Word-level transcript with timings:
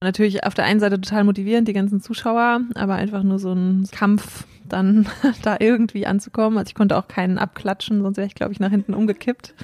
Natürlich 0.00 0.44
auf 0.44 0.54
der 0.54 0.64
einen 0.64 0.78
Seite 0.78 1.00
total 1.00 1.24
motivierend, 1.24 1.66
die 1.66 1.72
ganzen 1.72 2.00
Zuschauer, 2.00 2.60
aber 2.76 2.94
einfach 2.94 3.24
nur 3.24 3.40
so 3.40 3.52
ein 3.52 3.88
Kampf, 3.90 4.44
dann 4.64 5.08
da 5.42 5.56
irgendwie 5.58 6.06
anzukommen. 6.06 6.56
Also 6.56 6.68
ich 6.68 6.76
konnte 6.76 6.96
auch 6.96 7.08
keinen 7.08 7.36
abklatschen, 7.36 8.02
sonst 8.02 8.16
wäre 8.16 8.28
ich, 8.28 8.36
glaube 8.36 8.52
ich, 8.52 8.60
nach 8.60 8.70
hinten 8.70 8.94
umgekippt. 8.94 9.54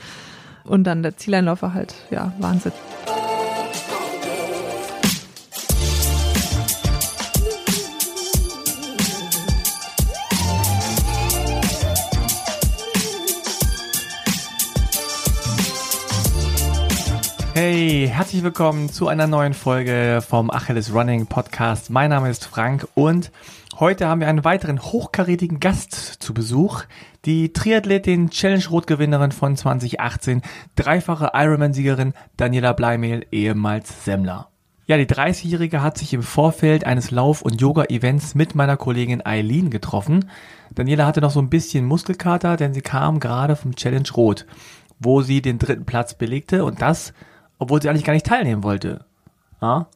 Und 0.64 0.84
dann 0.84 1.02
der 1.04 1.16
Zieleinlauf 1.16 1.62
war 1.62 1.74
halt, 1.74 1.94
ja, 2.10 2.32
Wahnsinn. 2.40 2.72
Hey, 17.56 18.10
herzlich 18.12 18.42
willkommen 18.42 18.88
zu 18.88 19.06
einer 19.06 19.28
neuen 19.28 19.54
Folge 19.54 20.20
vom 20.28 20.50
Achilles 20.50 20.92
Running 20.92 21.28
Podcast. 21.28 21.88
Mein 21.88 22.10
Name 22.10 22.28
ist 22.28 22.46
Frank 22.46 22.88
und 22.94 23.30
heute 23.78 24.08
haben 24.08 24.20
wir 24.20 24.26
einen 24.26 24.42
weiteren 24.42 24.82
hochkarätigen 24.82 25.60
Gast 25.60 25.94
zu 25.94 26.34
Besuch. 26.34 26.82
Die 27.26 27.52
Triathletin 27.52 28.30
Challenge 28.30 28.64
Rot-Gewinnerin 28.68 29.30
von 29.30 29.56
2018, 29.56 30.42
dreifache 30.74 31.30
Ironman-Siegerin 31.32 32.14
Daniela 32.36 32.72
Bleimehl, 32.72 33.24
ehemals 33.30 34.04
Semmler. 34.04 34.48
Ja, 34.86 34.96
die 34.96 35.06
30-Jährige 35.06 35.80
hat 35.80 35.96
sich 35.96 36.12
im 36.12 36.24
Vorfeld 36.24 36.84
eines 36.84 37.12
Lauf- 37.12 37.42
und 37.42 37.60
Yoga-Events 37.60 38.34
mit 38.34 38.56
meiner 38.56 38.76
Kollegin 38.76 39.24
Eileen 39.24 39.70
getroffen. 39.70 40.28
Daniela 40.74 41.06
hatte 41.06 41.20
noch 41.20 41.30
so 41.30 41.38
ein 41.38 41.50
bisschen 41.50 41.84
Muskelkater, 41.84 42.56
denn 42.56 42.74
sie 42.74 42.82
kam 42.82 43.20
gerade 43.20 43.54
vom 43.54 43.76
Challenge 43.76 44.10
Rot, 44.16 44.44
wo 44.98 45.22
sie 45.22 45.40
den 45.40 45.60
dritten 45.60 45.84
Platz 45.84 46.14
belegte 46.14 46.64
und 46.64 46.82
das 46.82 47.14
obwohl 47.58 47.80
sie 47.80 47.88
eigentlich 47.88 48.04
gar 48.04 48.12
nicht 48.12 48.26
teilnehmen 48.26 48.62
wollte. 48.62 49.04
Ja, 49.60 49.86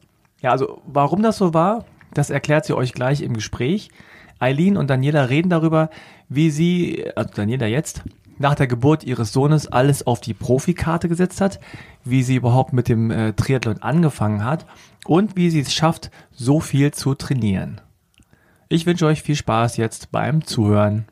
ja 0.41 0.51
also 0.51 0.81
warum 0.85 1.21
das 1.21 1.37
so 1.37 1.53
war, 1.53 1.85
das 2.13 2.29
erklärt 2.29 2.65
sie 2.65 2.75
euch 2.75 2.93
gleich 2.93 3.21
im 3.21 3.33
Gespräch. 3.33 3.89
Eileen 4.39 4.77
und 4.77 4.89
Daniela 4.89 5.23
reden 5.23 5.49
darüber, 5.49 5.89
wie 6.29 6.49
sie, 6.49 7.05
also 7.15 7.29
Daniela 7.35 7.67
jetzt, 7.67 8.03
nach 8.37 8.55
der 8.55 8.67
Geburt 8.67 9.03
ihres 9.03 9.33
Sohnes 9.33 9.67
alles 9.67 10.07
auf 10.07 10.21
die 10.21 10.33
Profikarte 10.33 11.09
gesetzt 11.09 11.41
hat, 11.41 11.59
wie 12.05 12.23
sie 12.23 12.35
überhaupt 12.35 12.73
mit 12.73 12.87
dem 12.87 13.11
äh, 13.11 13.33
Triathlon 13.33 13.81
angefangen 13.81 14.45
hat 14.45 14.65
und 15.05 15.35
wie 15.35 15.49
sie 15.49 15.59
es 15.59 15.73
schafft, 15.73 16.09
so 16.31 16.61
viel 16.61 16.91
zu 16.91 17.15
trainieren. 17.15 17.81
Ich 18.69 18.85
wünsche 18.85 19.05
euch 19.05 19.21
viel 19.21 19.35
Spaß 19.35 19.77
jetzt 19.77 20.11
beim 20.11 20.45
Zuhören. 20.45 21.05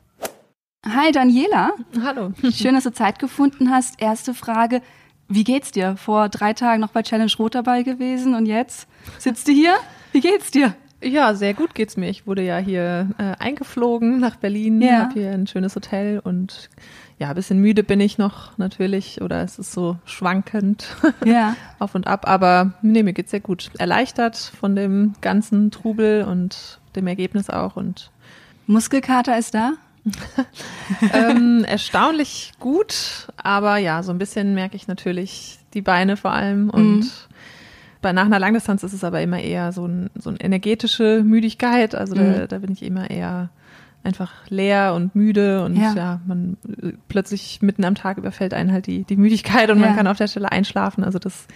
Hi 0.86 1.12
Daniela. 1.12 1.72
Hallo. 2.02 2.32
Schön, 2.50 2.74
dass 2.74 2.84
du 2.84 2.92
Zeit 2.92 3.18
gefunden 3.18 3.70
hast. 3.70 4.00
Erste 4.00 4.32
Frage. 4.32 4.80
Wie 5.28 5.44
geht's 5.44 5.70
dir? 5.72 5.96
Vor 5.96 6.28
drei 6.28 6.52
Tagen 6.54 6.80
noch 6.80 6.90
bei 6.90 7.02
Challenge 7.02 7.30
Rot 7.38 7.54
dabei 7.54 7.82
gewesen 7.82 8.34
und 8.34 8.46
jetzt 8.46 8.88
sitzt 9.18 9.46
du 9.48 9.52
hier? 9.52 9.74
Wie 10.12 10.20
geht's 10.20 10.50
dir? 10.50 10.74
Ja, 11.02 11.34
sehr 11.34 11.54
gut 11.54 11.74
geht's 11.76 11.96
mir. 11.96 12.08
Ich 12.08 12.26
wurde 12.26 12.42
ja 12.42 12.56
hier 12.58 13.10
äh, 13.18 13.34
eingeflogen 13.38 14.18
nach 14.18 14.36
Berlin, 14.36 14.80
Ja. 14.80 15.02
habe 15.02 15.14
hier 15.14 15.30
ein 15.30 15.46
schönes 15.46 15.76
Hotel 15.76 16.18
und 16.18 16.70
ja, 17.20 17.28
ein 17.28 17.34
bisschen 17.34 17.60
müde 17.60 17.84
bin 17.84 18.00
ich 18.00 18.16
noch 18.18 18.56
natürlich 18.58 19.20
oder 19.20 19.42
es 19.42 19.58
ist 19.58 19.72
so 19.72 19.96
schwankend 20.04 20.86
Ja. 21.24 21.54
auf 21.78 21.94
und 21.94 22.06
ab, 22.06 22.26
aber 22.28 22.72
nee, 22.82 23.02
mir 23.02 23.12
geht's 23.12 23.30
sehr 23.30 23.40
gut. 23.40 23.70
Erleichtert 23.78 24.36
von 24.36 24.74
dem 24.74 25.12
ganzen 25.20 25.70
Trubel 25.70 26.24
und 26.24 26.80
dem 26.96 27.06
Ergebnis 27.06 27.48
auch 27.50 27.76
und 27.76 28.10
Muskelkater 28.66 29.38
ist 29.38 29.54
da? 29.54 29.72
ähm, 31.12 31.64
erstaunlich 31.66 32.52
gut, 32.60 33.28
aber 33.36 33.76
ja, 33.78 34.02
so 34.02 34.12
ein 34.12 34.18
bisschen 34.18 34.54
merke 34.54 34.76
ich 34.76 34.88
natürlich 34.88 35.58
die 35.74 35.82
Beine 35.82 36.16
vor 36.16 36.32
allem 36.32 36.70
und 36.70 36.98
Mhm. 37.00 37.04
bei 38.00 38.12
nach 38.12 38.26
einer 38.26 38.38
Langdistanz 38.38 38.82
ist 38.82 38.92
es 38.92 39.04
aber 39.04 39.20
immer 39.22 39.40
eher 39.40 39.72
so, 39.72 39.86
ein, 39.86 40.10
so 40.16 40.30
eine 40.30 40.40
energetische 40.40 41.22
Müdigkeit, 41.24 41.94
also 41.94 42.14
da, 42.14 42.22
Mhm. 42.22 42.48
da 42.48 42.58
bin 42.58 42.72
ich 42.72 42.82
immer 42.82 43.10
eher 43.10 43.50
einfach 44.04 44.32
leer 44.48 44.94
und 44.94 45.14
müde 45.14 45.64
und 45.64 45.76
Ja. 45.76 45.92
ja, 45.94 46.20
man 46.26 46.56
plötzlich 47.08 47.60
mitten 47.62 47.84
am 47.84 47.94
Tag 47.96 48.16
überfällt 48.16 48.54
einen 48.54 48.72
halt 48.72 48.86
die, 48.86 49.04
die 49.04 49.16
Müdigkeit 49.16 49.70
und 49.70 49.80
Ja. 49.80 49.86
man 49.86 49.96
kann 49.96 50.06
auf 50.06 50.16
der 50.16 50.28
Stelle 50.28 50.50
einschlafen, 50.52 51.04
also 51.04 51.18
das 51.18 51.46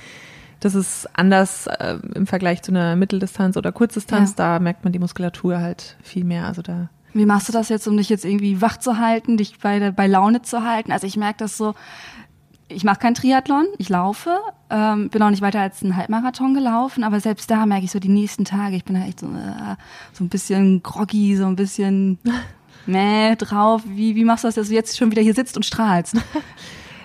das 0.61 0.77
ist 0.77 1.09
anders 1.19 1.67
äh, 1.67 1.99
im 2.15 2.29
Vergleich 2.29 2.63
zu 2.63 2.71
einer 2.71 2.95
Mitteldistanz 2.95 3.57
oder 3.57 3.73
Kurzdistanz. 3.73 4.31
Ja. 4.31 4.37
Da 4.37 4.59
merkt 4.61 4.85
man 4.85 4.93
die 4.93 5.01
Muskulatur 5.01 5.59
halt 5.59 5.97
viel 6.05 6.23
mehr. 6.23 6.47
Also 6.47 6.63
da 6.63 6.89
Wie 7.15 7.27
machst 7.27 7.49
du 7.49 7.53
das 7.53 7.69
jetzt, 7.69 7.87
um 7.89 7.97
dich 7.97 8.09
jetzt 8.09 8.25
irgendwie 8.25 8.61
wach 8.61 8.79
zu 8.79 8.99
halten, 8.99 9.37
dich 9.37 9.59
bei, 9.59 9.91
bei 9.91 10.07
Laune 10.07 10.43
zu 10.43 10.63
halten? 10.65 10.93
Also 10.93 11.07
ich 11.07 11.17
merke 11.17 11.39
das 11.41 11.57
so, 11.57 11.75
ich 12.69 12.85
mache 12.85 13.01
kein 13.01 13.15
Triathlon, 13.15 13.67
ich 13.77 13.91
laufe, 13.91 14.35
ähm, 14.71 15.11
bin 15.11 15.21
auch 15.23 15.29
nicht 15.31 15.43
weiter 15.43 15.61
als 15.61 15.83
einen 15.83 15.97
Halbmarathon 15.97 16.55
gelaufen, 16.55 17.05
aber 17.05 17.21
selbst 17.21 17.51
da 17.51 17.67
merke 17.67 17.85
ich 17.85 17.91
so 17.91 17.99
die 17.99 18.09
nächsten 18.09 18.47
Tage, 18.47 18.77
ich 18.77 18.85
bin 18.85 18.95
da 18.95 19.03
echt 19.05 19.21
so, 19.21 19.27
äh, 19.27 19.77
so 20.15 20.25
ein 20.25 20.31
bisschen 20.31 20.83
groggy, 20.83 21.37
so 21.37 21.45
ein 21.45 21.57
bisschen 21.57 22.19
meh 22.87 23.37
drauf. 23.37 23.83
Wie, 23.87 24.15
wie 24.17 24.25
machst 24.25 24.45
du 24.45 24.49
das, 24.49 24.55
dass 24.55 24.69
du 24.69 24.75
jetzt 24.75 24.97
schon 24.97 25.11
wieder 25.11 25.21
hier 25.23 25.35
sitzt 25.35 25.57
und 25.57 25.65
strahlst? 25.67 26.17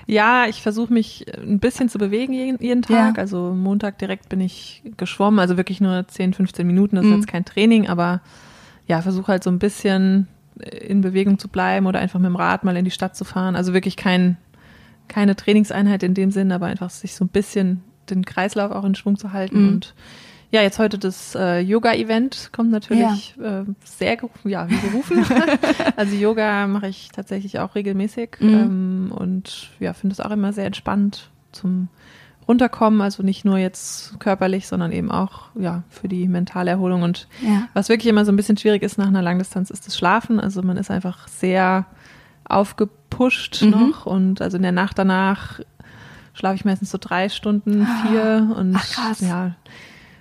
Ja, 0.09 0.45
ich 0.47 0.61
versuche 0.61 0.93
mich 0.93 1.25
ein 1.37 1.59
bisschen 1.59 1.89
zu 1.89 1.97
bewegen 1.97 2.31
jeden, 2.31 2.63
jeden 2.63 2.81
Tag. 2.81 3.17
Ja. 3.17 3.21
Also 3.21 3.53
Montag 3.53 3.97
direkt 3.97 4.29
bin 4.29 4.39
ich 4.39 4.81
geschwommen, 4.95 5.37
also 5.37 5.57
wirklich 5.57 5.81
nur 5.81 6.07
10, 6.07 6.33
15 6.33 6.65
Minuten, 6.65 6.95
das 6.95 7.03
ist 7.03 7.11
Mhm. 7.11 7.17
jetzt 7.17 7.27
kein 7.27 7.43
Training, 7.43 7.89
aber 7.89 8.21
ja, 8.87 9.01
versuche 9.01 9.27
halt 9.33 9.43
so 9.43 9.49
ein 9.49 9.59
bisschen 9.59 10.27
in 10.81 11.01
Bewegung 11.01 11.37
zu 11.37 11.47
bleiben 11.49 11.85
oder 11.85 11.99
einfach 11.99 12.19
mit 12.19 12.27
dem 12.27 12.35
Rad 12.35 12.63
mal 12.63 12.75
in 12.77 12.85
die 12.85 12.91
Stadt 12.91 13.15
zu 13.15 13.25
fahren. 13.25 13.55
Also 13.55 13.73
wirklich 13.73 13.95
kein, 13.95 14.37
keine 15.07 15.35
Trainingseinheit 15.35 16.01
in 16.03 16.13
dem 16.15 16.31
Sinn, 16.31 16.51
aber 16.51 16.65
einfach 16.65 16.89
sich 16.89 17.13
so 17.15 17.25
ein 17.25 17.29
bisschen 17.29 17.83
den 18.09 18.25
Kreislauf 18.25 18.71
auch 18.71 18.83
in 18.85 18.95
Schwung 18.95 19.17
zu 19.17 19.33
halten. 19.33 19.61
Mhm. 19.63 19.67
Und 19.69 19.93
ja, 20.49 20.61
jetzt 20.61 20.79
heute 20.79 20.97
das 20.97 21.35
äh, 21.35 21.59
Yoga-Event 21.59 22.49
kommt 22.53 22.71
natürlich 22.71 23.35
äh, 23.43 23.65
sehr 23.83 24.17
geru- 24.17 24.29
ja, 24.47 24.67
wie 24.69 24.77
gerufen. 24.79 25.25
also 25.97 26.15
Yoga 26.15 26.65
mache 26.67 26.87
ich 26.87 27.09
tatsächlich 27.13 27.59
auch 27.59 27.75
regelmäßig 27.75 28.37
Mhm. 28.39 28.49
ähm, 28.53 29.11
und 29.13 29.69
ja, 29.79 29.93
finde 29.93 30.13
es 30.13 30.21
auch 30.21 30.31
immer 30.31 30.53
sehr 30.53 30.65
entspannt 30.65 31.29
zum 31.51 31.89
Runterkommen, 32.47 33.01
also 33.01 33.23
nicht 33.23 33.43
nur 33.45 33.57
jetzt 33.57 34.19
körperlich, 34.19 34.67
sondern 34.67 34.91
eben 34.91 35.11
auch 35.11 35.49
ja 35.55 35.83
für 35.89 36.07
die 36.07 36.27
mentale 36.27 36.71
Erholung 36.71 37.01
und 37.03 37.27
Ja. 37.41 37.63
was 37.73 37.89
wirklich 37.89 38.07
immer 38.07 38.23
so 38.25 38.31
ein 38.31 38.35
bisschen 38.37 38.57
schwierig 38.57 38.83
ist 38.83 38.97
nach 38.97 39.07
einer 39.07 39.21
Langdistanz, 39.21 39.69
ist 39.69 39.85
das 39.87 39.97
Schlafen. 39.97 40.39
Also 40.39 40.61
man 40.61 40.77
ist 40.77 40.89
einfach 40.91 41.27
sehr 41.27 41.85
aufgepusht 42.47 43.61
Mhm. 43.63 43.69
noch 43.71 44.05
und 44.05 44.41
also 44.41 44.57
in 44.57 44.63
der 44.63 44.71
Nacht 44.71 44.97
danach 44.97 45.59
schlafe 46.33 46.55
ich 46.55 46.65
meistens 46.65 46.91
so 46.91 46.97
drei 46.99 47.29
Stunden, 47.29 47.85
vier 48.07 48.53
und 48.55 48.75
Ach, 48.75 48.89
krass. 48.89 49.21
ja. 49.21 49.51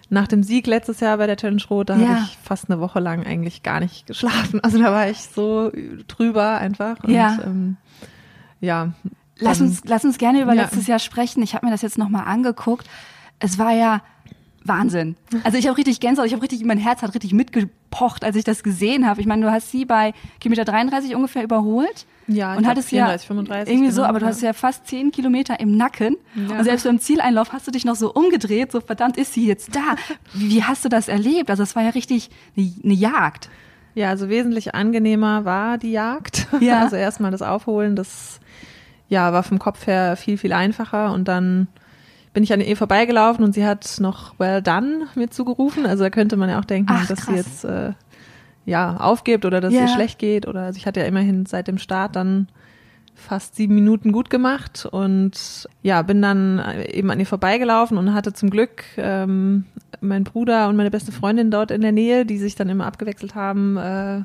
Nach 0.09 0.29
dem 0.29 0.43
Sieg 0.43 0.67
letztes 0.69 1.01
Jahr 1.01 1.19
bei 1.19 1.27
der 1.27 1.37
Challenge 1.37 1.63
Rot, 1.69 1.91
da 1.91 1.97
Ja. 1.97 2.09
habe 2.09 2.21
ich 2.25 2.39
fast 2.43 2.71
eine 2.71 2.81
Woche 2.81 3.01
lang 3.01 3.27
eigentlich 3.27 3.63
gar 3.63 3.81
nicht 3.81 4.07
geschlafen. 4.07 4.61
Also 4.63 4.79
da 4.79 4.93
war 4.93 5.09
ich 5.09 5.19
so 5.23 5.71
drüber 6.09 6.59
einfach. 6.59 7.03
Und, 7.05 7.11
Ja. 7.11 7.39
Ähm, 7.45 7.77
ja. 8.61 8.93
Lass 9.39 9.59
dann- 9.59 9.69
uns, 9.69 9.83
lass 9.85 10.05
uns 10.05 10.19
gerne 10.19 10.43
über 10.43 10.55
Ja. 10.55 10.63
letztes 10.63 10.87
Jahr 10.87 10.99
sprechen. 10.99 11.43
Ich 11.43 11.55
habe 11.55 11.67
mir 11.67 11.73
das 11.73 11.83
jetzt 11.83 11.99
nochmal 11.99 12.25
angeguckt. 12.27 12.87
Es 13.39 13.59
war 13.59 13.73
ja 13.73 14.03
Wahnsinn. 14.65 15.15
Also 15.45 15.59
ich 15.59 15.69
habe 15.69 15.77
richtig 15.79 16.01
Gänsehaut, 16.01 16.27
ich 16.27 16.33
habe 16.33 16.43
richtig, 16.43 16.65
mein 16.65 16.79
Herz 16.79 17.03
hat 17.03 17.15
richtig 17.15 17.33
mitgepocht, 17.33 18.25
als 18.25 18.35
ich 18.35 18.43
das 18.45 18.63
gesehen 18.65 19.07
habe. 19.07 19.21
Ich 19.21 19.27
meine, 19.27 19.43
du 19.47 19.53
hast 19.53 19.71
sie 19.71 19.85
bei 19.85 20.13
Kilometer 20.41 20.65
33 20.65 21.15
ungefähr 21.15 21.45
überholt. 21.45 22.07
Ja, 22.27 22.57
und 22.57 22.67
hattest 22.67 22.89
34, 22.89 23.23
ja 23.23 23.29
35, 23.29 23.73
irgendwie 23.73 23.93
so, 23.93 23.99
genau, 24.01 24.09
aber 24.09 24.19
du 24.19 24.27
hast 24.27 24.43
ja 24.43 24.53
fast 24.53 24.89
zehn 24.89 25.13
Kilometer 25.13 25.61
im 25.61 25.77
Nacken. 25.77 26.17
Ja. 26.35 26.59
Und 26.59 26.65
selbst 26.65 26.85
beim 26.85 26.99
Zieleinlauf 26.99 27.53
hast 27.53 27.69
du 27.69 27.71
dich 27.71 27.85
noch 27.85 27.95
so 27.95 28.13
umgedreht, 28.13 28.73
so 28.73 28.81
verdammt 28.81 29.17
ist 29.17 29.35
sie 29.35 29.47
jetzt 29.47 29.77
da. 29.77 29.95
Wie, 30.35 30.65
hast 30.65 30.85
du 30.85 30.89
das 30.89 31.07
erlebt? 31.07 31.49
Also 31.51 31.63
es 31.63 31.77
war 31.77 31.85
ja 31.85 31.91
richtig 31.91 32.31
eine, 32.57 32.73
eine 32.83 32.95
Jagd. 32.95 33.49
Ja, 33.95 34.09
also 34.11 34.29
wesentlich 34.29 34.75
angenehmer 34.75 35.45
war 35.45 35.79
die 35.79 35.93
Jagd. 35.93 36.49
Ja. 36.61 36.81
Also 36.83 36.97
erstmal 36.97 37.31
das 37.31 37.43
Aufholen, 37.43 37.95
das 37.95 38.41
ja, 39.09 39.33
war 39.33 39.43
vom 39.43 39.59
Kopf 39.59 39.87
her 39.87 40.17
viel, 40.17 40.37
viel 40.39 40.53
einfacher 40.53 41.12
und 41.12 41.28
dann 41.28 41.69
bin 42.33 42.43
ich 42.43 42.53
an 42.53 42.61
ihr 42.61 42.77
vorbeigelaufen 42.77 43.44
und 43.44 43.55
sie 43.55 43.65
hat 43.65 43.97
noch 44.00 44.39
well 44.39 44.61
done 44.61 45.06
mir 45.15 45.31
zugerufen. 45.31 45.87
Also 45.87 46.05
da 46.05 46.11
könnte 46.11 46.37
man 46.37 46.51
ja 46.51 46.59
auch 46.59 46.65
denken, 46.66 46.92
Ach, 46.92 47.07
dass 47.07 47.21
sie 47.21 47.33
krass. 47.33 47.36
jetzt 47.36 47.65
äh, 47.65 47.92
ja 48.66 48.97
aufgibt 48.98 49.45
oder 49.45 49.60
dass 49.60 49.72
Ja. 49.72 49.83
ihr 49.83 49.89
schlecht 49.89 50.19
geht 50.19 50.47
oder 50.47 50.63
also 50.63 50.77
ich 50.77 50.86
hatte 50.86 51.01
ja 51.01 51.07
immerhin 51.07 51.47
seit 51.47 51.66
dem 51.69 51.78
Start 51.78 52.15
dann 52.16 52.48
fast 53.15 53.57
sieben 53.57 53.75
Minuten 53.75 54.13
gut 54.13 54.28
gemacht 54.28 54.86
und 54.91 55.66
ja, 55.83 56.03
bin 56.03 56.21
dann 56.21 56.63
eben 56.91 57.10
an 57.10 57.19
ihr 57.19 57.25
vorbeigelaufen 57.25 57.97
und 57.97 58.13
hatte 58.13 58.34
zum 58.34 58.51
Glück 58.51 58.84
ähm, 58.98 59.65
mein 60.03 60.25
Bruder 60.25 60.69
und 60.69 60.77
meine 60.77 60.91
beste 60.91 61.13
Freundin 61.13 61.51
dort 61.51 61.71
in 61.71 61.81
der 61.81 61.92
Nähe, 61.92 62.27
die 62.27 62.36
sich 62.36 62.57
dann 62.57 62.69
immer 62.69 62.84
abgewechselt 62.86 63.34
haben, 63.34 63.78
äh, 63.78 64.22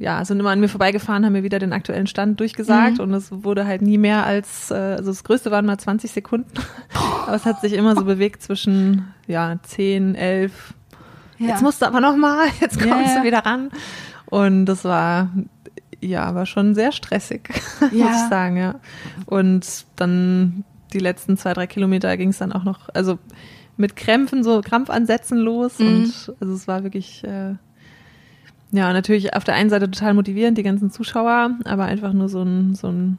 ja, 0.00 0.24
sind 0.24 0.38
immer 0.38 0.50
an 0.50 0.60
mir 0.60 0.68
vorbeigefahren, 0.68 1.24
haben 1.26 1.32
mir 1.32 1.42
wieder 1.42 1.58
den 1.58 1.72
aktuellen 1.72 2.06
Stand 2.06 2.38
durchgesagt 2.40 2.94
Mhm. 2.98 3.00
und 3.04 3.14
es 3.14 3.30
wurde 3.30 3.66
halt 3.66 3.82
nie 3.82 3.98
mehr 3.98 4.24
als, 4.24 4.70
äh, 4.70 4.74
also 4.74 5.10
das 5.10 5.24
Größte 5.24 5.50
waren 5.50 5.66
mal 5.66 5.76
20 5.76 6.12
Sekunden, 6.12 6.50
aber 7.26 7.34
es 7.34 7.44
hat 7.44 7.60
sich 7.60 7.72
immer 7.72 7.94
so 7.96 8.04
bewegt 8.04 8.42
zwischen, 8.42 9.12
ja, 9.26 9.56
10, 9.62 10.14
11, 10.14 10.72
Ja. 11.38 11.48
jetzt 11.48 11.62
musst 11.62 11.82
du 11.82 11.86
aber 11.86 12.00
noch 12.00 12.16
mal, 12.16 12.46
jetzt 12.60 12.78
kommst 12.80 13.14
ja. 13.14 13.20
du 13.20 13.26
wieder 13.26 13.44
ran 13.44 13.70
und 14.26 14.66
das 14.66 14.84
war, 14.84 15.30
ja, 16.00 16.32
war 16.34 16.46
schon 16.46 16.76
sehr 16.76 16.92
stressig, 16.92 17.48
muss 17.80 17.92
Ja. 17.92 18.06
ich 18.10 18.30
sagen, 18.30 18.56
ja. 18.56 18.76
Und 19.26 19.84
dann 19.96 20.64
die 20.92 21.00
letzten 21.00 21.36
zwei, 21.36 21.52
drei 21.54 21.66
Kilometer 21.66 22.16
ging 22.16 22.28
es 22.30 22.38
dann 22.38 22.52
auch 22.52 22.62
noch, 22.64 22.88
also 22.94 23.18
mit 23.76 23.94
Krämpfen, 23.96 24.42
so 24.42 24.60
Krampfansätzen 24.60 25.38
los. 25.38 25.78
Mhm. 25.78 25.86
Und 25.86 26.32
also 26.40 26.54
es 26.54 26.66
war 26.66 26.82
wirklich, 26.82 27.22
äh, 27.24 27.54
ja, 28.72 28.92
natürlich 28.92 29.34
auf 29.34 29.44
der 29.44 29.54
einen 29.54 29.70
Seite 29.70 29.90
total 29.90 30.14
motivierend, 30.14 30.58
die 30.58 30.62
ganzen 30.62 30.90
Zuschauer, 30.90 31.52
aber 31.64 31.84
einfach 31.84 32.12
nur 32.12 32.28
so 32.28 32.42
ein, 32.42 32.74
so 32.74 32.88
ein 32.88 33.18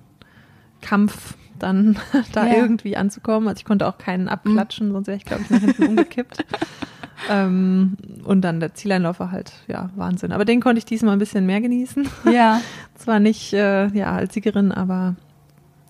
Kampf, 0.82 1.36
dann 1.58 1.98
da 2.34 2.48
Ja. 2.48 2.56
irgendwie 2.56 2.96
anzukommen. 2.98 3.48
Also 3.50 3.60
ich 3.60 3.66
konnte 3.66 3.88
auch 3.88 3.98
keinen 3.98 4.28
abklatschen, 4.30 4.92
sonst 4.92 5.08
wäre 5.08 5.18
ich, 5.18 5.26
glaube 5.26 5.44
ich, 5.44 5.50
nach 5.50 5.60
hinten 5.60 5.84
umgekippt. 5.88 6.46
Ähm, 7.30 7.98
und 8.24 8.42
dann 8.42 8.62
der 8.62 8.74
Zieleinlauf 8.76 9.20
war 9.20 9.30
halt, 9.32 9.52
ja, 9.68 9.90
Wahnsinn. 9.98 10.32
Aber 10.32 10.46
den 10.46 10.62
konnte 10.62 10.78
ich 10.80 10.86
diesmal 10.86 11.12
ein 11.14 11.20
bisschen 11.20 11.46
mehr 11.46 11.60
genießen. 11.60 12.08
Ja. 12.32 12.62
Zwar 12.96 13.20
nicht, 13.20 13.52
äh, 13.52 13.88
ja, 13.88 14.14
als 14.14 14.34
Siegerin, 14.34 14.72
aber 14.72 15.18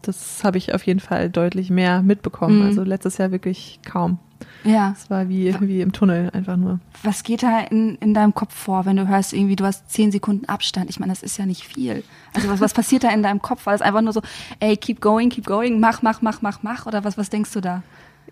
das 0.02 0.44
habe 0.44 0.58
ich 0.58 0.74
auf 0.74 0.82
jeden 0.88 1.00
Fall 1.00 1.30
deutlich 1.30 1.70
mehr 1.70 2.02
mitbekommen. 2.02 2.62
Mhm. 2.62 2.66
Also 2.66 2.84
letztes 2.84 3.20
Jahr 3.20 3.30
wirklich 3.32 3.80
kaum. 3.86 4.18
Ja. 4.64 4.94
Es 4.96 5.10
war 5.10 5.30
wie, 5.30 5.56
wie 5.62 5.82
im 5.82 5.92
Tunnel 5.92 6.30
einfach 6.32 6.58
nur. 6.58 6.80
Was 7.04 7.24
geht 7.24 7.44
da 7.44 7.60
in, 7.62 7.96
in 7.96 8.14
deinem 8.14 8.34
Kopf 8.34 8.54
vor, 8.54 8.86
wenn 8.86 8.96
du 8.98 9.08
hörst, 9.08 9.34
irgendwie, 9.34 9.56
du 9.56 9.66
hast 9.66 9.90
zehn 9.92 10.12
Sekunden 10.12 10.46
Abstand? 10.50 10.90
Ich 10.90 11.00
meine, 11.00 11.12
das 11.12 11.24
ist 11.24 11.38
ja 11.38 11.46
nicht 11.46 11.64
viel. 11.64 12.04
Also 12.34 12.50
was, 12.50 12.60
was 12.60 12.74
passiert 12.74 13.04
da 13.04 13.10
in 13.10 13.24
deinem 13.24 13.42
Kopf? 13.42 13.66
War 13.66 13.74
das 13.74 13.82
einfach 13.82 14.02
nur 14.02 14.14
so, 14.14 14.22
ey, 14.60 14.76
keep 14.78 15.00
going, 15.02 15.30
keep 15.30 15.46
going, 15.46 15.80
mach, 15.80 16.02
mach, 16.02 16.22
mach, 16.22 16.42
mach, 16.42 16.62
mach? 16.64 16.86
Oder 16.86 17.04
was, 17.04 17.18
was 17.18 17.30
denkst 17.30 17.52
du 17.54 17.62
da? 17.62 17.84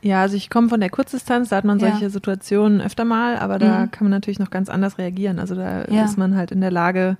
Ja, 0.02 0.22
also 0.22 0.36
ich 0.36 0.50
komme 0.50 0.70
von 0.70 0.80
der 0.80 0.90
Kurzdistanz, 0.92 1.50
da 1.50 1.56
hat 1.56 1.66
man 1.66 1.80
Ja. 1.80 1.90
solche 1.92 2.10
Situationen 2.10 2.82
öfter 2.82 3.04
mal, 3.06 3.38
aber 3.40 3.58
da 3.58 3.86
Mhm. 3.86 3.92
kann 3.92 4.06
man 4.06 4.12
natürlich 4.12 4.38
noch 4.40 4.52
ganz 4.52 4.70
anders 4.70 4.98
reagieren. 4.98 5.40
Also 5.40 5.56
da 5.56 5.86
Ja. 5.86 6.04
ist 6.06 6.18
man 6.18 6.36
halt 6.36 6.52
in 6.52 6.62
der 6.62 6.72
Lage, 6.72 7.18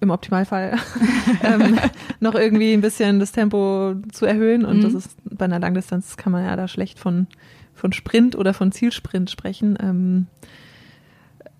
im 0.00 0.10
Optimalfall 0.10 0.76
ähm, 1.42 1.78
noch 2.20 2.34
irgendwie 2.34 2.72
ein 2.74 2.80
bisschen 2.80 3.20
das 3.20 3.32
Tempo 3.32 3.94
zu 4.12 4.26
erhöhen. 4.26 4.64
Und 4.64 4.78
Mhm. 4.78 4.82
das 4.82 4.94
ist 4.94 5.16
bei 5.24 5.44
einer 5.44 5.60
Langdistanz 5.60 6.16
kann 6.16 6.32
man 6.32 6.44
ja 6.44 6.56
da 6.56 6.66
schlecht 6.68 6.98
von, 6.98 7.28
von 7.74 7.92
Sprint 7.92 8.36
oder 8.36 8.54
von 8.54 8.72
Zielsprint 8.72 9.30
sprechen. 9.30 9.76
Ähm, 9.80 10.26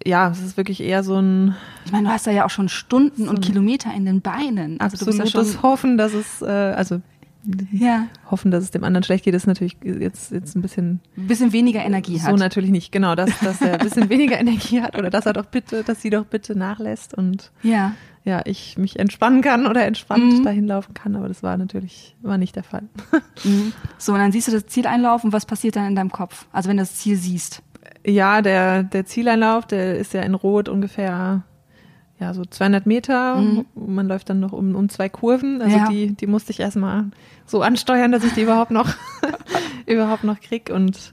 ja, 0.06 0.30
es 0.30 0.40
ist 0.40 0.56
wirklich 0.56 0.82
eher 0.82 1.02
so 1.02 1.18
ein 1.18 1.56
Ich 1.84 1.92
meine, 1.92 2.08
du 2.08 2.12
hast 2.12 2.26
da 2.26 2.30
ja 2.30 2.44
auch 2.44 2.50
schon 2.50 2.68
Stunden 2.68 3.24
So 3.24 3.30
und 3.30 3.40
Kilometer 3.40 3.92
in 3.94 4.04
den 4.04 4.20
Beinen. 4.20 4.78
Also 4.80 5.06
absolutes 5.06 5.52
schon, 5.52 5.62
Hoffen, 5.62 5.96
dass 5.96 6.12
es, 6.12 6.42
äh, 6.42 6.46
also 6.46 7.00
ja, 7.72 8.06
hoffen, 8.30 8.50
dass 8.50 8.64
es 8.64 8.70
dem 8.70 8.84
anderen 8.84 9.04
schlecht 9.04 9.24
geht, 9.24 9.34
ist 9.34 9.46
natürlich 9.46 9.76
jetzt, 9.82 10.32
jetzt 10.32 10.56
ein 10.56 10.62
bisschen 10.62 11.00
ein 11.16 11.26
bisschen 11.26 11.52
weniger 11.52 11.84
Energie 11.84 12.18
so 12.18 12.28
hat. 12.28 12.36
natürlich 12.38 12.70
nicht. 12.70 12.90
Genau, 12.92 13.14
dass, 13.14 13.30
dass 13.40 13.60
er 13.60 13.74
ein 13.74 13.78
bisschen 13.86 14.08
weniger 14.08 14.38
Energie 14.38 14.80
hat 14.82 14.98
oder 14.98 15.10
dass 15.10 15.26
er 15.26 15.32
doch 15.34 15.46
bitte, 15.46 15.82
dass 15.84 16.00
sie 16.02 16.10
doch 16.10 16.24
bitte 16.24 16.56
nachlässt 16.58 17.14
und 17.14 17.50
Ja. 17.62 17.92
ja, 18.24 18.40
ich 18.44 18.78
mich 18.78 18.98
entspannen 18.98 19.42
kann 19.42 19.66
oder 19.66 19.84
entspannt 19.86 20.38
Mhm. 20.40 20.44
dahin 20.44 20.66
laufen 20.66 20.94
kann. 20.94 21.16
Aber 21.16 21.28
das 21.28 21.42
war 21.42 21.56
natürlich, 21.56 22.16
war 22.22 22.38
nicht 22.38 22.56
der 22.56 22.64
Fall. 22.64 22.84
Mhm. 23.44 23.72
So, 23.98 24.12
und 24.12 24.18
dann 24.20 24.32
siehst 24.32 24.48
du 24.48 24.52
das 24.52 24.66
Ziel 24.66 24.86
einlaufen. 24.86 25.32
Was 25.32 25.44
passiert 25.46 25.76
dann 25.76 25.86
in 25.86 25.94
deinem 25.96 26.10
Kopf? 26.12 26.46
Also 26.52 26.68
wenn 26.68 26.76
du 26.78 26.82
das 26.82 26.94
Ziel 26.96 27.16
siehst. 27.16 27.62
Ja, 28.06 28.42
der, 28.42 28.82
der 28.82 29.06
Zieleinlauf, 29.06 29.66
der 29.66 29.98
ist 29.98 30.12
ja 30.14 30.22
in 30.22 30.34
Rot 30.34 30.68
ungefähr 30.68 31.42
ja, 32.20 32.32
so 32.32 32.44
200 32.44 32.86
Meter. 32.86 33.36
Mhm. 33.36 33.64
Man 33.74 34.06
läuft 34.06 34.30
dann 34.30 34.40
noch 34.40 34.52
um, 34.52 34.74
um 34.76 34.88
zwei 34.88 35.08
Kurven. 35.08 35.60
Also 35.60 35.76
Ja. 35.76 35.84
die, 35.88 36.12
die 36.14 36.26
musste 36.26 36.52
ich 36.52 36.60
erstmal 36.60 37.06
so 37.46 37.60
ansteuern, 37.62 38.12
dass 38.12 38.22
ich 38.24 38.32
die 38.32 38.42
überhaupt 38.42 38.70
noch, 38.70 38.88
überhaupt 39.86 40.24
noch 40.24 40.40
krieg 40.40 40.70
und 40.72 41.12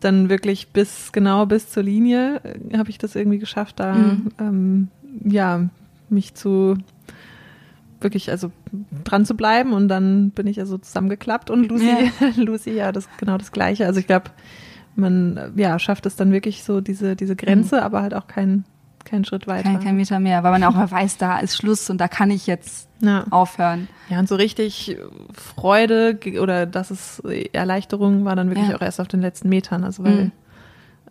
dann 0.00 0.28
wirklich 0.28 0.68
bis, 0.68 1.12
genau 1.12 1.46
bis 1.46 1.70
zur 1.70 1.82
Linie 1.84 2.40
äh, 2.44 2.76
habe 2.76 2.90
ich 2.90 2.98
das 2.98 3.14
irgendwie 3.16 3.38
geschafft, 3.38 3.78
da, 3.80 3.94
Mhm. 3.94 4.28
ähm, 4.38 4.88
ja, 5.24 5.68
mich 6.08 6.34
zu, 6.34 6.76
wirklich, 8.00 8.30
also 8.30 8.50
dran 9.04 9.24
zu 9.24 9.36
bleiben 9.36 9.72
und 9.72 9.88
dann 9.88 10.30
bin 10.30 10.46
ich 10.46 10.58
also 10.58 10.76
zusammengeklappt 10.78 11.50
und 11.50 11.68
Lucy, 11.68 11.86
Ja. 12.20 12.28
Lucy 12.36 12.70
ja 12.72 12.90
das, 12.92 13.08
genau 13.16 13.38
das 13.38 13.52
Gleiche. 13.52 13.86
Also 13.86 14.00
ich 14.00 14.06
glaube, 14.06 14.30
man, 14.96 15.36
äh, 15.36 15.50
ja, 15.56 15.78
schafft 15.78 16.04
es 16.06 16.16
dann 16.16 16.32
wirklich 16.32 16.64
so 16.64 16.80
diese, 16.80 17.14
diese 17.16 17.36
Grenze, 17.36 17.82
aber 17.82 18.02
halt 18.02 18.12
auch 18.14 18.26
kein, 18.26 18.64
kein 19.04 19.24
Schritt 19.24 19.46
weiter. 19.46 19.64
Kein, 19.64 19.80
kein 19.84 19.96
Meter 19.96 20.18
mehr, 20.20 20.42
weil 20.42 20.52
man 20.52 20.64
auch 20.64 20.74
weiß, 20.90 21.18
da 21.18 21.38
ist 21.38 21.56
Schluss 21.56 21.90
und 21.90 21.98
da 21.98 22.08
kann 22.08 22.30
ich 22.30 22.46
jetzt 22.46 22.88
ja. 23.00 23.24
aufhören. 23.30 23.88
Ja, 24.08 24.18
und 24.18 24.28
so 24.28 24.34
richtig 24.36 24.96
Freude 25.32 26.18
oder 26.40 26.66
dass 26.66 26.90
es 26.90 27.20
Erleichterung 27.52 28.24
war 28.24 28.36
dann 28.36 28.48
wirklich 28.50 28.68
Ja. 28.68 28.76
auch 28.76 28.80
erst 28.82 29.00
auf 29.00 29.08
den 29.08 29.20
letzten 29.20 29.48
Metern. 29.48 29.84
Also 29.84 30.04
weil 30.04 30.24
Mhm. 30.26 30.32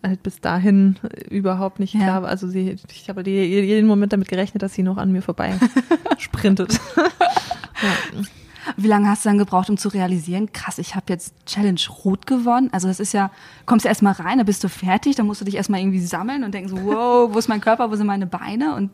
halt 0.04 0.24
bis 0.24 0.40
dahin 0.42 0.98
überhaupt 1.30 1.80
nicht 1.80 1.94
Ja. 1.94 2.02
klar 2.02 2.22
war. 2.24 2.30
Also 2.30 2.48
sie, 2.48 2.78
ich 2.92 3.10
habe 3.10 3.28
jeden 3.30 3.88
Moment 3.88 4.14
damit 4.14 4.28
gerechnet, 4.30 4.64
dass 4.64 4.74
sie 4.74 4.84
noch 4.84 4.98
an 4.98 5.12
mir 5.12 5.22
vorbei 5.22 5.54
sprintet. 6.18 6.80
ja. 6.98 8.22
Wie 8.78 8.88
lange 8.88 9.08
hast 9.10 9.26
du 9.26 9.30
dann 9.30 9.38
gebraucht, 9.38 9.70
um 9.70 9.78
zu 9.78 9.90
realisieren, 9.90 10.52
krass, 10.54 10.78
ich 10.78 10.96
habe 10.96 11.06
jetzt 11.10 11.34
Challenge 11.46 11.80
Rot 12.04 12.28
gewonnen? 12.28 12.70
Also 12.72 12.88
das 12.88 13.00
ist 13.00 13.14
ja, 13.14 13.32
kommst 13.66 13.86
du 13.86 13.90
erstmal 13.90 14.14
rein, 14.14 14.38
dann 14.38 14.46
bist 14.46 14.64
du 14.64 14.70
fertig, 14.70 15.16
dann 15.16 15.26
musst 15.26 15.42
du 15.42 15.46
dich 15.46 15.56
erstmal 15.56 15.80
irgendwie 15.80 16.00
sammeln 16.02 16.44
und 16.44 16.54
denken 16.54 16.70
so, 16.70 16.78
wow, 16.84 17.34
wo 17.34 17.38
ist 17.40 17.48
mein 17.50 17.62
Körper, 17.62 17.90
wo 17.92 17.96
sind 17.96 18.08
meine 18.08 18.28
Beine? 18.28 18.76
Und 18.76 18.92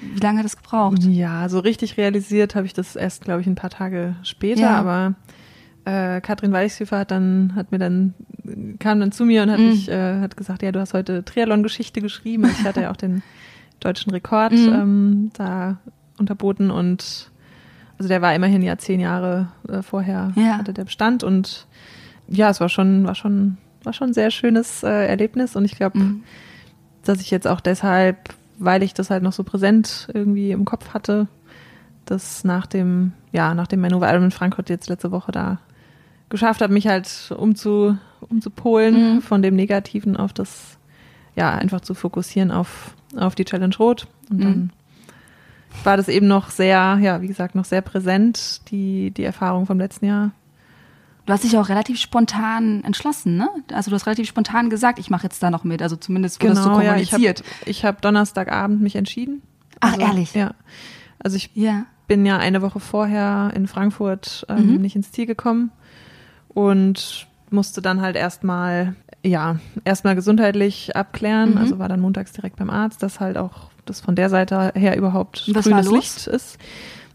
wie 0.00 0.20
lange 0.20 0.38
hat 0.40 0.44
das 0.44 0.56
gebraucht? 0.56 1.02
ja, 1.04 1.48
so 1.48 1.58
richtig 1.60 1.96
realisiert 1.96 2.54
habe 2.54 2.66
ich 2.66 2.74
das 2.74 2.96
erst, 2.96 3.24
glaube 3.24 3.40
ich, 3.40 3.46
ein 3.46 3.54
paar 3.54 3.70
Tage 3.70 4.16
später. 4.22 4.60
Ja. 4.62 4.76
Aber 4.76 5.14
äh, 5.84 6.20
Katrin 6.20 6.52
Weichshöfer 6.52 6.98
hat 6.98 7.10
dann, 7.10 7.52
hat 7.54 7.72
mir 7.72 7.78
dann, 7.78 8.12
kam 8.78 9.00
dann 9.00 9.12
zu 9.12 9.24
mir 9.24 9.42
und 9.44 9.50
hat 9.50 9.58
Mhm. 9.60 9.66
mich, 9.68 9.88
äh, 9.88 10.20
hat 10.20 10.36
gesagt, 10.36 10.62
ja, 10.62 10.72
du 10.72 10.80
hast 10.80 10.92
heute 10.94 11.24
Triathlon-Geschichte 11.24 12.00
geschrieben. 12.02 12.44
Also 12.44 12.56
ich 12.60 12.66
hatte 12.66 12.82
ja 12.82 12.90
auch 12.90 12.96
den 12.96 13.22
deutschen 13.80 14.10
Rekord 14.10 14.52
Mhm. 14.52 14.68
ähm, 14.74 15.30
da 15.34 15.78
unterboten 16.18 16.70
und 16.70 17.30
also 17.98 18.08
der 18.08 18.22
war 18.22 18.34
immerhin 18.34 18.62
ja 18.62 18.76
zehn 18.78 19.00
Jahre 19.00 19.48
äh, 19.68 19.82
vorher 19.82 20.32
Ja. 20.36 20.58
hatte 20.58 20.72
der 20.72 20.84
Bestand 20.84 21.22
und 21.24 21.66
ja, 22.28 22.50
es 22.50 22.60
war 22.60 22.68
schon, 22.68 23.06
war 23.06 23.14
schon, 23.14 23.56
war 23.84 23.92
schon 23.92 24.10
ein 24.10 24.14
sehr 24.14 24.30
schönes 24.30 24.82
äh, 24.82 25.06
Erlebnis 25.06 25.56
und 25.56 25.64
ich 25.64 25.76
glaube, 25.76 25.98
Mhm. 25.98 26.22
dass 27.04 27.20
ich 27.20 27.30
jetzt 27.30 27.46
auch 27.46 27.60
deshalb, 27.60 28.34
weil 28.58 28.82
ich 28.82 28.94
das 28.94 29.10
halt 29.10 29.22
noch 29.22 29.32
so 29.32 29.44
präsent 29.44 30.08
irgendwie 30.12 30.50
im 30.50 30.64
Kopf 30.64 30.92
hatte, 30.94 31.28
das 32.04 32.44
nach 32.44 32.66
dem, 32.66 33.12
ja, 33.32 33.54
nach 33.54 33.66
dem 33.66 33.80
Manöver 33.80 34.12
in 34.14 34.30
Frankfurt 34.30 34.68
jetzt 34.70 34.88
letzte 34.88 35.10
Woche 35.12 35.32
da 35.32 35.58
geschafft 36.28 36.60
habe, 36.62 36.72
mich 36.72 36.88
halt 36.88 37.32
umzu, 37.36 37.96
umzupolen 38.28 39.16
Mhm. 39.16 39.22
von 39.22 39.42
dem 39.42 39.54
Negativen 39.54 40.16
auf 40.16 40.32
das, 40.32 40.78
ja, 41.36 41.52
einfach 41.54 41.80
zu 41.80 41.94
fokussieren 41.94 42.50
auf, 42.50 42.94
auf 43.16 43.34
die 43.36 43.44
Challenge 43.44 43.74
Rot. 43.78 44.06
Und 44.30 44.38
Mhm. 44.38 44.42
dann 44.42 44.72
war 45.84 45.96
das 45.96 46.08
eben 46.08 46.26
noch 46.26 46.50
sehr, 46.50 46.98
ja, 47.00 47.20
wie 47.22 47.26
gesagt, 47.28 47.54
noch 47.54 47.64
sehr 47.64 47.80
präsent, 47.80 48.62
die, 48.70 49.10
die 49.12 49.24
Erfahrung 49.24 49.66
vom 49.66 49.78
letzten 49.78 50.06
Jahr. 50.06 50.32
Du 51.26 51.32
hast 51.32 51.42
dich 51.42 51.56
auch 51.58 51.68
relativ 51.68 51.98
spontan 51.98 52.84
entschlossen, 52.84 53.36
ne? 53.36 53.48
Also 53.72 53.90
du 53.90 53.96
hast 53.96 54.06
relativ 54.06 54.28
spontan 54.28 54.70
gesagt, 54.70 54.98
ich 55.00 55.10
mache 55.10 55.24
jetzt 55.24 55.42
da 55.42 55.50
noch 55.50 55.64
mit. 55.64 55.82
Also 55.82 55.96
zumindest 55.96 56.40
wurde 56.40 56.54
das 56.54 56.62
so 56.62 56.70
Genau, 56.70 56.80
ja, 56.82 56.96
ich 56.96 57.12
habe 57.12 57.24
kommuniziert. 57.24 57.84
hab 57.84 58.00
Donnerstagabend 58.02 58.80
mich 58.80 58.94
entschieden. 58.94 59.42
Ach, 59.80 59.98
ehrlich? 59.98 60.34
Ja. 60.34 60.54
Also 61.18 61.36
ich 61.36 61.50
Ja. 61.54 61.84
bin 62.06 62.24
ja 62.26 62.36
eine 62.38 62.62
Woche 62.62 62.78
vorher 62.78 63.50
in 63.56 63.66
Frankfurt 63.66 64.46
ähm, 64.48 64.74
Mhm. 64.74 64.80
nicht 64.82 64.94
ins 64.94 65.10
Ziel 65.10 65.26
gekommen 65.26 65.72
und 66.48 67.26
musste 67.50 67.82
dann 67.82 68.00
halt 68.00 68.16
erstmal, 68.16 68.94
ja, 69.24 69.56
erstmal 69.84 70.14
gesundheitlich 70.14 70.96
abklären. 70.96 71.52
Mhm. 71.52 71.58
Also 71.58 71.78
war 71.78 71.88
dann 71.88 72.00
montags 72.00 72.32
direkt 72.32 72.56
beim 72.56 72.70
Arzt, 72.70 73.02
dass 73.02 73.18
halt 73.20 73.36
auch 73.36 73.70
das 73.86 74.00
von 74.00 74.14
der 74.14 74.28
Seite 74.30 74.72
her 74.74 74.96
überhaupt 74.96 75.44
was 75.54 75.64
grünes? 75.64 75.90
Licht 75.90 76.26
ist. 76.26 76.58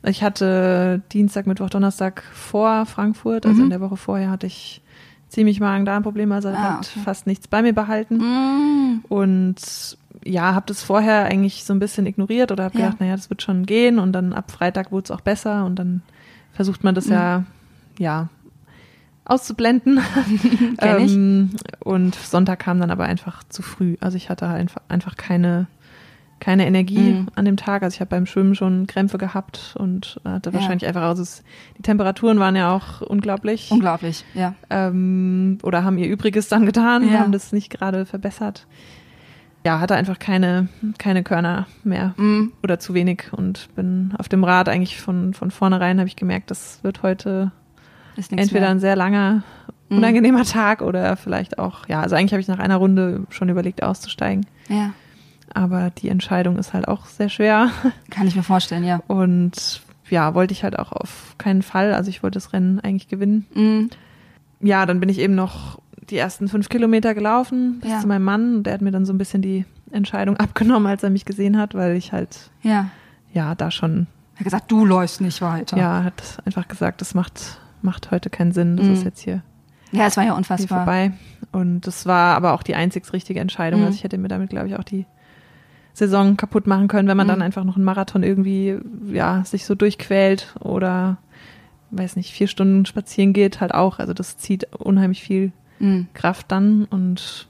Ich 0.04 0.24
hatte 0.24 1.02
Dienstag, 1.12 1.46
Mittwoch, 1.46 1.70
Donnerstag 1.70 2.24
vor 2.34 2.86
Frankfurt, 2.88 3.46
also 3.46 3.60
Mhm. 3.60 3.66
in 3.66 3.70
der 3.70 3.82
Woche 3.82 3.98
vorher 3.98 4.32
hatte 4.32 4.48
ich 4.48 4.82
ziemlich 5.30 5.60
Magen-Darm-Probleme, 5.60 6.34
also 6.36 6.50
Ah, 6.50 6.56
hat 6.80 6.80
okay. 6.92 7.00
fast 7.04 7.28
nichts 7.28 7.48
bei 7.48 7.62
mir 7.62 7.74
behalten. 7.74 8.18
Mm. 8.18 9.06
Und 9.08 9.98
ja, 10.26 10.54
habe 10.56 10.66
das 10.68 10.84
vorher 10.84 11.26
eigentlich 11.26 11.64
so 11.64 11.74
ein 11.74 11.80
bisschen 11.80 12.06
ignoriert 12.06 12.52
oder 12.52 12.66
habe 12.66 12.78
Ja. 12.78 12.86
gedacht, 12.86 13.00
naja, 13.00 13.16
das 13.16 13.30
wird 13.30 13.42
schon 13.42 13.66
gehen. 13.66 13.98
Und 14.00 14.12
dann 14.14 14.34
ab 14.34 14.52
Freitag 14.52 14.92
wurde 14.92 15.06
es 15.06 15.12
auch 15.12 15.22
besser 15.22 15.66
und 15.66 15.76
dann 15.78 16.02
versucht 16.52 16.84
man 16.84 16.96
das 16.96 17.06
Mhm. 17.06 17.14
ja, 17.14 17.44
ja, 18.00 18.30
auszublenden. 19.26 20.00
Ähm, 20.82 21.52
und 21.80 22.16
Sonntag 22.16 22.60
kam 22.60 22.80
dann 22.80 22.90
aber 22.92 23.06
einfach 23.06 23.44
zu 23.50 23.62
früh. 23.62 23.96
Also 24.02 24.18
ich 24.18 24.30
hatte 24.30 24.48
einfach, 24.48 24.82
einfach 24.90 25.16
keine, 25.16 25.68
keine 26.42 26.66
Energie 26.68 27.00
Mhm. 27.14 27.28
an 27.36 27.46
dem 27.46 27.56
Tag. 27.56 27.84
Also 27.84 27.96
ich 27.96 28.02
habe 28.02 28.10
beim 28.10 28.26
Schwimmen 28.26 28.56
schon 28.56 28.88
Krämpfe 28.88 29.18
gehabt 29.18 29.76
und 29.78 30.20
hatte 30.26 30.50
Ja. 30.50 30.56
wahrscheinlich 30.56 30.86
einfach, 30.86 31.04
also 31.04 31.22
es, 31.24 31.44
die 31.78 31.82
Temperaturen 31.84 32.40
waren 32.40 32.58
ja 32.58 32.74
auch 32.76 33.00
unglaublich 33.02 33.70
Unglaublich, 33.72 34.26
ja. 34.34 34.56
ähm, 34.70 35.60
oder 35.64 35.86
haben 35.86 35.98
ihr 35.98 36.08
Übriges 36.10 36.50
dann 36.50 36.66
getan, 36.66 37.10
Ja. 37.10 37.20
haben 37.20 37.32
das 37.32 37.54
nicht 37.54 37.70
gerade 37.70 38.06
verbessert. 38.06 38.68
Ja, 39.64 39.80
hatte 39.80 39.94
einfach 39.96 40.18
keine, 40.18 40.68
keine 40.98 41.22
Körner 41.24 41.68
mehr 41.84 42.16
Mm. 42.18 42.52
oder 42.64 42.80
zu 42.80 42.96
wenig 42.96 43.26
und 43.32 43.70
bin 43.76 44.12
auf 44.18 44.28
dem 44.28 44.44
Rad 44.44 44.68
eigentlich 44.68 45.00
von, 45.00 45.36
von 45.36 45.52
vornherein 45.52 46.00
habe 46.00 46.08
ich 46.08 46.16
gemerkt, 46.16 46.50
das 46.50 46.80
wird 46.84 47.04
heute 47.04 47.52
entweder 48.32 48.62
mehr. 48.62 48.70
ein 48.70 48.80
sehr 48.80 48.96
langer, 48.96 49.44
Mhm. 49.90 49.98
unangenehmer 49.98 50.44
Tag 50.46 50.82
oder 50.82 51.16
vielleicht 51.16 51.60
auch, 51.60 51.88
ja, 51.88 52.02
also 52.02 52.16
eigentlich 52.16 52.32
habe 52.34 52.42
ich 52.42 52.48
nach 52.48 52.58
einer 52.60 52.78
Runde 52.78 53.22
schon 53.30 53.50
überlegt 53.50 53.84
auszusteigen, 53.84 54.48
Ja, 54.68 54.94
aber 55.54 55.90
die 55.92 56.10
Entscheidung 56.10 56.58
ist 56.58 56.74
halt 56.74 56.88
auch 56.88 57.06
sehr 57.06 57.30
schwer 57.30 57.70
kann 58.10 58.28
ich 58.28 58.36
mir 58.36 58.44
vorstellen, 58.44 58.84
ja. 58.84 59.02
und 59.08 59.82
ja, 60.10 60.34
wollte 60.36 60.52
ich 60.54 60.64
halt 60.64 60.78
auch 60.78 60.92
auf 60.92 61.36
keinen 61.38 61.62
Fall, 61.62 61.94
also 61.94 62.10
ich 62.10 62.22
wollte 62.24 62.36
das 62.38 62.52
Rennen 62.54 62.80
eigentlich 62.80 63.08
gewinnen 63.08 63.46
Mm. 63.54 63.90
ja, 64.66 64.86
dann 64.86 65.00
bin 65.00 65.10
ich 65.10 65.20
eben 65.20 65.36
noch 65.36 65.80
die 66.10 66.18
ersten 66.18 66.48
fünf 66.50 66.68
Kilometer 66.68 67.14
gelaufen 67.14 67.80
bis 67.80 67.92
Ja. 67.92 68.00
zu 68.02 68.08
meinem 68.08 68.24
Mann. 68.26 68.56
Und 68.58 68.64
der 68.64 68.74
hat 68.74 68.82
mir 68.82 68.92
dann 68.92 69.06
so 69.06 69.14
ein 69.14 69.18
bisschen 69.18 69.42
die 69.42 69.66
Entscheidung 69.92 70.36
abgenommen, 70.38 70.88
als 70.88 71.04
er 71.04 71.10
mich 71.10 71.24
gesehen 71.26 71.58
hat, 71.58 71.74
weil 71.76 71.96
ich 71.96 72.12
halt, 72.12 72.50
Ja. 72.62 72.90
ja, 73.34 73.56
da 73.56 73.72
schon, 73.72 74.08
Er 74.36 74.40
hat 74.40 74.44
gesagt, 74.46 74.72
du 74.72 74.84
läufst 74.86 75.22
nicht 75.22 75.42
weiter. 75.42 75.78
ja, 75.78 76.04
hat 76.04 76.40
einfach 76.46 76.68
gesagt, 76.68 77.00
das 77.00 77.14
macht, 77.14 77.60
macht 77.82 78.12
heute 78.12 78.30
keinen 78.30 78.52
Sinn. 78.52 78.76
Das 78.76 78.88
Mhm. 78.88 78.94
ist 78.94 79.04
jetzt 79.06 79.22
hier, 79.22 79.42
Ja, 79.94 80.06
es 80.08 80.18
war 80.18 80.26
ja 80.26 80.34
unfassbar. 80.34 80.80
vorbei. 80.80 81.14
Und 81.54 81.82
das 81.88 82.06
war 82.06 82.36
aber 82.36 82.54
auch 82.54 82.64
die 82.64 82.76
einzig 82.76 83.12
richtige 83.14 83.40
Entscheidung. 83.40 83.80
Mhm. 83.82 83.86
Also 83.88 83.98
ich 83.98 84.04
hätte 84.04 84.18
mir 84.18 84.28
damit, 84.28 84.50
glaube 84.50 84.68
ich, 84.68 84.76
auch 84.76 84.84
die 84.84 85.06
Saison 85.94 86.38
kaputt 86.38 86.68
machen 86.68 86.88
können, 86.88 87.08
wenn 87.08 87.18
man 87.18 87.28
Mhm. 87.28 87.32
dann 87.32 87.42
einfach 87.42 87.64
noch 87.64 87.76
einen 87.76 87.86
Marathon 87.86 88.24
irgendwie, 88.24 88.78
ja, 89.12 89.44
sich 89.44 89.66
so 89.66 89.76
durchquält 89.76 90.56
oder, 90.60 91.18
weiß 91.92 92.16
nicht, 92.16 92.32
vier 92.34 92.48
Stunden 92.48 92.86
spazieren 92.86 93.34
geht, 93.34 93.60
halt 93.62 93.74
auch. 93.74 94.00
Also 94.00 94.14
das 94.14 94.38
zieht 94.38 94.74
unheimlich 94.76 95.22
viel 95.22 95.52
Mhm. 95.80 96.08
Kraft 96.14 96.52
dann 96.52 96.86
und 96.86 97.48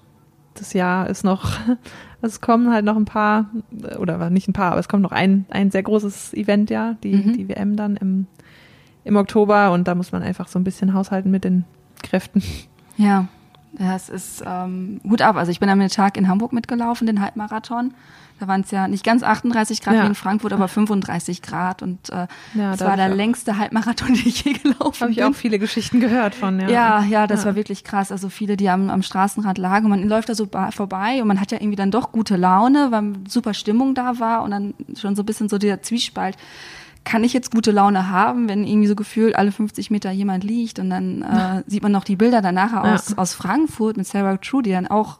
das 0.55 0.73
Jahr 0.73 1.09
ist 1.09 1.23
noch, 1.23 1.51
es 2.21 2.41
kommen 2.41 2.71
halt 2.73 2.83
noch 2.85 2.95
ein 2.95 3.05
paar, 3.05 3.45
oder 3.99 4.29
nicht 4.29 4.47
ein 4.47 4.53
paar, 4.53 4.71
aber 4.71 4.79
es 4.79 4.87
kommt 4.89 5.03
noch 5.03 5.11
ein, 5.11 5.45
ein 5.49 5.69
sehr 5.71 5.83
großes 5.83 6.33
Event, 6.33 6.69
ja, 6.69 6.95
die, 7.03 7.15
Mhm. 7.15 7.33
die 7.33 7.47
WM 7.49 7.75
dann 7.75 7.95
im, 7.97 8.27
im 9.03 9.15
Oktober 9.15 9.71
und 9.71 9.87
da 9.87 9.95
muss 9.95 10.11
man 10.11 10.23
einfach 10.23 10.47
so 10.47 10.57
ein 10.59 10.63
bisschen 10.63 10.93
haushalten 10.93 11.29
mit 11.31 11.43
den 11.43 11.65
Kräften. 12.03 12.41
Ja, 12.97 13.27
das 13.73 14.09
ist 14.09 14.43
ähm, 14.45 14.99
Hut 15.09 15.21
ab. 15.21 15.35
Also 15.37 15.51
ich 15.51 15.59
bin 15.59 15.69
am 15.69 15.85
Tag 15.87 16.17
in 16.17 16.27
Hamburg 16.27 16.51
mitgelaufen, 16.53 17.07
den 17.07 17.21
Halbmarathon. 17.21 17.93
Da 18.41 18.47
waren 18.47 18.61
es 18.61 18.71
ja 18.71 18.87
nicht 18.87 19.03
ganz 19.03 19.21
38 19.21 19.81
Grad 19.81 19.93
Ja. 19.93 20.01
wie 20.03 20.07
in 20.07 20.15
Frankfurt, 20.15 20.51
aber 20.51 20.67
35 20.67 21.43
Grad. 21.43 21.83
Und 21.83 22.09
äh, 22.09 22.25
Ja, 22.55 22.71
das 22.71 22.79
da 22.79 22.87
war 22.87 22.95
der 22.97 23.09
ich 23.11 23.15
längste 23.15 23.57
Halbmarathon, 23.59 24.07
den 24.15 24.25
ich 24.27 24.43
je 24.43 24.53
gelaufen 24.53 24.99
Habe 25.01 25.11
ich 25.11 25.17
bin. 25.17 25.25
auch 25.27 25.35
viele 25.35 25.59
Geschichten 25.59 25.99
gehört 25.99 26.33
von, 26.33 26.59
ja. 26.59 26.67
Ja, 26.69 27.03
ja, 27.03 27.27
das 27.27 27.41
Ja. 27.41 27.47
war 27.47 27.55
wirklich 27.55 27.83
krass. 27.83 28.11
Also 28.11 28.29
viele, 28.29 28.57
die 28.57 28.67
am, 28.67 28.89
am 28.89 29.03
Straßenrad 29.03 29.59
lagen 29.59 29.85
und 29.85 29.91
man 29.91 30.07
läuft 30.09 30.29
da 30.29 30.33
so 30.33 30.47
vorbei 30.71 31.21
und 31.21 31.27
man 31.27 31.39
hat 31.39 31.51
ja 31.51 31.59
irgendwie 31.59 31.75
dann 31.75 31.91
doch 31.91 32.11
gute 32.11 32.35
Laune, 32.35 32.87
weil 32.91 33.13
super 33.27 33.53
Stimmung 33.53 33.93
da 33.93 34.19
war 34.19 34.41
und 34.41 34.49
dann 34.49 34.73
schon 34.99 35.15
so 35.15 35.21
ein 35.21 35.25
bisschen 35.27 35.47
so 35.47 35.59
der 35.59 35.83
Zwiespalt. 35.83 36.35
Kann 37.03 37.23
ich 37.23 37.33
jetzt 37.33 37.51
gute 37.51 37.71
Laune 37.71 38.09
haben, 38.09 38.47
wenn 38.49 38.63
irgendwie 38.65 38.87
so 38.87 38.95
gefühlt 38.95 39.35
alle 39.35 39.51
50 39.51 39.91
Meter 39.91 40.11
jemand 40.11 40.43
liegt 40.43 40.79
und 40.79 40.89
dann 40.89 41.21
äh, 41.21 41.63
sieht 41.67 41.83
man 41.83 41.91
noch 41.91 42.03
die 42.03 42.15
Bilder 42.15 42.41
danach 42.41 42.71
Ja. 42.73 42.93
aus, 42.95 43.17
aus 43.17 43.33
Frankfurt 43.35 43.97
mit 43.97 44.07
Sarah 44.07 44.37
True, 44.37 44.63
die 44.63 44.71
dann 44.71 44.87
auch 44.87 45.19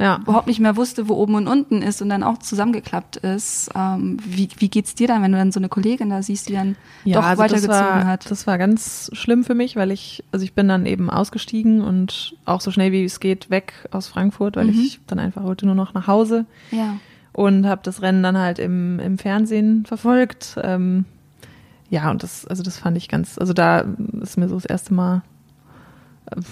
ja. 0.00 0.18
überhaupt 0.22 0.46
nicht 0.46 0.58
mehr 0.58 0.76
wusste, 0.76 1.08
wo 1.08 1.14
oben 1.14 1.34
und 1.34 1.46
unten 1.46 1.82
ist 1.82 2.00
und 2.02 2.08
dann 2.08 2.22
auch 2.22 2.38
zusammengeklappt 2.38 3.16
ist. 3.18 3.70
Ähm, 3.74 4.16
wie, 4.24 4.48
wie 4.58 4.68
geht's 4.68 4.94
dir 4.94 5.06
dann, 5.06 5.22
wenn 5.22 5.30
du 5.32 5.38
dann 5.38 5.52
so 5.52 5.60
eine 5.60 5.68
Kollegin 5.68 6.10
da 6.10 6.22
siehst, 6.22 6.48
die 6.48 6.54
dann 6.54 6.76
doch 7.04 7.22
also 7.22 7.28
das 7.28 7.38
weitergezogen 7.38 8.00
war, 8.00 8.06
hat? 8.06 8.30
Das 8.30 8.46
war 8.46 8.58
ganz 8.58 9.10
schlimm 9.12 9.44
für 9.44 9.54
mich, 9.54 9.76
weil 9.76 9.90
ich, 9.90 10.24
also 10.32 10.42
ich 10.42 10.54
bin 10.54 10.66
dann 10.66 10.86
eben 10.86 11.10
ausgestiegen 11.10 11.82
und 11.82 12.34
auch 12.46 12.60
so 12.60 12.70
schnell 12.70 12.90
wie 12.92 13.04
es 13.04 13.20
geht 13.20 13.50
weg 13.50 13.74
aus 13.90 14.08
Frankfurt, 14.08 14.56
weil 14.56 14.66
Mhm. 14.66 14.80
ich 14.80 15.00
dann 15.06 15.18
einfach 15.18 15.44
wollte 15.44 15.66
nur 15.66 15.74
noch 15.74 15.94
nach 15.94 16.06
Hause 16.06 16.46
ja. 16.70 16.96
und 17.32 17.66
habe 17.66 17.82
das 17.84 18.00
Rennen 18.02 18.22
dann 18.22 18.38
halt 18.38 18.58
im, 18.58 18.98
im 19.00 19.18
Fernsehen 19.18 19.84
verfolgt. 19.86 20.56
Ähm, 20.62 21.04
ja, 21.90 22.10
und 22.10 22.22
das, 22.22 22.46
also 22.46 22.62
das 22.62 22.78
fand 22.78 22.96
ich 22.96 23.08
ganz, 23.08 23.36
also 23.36 23.52
da 23.52 23.84
ist 24.22 24.38
mir 24.38 24.48
so 24.48 24.54
das 24.54 24.64
erste 24.64 24.94
Mal, 24.94 25.22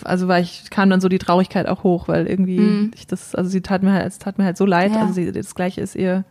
also 0.04 0.28
war 0.28 0.40
ich, 0.40 0.70
kam 0.70 0.90
dann 0.90 1.00
so 1.00 1.08
die 1.08 1.18
Traurigkeit 1.18 1.66
auch 1.68 1.82
hoch, 1.84 2.08
weil 2.08 2.26
irgendwie 2.26 2.58
Mhm. 2.60 2.90
ich 2.94 3.06
das, 3.06 3.34
also 3.34 3.48
sie 3.50 3.60
tat 3.60 3.82
mir 3.82 3.92
halt, 3.92 4.06
es 4.06 4.18
tat 4.18 4.38
mir 4.38 4.44
halt 4.44 4.56
so 4.56 4.66
leid. 4.66 4.92
Ja. 4.92 5.00
Also 5.02 5.12
sie, 5.14 5.30
das 5.32 5.54
gleiche 5.54 5.80
ist 5.80 5.94
ihr 5.94 6.24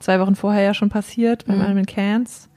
zwei 0.00 0.20
Wochen 0.20 0.34
vorher 0.34 0.62
ja 0.62 0.74
schon 0.74 0.88
passiert 0.90 1.46
beim 1.46 1.56
Mhm. 1.58 1.62
Ironman 1.64 1.86
Cairns. 1.86 2.48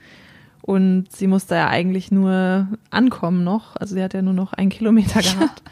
Und 0.61 1.05
sie 1.11 1.27
musste 1.27 1.55
ja 1.55 1.69
eigentlich 1.69 2.11
nur 2.11 2.67
ankommen 2.89 3.43
noch. 3.45 3.75
Also 3.77 3.95
sie 3.95 4.03
hat 4.03 4.13
ja 4.13 4.21
nur 4.21 4.33
noch 4.33 4.51
einen 4.53 4.69
Kilometer 4.69 5.21
gehabt. 5.21 5.63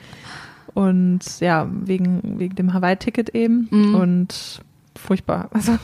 Und 0.74 1.40
ja, 1.40 1.68
wegen, 1.70 2.40
wegen 2.40 2.56
dem 2.56 2.74
Hawaii-Ticket 2.74 3.30
eben. 3.30 3.68
Mhm. 3.72 3.96
Und 3.96 4.62
furchtbar. 4.98 5.50
Also 5.54 5.78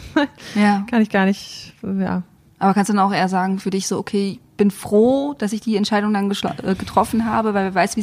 ja. 0.56 0.86
kann 0.90 1.02
ich 1.02 1.10
gar 1.10 1.26
nicht, 1.26 1.74
ja. 1.84 2.24
Aber 2.60 2.74
kannst 2.74 2.90
du 2.90 2.94
dann 2.94 3.06
auch 3.06 3.14
eher 3.14 3.28
sagen 3.28 3.60
für 3.60 3.70
dich 3.72 3.88
so, 3.88 3.98
okay, 3.98 4.40
bin 4.62 4.70
froh, 4.70 5.34
dass 5.40 5.54
ich 5.54 5.62
die 5.62 5.76
Entscheidung 5.76 6.14
dann 6.14 6.30
äh, 6.30 6.76
getroffen 6.76 7.26
habe, 7.26 7.56
weil 7.56 7.66
wer 7.66 7.74
weiß, 7.74 7.96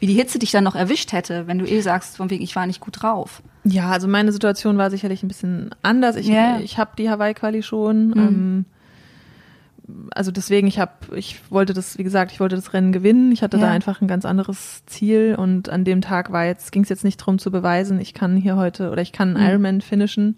wie 0.00 0.06
die 0.06 0.14
Hitze 0.14 0.40
dich 0.40 0.50
dann 0.50 0.64
noch 0.64 0.74
erwischt 0.74 1.12
hätte, 1.12 1.46
wenn 1.46 1.60
du 1.60 1.66
eh 1.66 1.80
sagst, 1.82 2.16
von 2.16 2.30
wegen, 2.30 2.42
ich 2.42 2.56
war 2.56 2.66
nicht 2.66 2.80
gut 2.80 3.00
drauf. 3.00 3.42
Ja, 3.62 3.90
also 3.90 4.08
meine 4.08 4.32
Situation 4.32 4.76
war 4.76 4.90
sicherlich 4.90 5.22
ein 5.22 5.28
bisschen 5.28 5.70
anders. 5.82 6.16
Ich, 6.16 6.26
Ja. 6.26 6.58
ich 6.58 6.78
habe 6.78 6.90
die 6.98 7.08
Hawaii-Quali 7.08 7.62
schon. 7.62 8.08
Mhm. 8.08 8.16
Ähm, 8.16 8.64
also 10.12 10.32
deswegen, 10.32 10.66
ich 10.66 10.80
habe, 10.80 10.92
ich 11.14 11.38
wollte 11.48 11.74
das, 11.74 11.96
wie 11.96 12.02
gesagt, 12.02 12.32
ich 12.32 12.40
wollte 12.40 12.56
das 12.56 12.72
Rennen 12.72 12.90
gewinnen. 12.90 13.30
Ich 13.30 13.42
hatte 13.44 13.56
Ja. 13.58 13.66
da 13.66 13.70
einfach 13.70 14.00
ein 14.00 14.08
ganz 14.08 14.24
anderes 14.24 14.82
Ziel 14.86 15.36
und 15.38 15.68
an 15.68 15.84
dem 15.84 16.00
Tag 16.00 16.32
war 16.32 16.44
jetzt, 16.44 16.72
ging 16.72 16.82
es 16.82 16.88
jetzt 16.88 17.04
nicht 17.04 17.18
drum 17.18 17.38
zu 17.38 17.52
beweisen, 17.52 18.00
ich 18.00 18.14
kann 18.14 18.36
hier 18.36 18.56
heute 18.56 18.90
oder 18.90 19.02
ich 19.02 19.12
kann 19.12 19.36
einen 19.36 19.44
Mhm. 19.44 19.48
Ironman 19.50 19.80
finishen. 19.80 20.36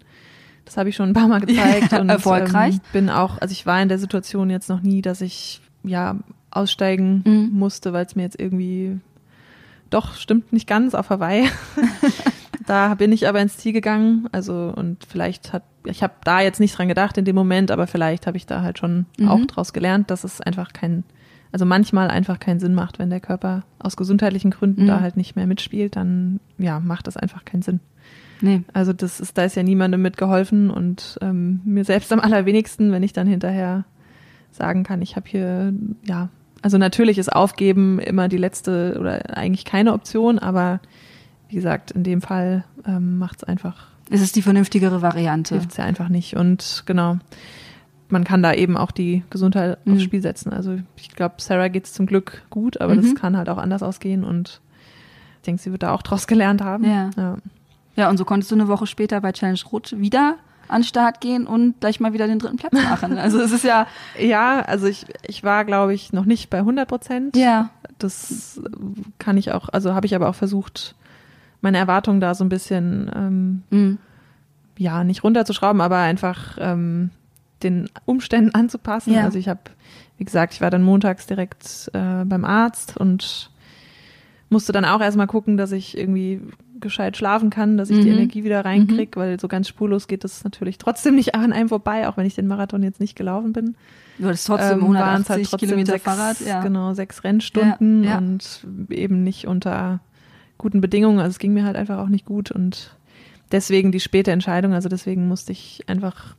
Das 0.65 0.77
habe 0.77 0.89
ich 0.89 0.95
schon 0.95 1.09
ein 1.09 1.13
paar 1.13 1.27
Mal 1.27 1.39
gezeigt 1.41 1.91
Ja, 1.93 1.99
und 2.01 2.09
erfolgreich. 2.09 2.75
Ähm, 2.75 2.81
bin 2.93 3.09
auch, 3.09 3.37
also 3.41 3.51
ich 3.51 3.65
war 3.65 3.81
in 3.81 3.89
der 3.89 3.99
Situation 3.99 4.49
jetzt 4.51 4.69
noch 4.69 4.81
nie, 4.81 5.01
dass 5.01 5.19
ich 5.21 5.59
ja 5.83 6.17
aussteigen 6.51 7.23
Mhm. 7.25 7.49
musste, 7.57 7.93
weil 7.93 8.05
es 8.05 8.15
mir 8.15 8.23
jetzt 8.23 8.39
irgendwie 8.39 8.99
doch 9.89 10.15
stimmt 10.15 10.51
nicht 10.53 10.67
ganz 10.67 10.95
auf 10.95 11.09
Hawaii. 11.09 11.47
da 12.65 12.95
bin 12.95 13.11
ich 13.11 13.27
aber 13.27 13.41
ins 13.41 13.57
Ziel 13.57 13.73
gegangen, 13.73 14.27
also 14.31 14.73
und 14.75 15.03
vielleicht 15.05 15.53
hat 15.53 15.63
ich 15.85 16.01
habe 16.01 16.13
da 16.23 16.39
jetzt 16.39 16.61
nicht 16.61 16.77
dran 16.77 16.87
gedacht 16.87 17.17
in 17.17 17.25
dem 17.25 17.35
Moment, 17.35 17.69
aber 17.69 17.87
vielleicht 17.87 18.25
habe 18.25 18.37
ich 18.37 18.45
da 18.45 18.61
halt 18.61 18.79
schon 18.79 19.05
Mhm. 19.19 19.27
auch 19.27 19.45
draus 19.45 19.73
gelernt, 19.73 20.09
dass 20.11 20.23
es 20.23 20.39
einfach 20.39 20.71
kein 20.73 21.03
also 21.51 21.65
manchmal 21.65 22.09
einfach 22.09 22.39
keinen 22.39 22.59
Sinn 22.59 22.73
macht, 22.73 22.97
wenn 22.97 23.11
der 23.11 23.19
Körper 23.19 23.63
aus 23.77 23.95
gesundheitlichen 23.97 24.49
Gründen 24.49 24.83
Mhm. 24.83 24.87
da 24.87 25.01
halt 25.01 25.17
nicht 25.17 25.35
mehr 25.35 25.45
mitspielt, 25.45 25.95
dann 25.95 26.39
ja, 26.57 26.79
macht 26.79 27.05
das 27.05 27.15
einfach 27.17 27.45
keinen 27.45 27.61
Sinn. 27.61 27.79
Nee. 28.41 28.63
Also 28.73 28.91
das 28.91 29.19
ist, 29.19 29.37
da 29.37 29.43
ist 29.43 29.55
ja 29.55 29.61
niemandem 29.61 30.01
mitgeholfen 30.01 30.71
und 30.71 31.17
ähm, 31.21 31.61
mir 31.63 31.83
selbst 31.85 32.11
am 32.11 32.19
allerwenigsten, 32.19 32.91
wenn 32.91 33.03
ich 33.03 33.13
dann 33.13 33.27
hinterher 33.27 33.85
sagen 34.55 34.83
kann, 34.83 35.01
ich 35.01 35.15
habe 35.15 35.27
hier, 35.29 35.73
ja, 36.05 36.29
also 36.61 36.77
natürlich 36.77 37.17
ist 37.17 37.31
Aufgeben 37.33 37.99
immer 37.99 38.27
die 38.29 38.37
letzte 38.37 38.97
oder 38.99 39.35
eigentlich 39.37 39.65
keine 39.65 39.93
Option, 39.93 40.39
aber 40.39 40.79
wie 41.49 41.55
gesagt, 41.55 41.91
in 41.91 42.03
dem 42.03 42.21
Fall 42.21 42.63
ähm, 42.87 43.17
macht 43.17 43.37
es 43.37 43.43
einfach, 43.43 43.87
Es 44.09 44.21
ist 44.21 44.35
die 44.35 44.41
vernünftigere 44.41 45.01
Variante. 45.01 45.55
hilft 45.55 45.71
es 45.71 45.77
ja 45.77 45.83
einfach 45.85 46.07
nicht. 46.09 46.35
Und 46.35 46.83
genau, 46.85 47.17
man 48.09 48.23
kann 48.23 48.41
da 48.43 48.53
eben 48.53 48.77
auch 48.77 48.91
die 48.91 49.23
Gesundheit 49.29 49.77
Mhm. 49.85 49.93
aufs 49.93 50.03
Spiel 50.03 50.21
setzen. 50.21 50.53
Also 50.53 50.77
ich 50.95 51.09
glaube, 51.09 51.35
Sarah 51.39 51.67
geht 51.67 51.85
es 51.85 51.93
zum 51.93 52.05
Glück 52.05 52.43
gut, 52.49 52.79
aber 52.79 52.93
Mhm. 52.95 53.01
das 53.01 53.15
kann 53.15 53.35
halt 53.37 53.49
auch 53.49 53.57
anders 53.57 53.83
ausgehen 53.83 54.23
und 54.23 54.61
ich 55.37 55.45
denke, 55.45 55.61
sie 55.61 55.71
wird 55.71 55.83
da 55.83 55.93
auch 55.93 56.01
draus 56.01 56.27
gelernt 56.27 56.61
haben. 56.61 56.85
Ja. 56.85 57.09
ja. 57.17 57.37
Ja, 57.95 58.09
und 58.09 58.17
so 58.17 58.25
konntest 58.25 58.49
du 58.51 58.55
eine 58.55 58.67
Woche 58.67 58.87
später 58.87 59.19
bei 59.21 59.31
Challenge 59.33 59.59
Rot 59.71 59.93
wieder 59.99 60.37
an 60.73 60.81
den 60.81 60.87
Start 60.87 61.21
gehen 61.21 61.47
und 61.47 61.79
gleich 61.79 61.99
mal 61.99 62.13
wieder 62.13 62.27
den 62.27 62.39
dritten 62.39 62.57
Platz 62.57 62.73
machen. 62.73 63.17
Also 63.23 63.39
es 63.39 63.51
ist 63.51 63.63
ja, 63.63 63.87
Ja, 64.19 64.61
also 64.61 64.87
ich, 64.87 65.05
ich 65.27 65.43
war, 65.43 65.65
glaube 65.65 65.93
ich, 65.93 66.11
noch 66.13 66.25
nicht 66.25 66.49
bei 66.49 66.59
100 66.59 66.87
Prozent. 66.87 67.37
ja, 67.37 67.69
Das 67.99 68.61
kann 69.19 69.37
ich 69.37 69.51
auch, 69.51 69.69
also 69.69 69.93
habe 69.93 70.05
ich 70.05 70.15
aber 70.15 70.29
auch 70.29 70.35
versucht, 70.35 70.95
meine 71.61 71.77
Erwartungen 71.77 72.19
da 72.19 72.35
so 72.35 72.43
ein 72.43 72.49
bisschen, 72.49 73.09
ähm, 73.15 73.63
mhm. 73.69 73.97
ja, 74.77 75.03
nicht 75.03 75.23
runterzuschrauben, 75.23 75.79
aber 75.81 75.97
einfach 75.99 76.57
ähm, 76.59 77.11
den 77.61 77.89
Umständen 78.05 78.49
anzupassen. 78.53 79.13
Ja. 79.13 79.23
Also 79.23 79.37
ich 79.37 79.47
habe, 79.47 79.61
wie 80.17 80.25
gesagt, 80.25 80.53
ich 80.53 80.61
war 80.61 80.69
dann 80.69 80.83
montags 80.83 81.25
direkt 81.27 81.89
äh, 81.93 82.25
beim 82.25 82.43
Arzt 82.43 82.97
und 82.97 83.51
musste 84.53 84.71
dann 84.71 84.85
auch 84.85 85.01
erstmal 85.01 85.27
gucken, 85.27 85.57
dass 85.57 85.71
ich 85.73 85.97
irgendwie 85.97 86.39
gescheit 86.79 87.15
schlafen 87.17 87.49
kann, 87.49 87.77
dass 87.77 87.89
ich 87.89 87.99
die 87.99 88.07
Mhm. 88.09 88.17
Energie 88.17 88.43
wieder 88.43 88.63
reinkrieg, 88.63 89.15
weil 89.17 89.39
so 89.39 89.47
ganz 89.47 89.67
spurlos 89.67 90.07
geht 90.07 90.23
das 90.23 90.43
natürlich 90.43 90.77
trotzdem 90.77 91.15
nicht 91.15 91.33
an 91.35 91.51
einem 91.53 91.69
vorbei, 91.69 92.07
auch 92.07 92.15
wenn 92.17 92.25
ich 92.25 92.35
den 92.35 92.47
Marathon 92.47 92.83
jetzt 92.83 92.99
nicht 92.99 93.15
gelaufen 93.15 93.53
bin. 93.53 93.75
du 94.19 94.27
hattest 94.27 94.45
trotzdem 94.47 94.79
Ähm, 94.79 94.93
waren's 94.93 95.29
180 95.29 95.57
Kilometer 95.59 95.93
sechs, 95.93 96.03
Fahrrad. 96.03 96.39
Ja. 96.41 96.61
Genau, 96.61 96.93
sechs 96.93 97.23
Rennstunden 97.23 98.03
Ja, 98.03 98.11
ja. 98.11 98.17
und 98.19 98.65
eben 98.89 99.23
nicht 99.23 99.47
unter 99.47 100.01
guten 100.57 100.81
Bedingungen. 100.81 101.19
Also 101.19 101.31
es 101.31 101.39
ging 101.39 101.53
mir 101.53 101.63
halt 101.65 101.75
einfach 101.77 101.97
auch 101.99 102.09
nicht 102.09 102.25
gut 102.25 102.51
und 102.51 102.95
deswegen 103.51 103.91
die 103.91 103.99
späte 103.99 104.31
Entscheidung. 104.31 104.73
Also 104.73 104.87
deswegen 104.89 105.27
musste 105.27 105.51
ich 105.51 105.83
einfach 105.87 106.35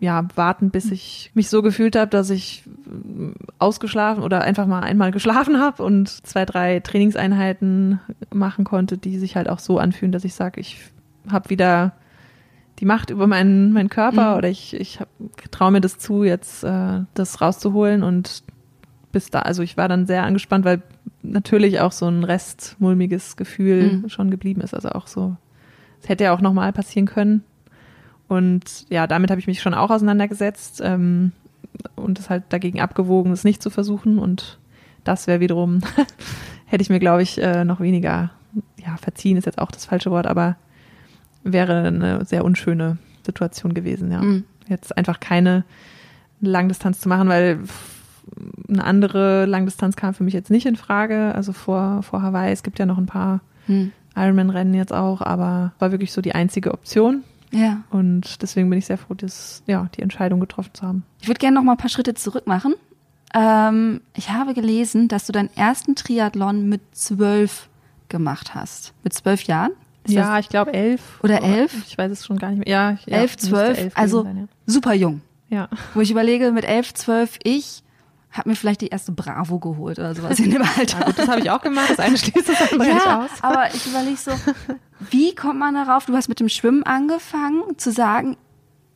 ja 0.00 0.26
warten, 0.34 0.70
bis 0.70 0.90
ich 0.90 1.30
mich 1.34 1.48
so 1.50 1.60
gefühlt 1.62 1.94
habe, 1.94 2.10
dass 2.10 2.30
ich 2.30 2.64
äh, 2.66 3.32
ausgeschlafen 3.58 4.22
oder 4.22 4.40
einfach 4.42 4.66
mal 4.66 4.80
einmal 4.80 5.12
geschlafen 5.12 5.58
habe 5.60 5.82
und 5.82 6.08
zwei, 6.26 6.44
drei 6.46 6.80
Trainingseinheiten 6.80 8.00
machen 8.32 8.64
konnte, 8.64 8.98
die 8.98 9.18
sich 9.18 9.36
halt 9.36 9.48
auch 9.48 9.58
so 9.58 9.78
anfühlen, 9.78 10.12
dass 10.12 10.24
ich 10.24 10.34
sage, 10.34 10.60
ich 10.60 10.78
habe 11.30 11.50
wieder 11.50 11.92
die 12.78 12.86
Macht 12.86 13.10
über 13.10 13.26
meinen, 13.26 13.72
meinen 13.74 13.90
Körper 13.90 14.32
Mhm. 14.32 14.38
oder 14.38 14.48
ich, 14.48 14.74
ich 14.74 14.98
traue 15.50 15.70
mir 15.70 15.82
das 15.82 15.98
zu, 15.98 16.24
jetzt 16.24 16.64
äh, 16.64 17.00
das 17.14 17.40
rauszuholen 17.42 18.02
und 18.02 18.42
bis 19.12 19.28
da, 19.28 19.40
also 19.40 19.62
ich 19.62 19.76
war 19.76 19.88
dann 19.88 20.06
sehr 20.06 20.22
angespannt, 20.22 20.64
weil 20.64 20.82
natürlich 21.22 21.80
auch 21.80 21.92
so 21.92 22.06
ein 22.06 22.24
Rest 22.24 22.76
mulmiges 22.78 23.36
Gefühl 23.36 23.90
Mhm. 23.90 24.08
schon 24.08 24.30
geblieben 24.30 24.62
ist. 24.62 24.72
Also 24.72 24.90
auch 24.90 25.08
so, 25.08 25.36
es 26.02 26.08
hätte 26.08 26.24
ja 26.24 26.32
auch 26.32 26.40
nochmal 26.40 26.72
passieren 26.72 27.06
können. 27.06 27.42
Und 28.30 28.86
ja, 28.90 29.08
damit 29.08 29.30
habe 29.30 29.40
ich 29.40 29.48
mich 29.48 29.60
schon 29.60 29.74
auch 29.74 29.90
auseinandergesetzt 29.90 30.80
ähm, 30.84 31.32
und 31.96 32.20
es 32.20 32.30
halt 32.30 32.44
dagegen 32.50 32.80
abgewogen, 32.80 33.32
es 33.32 33.42
nicht 33.42 33.60
zu 33.60 33.70
versuchen. 33.70 34.20
Und 34.20 34.60
das 35.02 35.26
wäre 35.26 35.40
wiederum, 35.40 35.80
hätte 36.66 36.82
ich 36.82 36.90
mir, 36.90 37.00
glaube 37.00 37.22
ich, 37.22 37.42
äh, 37.42 37.64
noch 37.64 37.80
weniger 37.80 38.30
ja, 38.76 38.96
verziehen 38.96 39.36
ist 39.36 39.46
jetzt 39.46 39.58
auch 39.58 39.72
das 39.72 39.84
falsche 39.84 40.12
Wort, 40.12 40.26
aber 40.26 40.56
wäre 41.42 41.86
eine 41.86 42.24
sehr 42.24 42.44
unschöne 42.44 42.98
Situation 43.26 43.74
gewesen, 43.74 44.12
ja. 44.12 44.22
Mhm. 44.22 44.44
Jetzt 44.68 44.96
einfach 44.96 45.18
keine 45.18 45.64
Langdistanz 46.40 47.00
zu 47.00 47.08
machen, 47.08 47.28
weil 47.28 47.58
eine 48.68 48.84
andere 48.84 49.44
Langdistanz 49.46 49.96
kam 49.96 50.14
für 50.14 50.22
mich 50.22 50.34
jetzt 50.34 50.50
nicht 50.50 50.66
in 50.66 50.76
Frage. 50.76 51.34
Also 51.34 51.52
vor, 51.52 52.04
vor 52.04 52.22
Hawaii, 52.22 52.52
es 52.52 52.62
gibt 52.62 52.78
ja 52.78 52.86
noch 52.86 52.98
ein 52.98 53.06
paar 53.06 53.40
Hm. 53.66 53.92
Ironman-Rennen 54.16 54.74
jetzt 54.74 54.92
auch, 54.92 55.20
aber 55.22 55.72
war 55.78 55.92
wirklich 55.92 56.12
so 56.12 56.20
die 56.20 56.34
einzige 56.34 56.72
Option. 56.72 57.22
Ja. 57.52 57.82
Und 57.90 58.42
deswegen 58.42 58.70
bin 58.70 58.78
ich 58.78 58.86
sehr 58.86 58.98
froh, 58.98 59.14
das, 59.14 59.62
ja, 59.66 59.88
die 59.96 60.02
Entscheidung 60.02 60.40
getroffen 60.40 60.70
zu 60.72 60.86
haben. 60.86 61.04
Ich 61.20 61.28
würde 61.28 61.38
gerne 61.38 61.56
noch 61.56 61.64
mal 61.64 61.72
ein 61.72 61.78
paar 61.78 61.90
Schritte 61.90 62.14
zurück 62.14 62.46
machen. 62.46 62.74
Ähm, 63.34 64.00
ich 64.14 64.30
habe 64.30 64.54
gelesen, 64.54 65.08
dass 65.08 65.26
du 65.26 65.32
deinen 65.32 65.50
ersten 65.56 65.94
Triathlon 65.94 66.68
mit 66.68 66.80
zwölf 66.92 67.68
gemacht 68.08 68.54
hast. 68.54 68.92
Mit 69.04 69.12
zwölf 69.12 69.42
Jahren? 69.44 69.72
Ist 70.04 70.14
ja, 70.14 70.38
ich 70.38 70.48
glaube 70.48 70.72
elf. 70.72 71.20
Oder 71.22 71.42
elf? 71.42 71.74
Ich 71.86 71.96
weiß 71.96 72.10
es 72.10 72.26
schon 72.26 72.38
gar 72.38 72.50
nicht 72.50 72.66
mehr. 72.66 72.68
Ja, 72.68 72.98
ja 73.06 73.18
elf, 73.18 73.36
müsste 73.36 73.48
zwölf, 73.48 73.78
elf 73.78 73.96
also 73.96 74.22
sein, 74.22 74.48
super 74.66 74.94
jung. 74.94 75.20
ja. 75.48 75.68
ja. 75.70 75.78
Wo 75.94 76.00
ich 76.00 76.10
überlege, 76.10 76.52
mit 76.52 76.64
elf, 76.64 76.94
zwölf, 76.94 77.38
ich 77.42 77.82
habe 78.32 78.48
mir 78.50 78.54
vielleicht 78.56 78.80
die 78.80 78.88
erste 78.88 79.12
Bravo 79.12 79.58
geholt 79.58 79.98
oder 79.98 80.14
sowas 80.14 80.38
in 80.38 80.50
dem 80.50 80.62
Alter. 80.78 81.04
Gut, 81.04 81.18
das 81.18 81.28
habe 81.28 81.40
ich 81.40 81.50
auch 81.50 81.60
gemacht. 81.60 81.90
Das 81.90 81.98
eine 81.98 82.16
schließt 82.16 82.48
das 82.48 82.72
andere 82.72 82.88
nicht 82.94 83.04
Ja, 83.04 83.24
aus. 83.24 83.30
aber 83.42 83.74
ich 83.74 83.86
überlege 83.86 84.16
so, 84.16 84.30
wie 85.10 85.34
kommt 85.34 85.58
man 85.58 85.74
darauf? 85.74 86.06
Du 86.06 86.14
hast 86.14 86.28
mit 86.28 86.38
dem 86.40 86.48
Schwimmen 86.48 86.82
angefangen, 86.84 87.62
zu 87.76 87.90
sagen, 87.90 88.36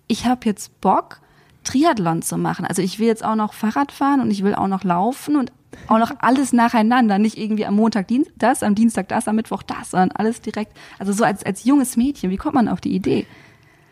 ich 0.06 0.26
habe 0.26 0.40
jetzt 0.44 0.80
Bock, 0.80 1.20
Triathlon 1.64 2.22
zu 2.22 2.36
machen. 2.36 2.64
Also 2.66 2.82
ich 2.82 2.98
will 2.98 3.06
jetzt 3.06 3.24
auch 3.24 3.34
noch 3.36 3.54
Fahrrad 3.54 3.90
fahren 3.90 4.20
und 4.20 4.30
ich 4.30 4.44
will 4.44 4.54
auch 4.54 4.68
noch 4.68 4.84
laufen 4.84 5.36
und 5.36 5.50
auch 5.88 5.98
noch 5.98 6.12
alles 6.20 6.52
nacheinander. 6.52 7.18
Nicht 7.18 7.36
irgendwie 7.38 7.66
am 7.66 7.74
Montag 7.74 8.06
das, 8.36 8.62
am 8.62 8.74
Dienstag 8.74 9.08
das, 9.08 9.26
am 9.28 9.36
Mittwoch 9.36 9.62
das, 9.62 9.90
sondern 9.90 10.12
alles 10.12 10.40
direkt. 10.42 10.76
Also 10.98 11.12
so 11.12 11.24
als, 11.24 11.44
als 11.44 11.64
junges 11.64 11.96
Mädchen, 11.96 12.30
wie 12.30 12.36
kommt 12.36 12.54
man 12.54 12.68
auf 12.68 12.80
die 12.80 12.94
Idee? 12.94 13.26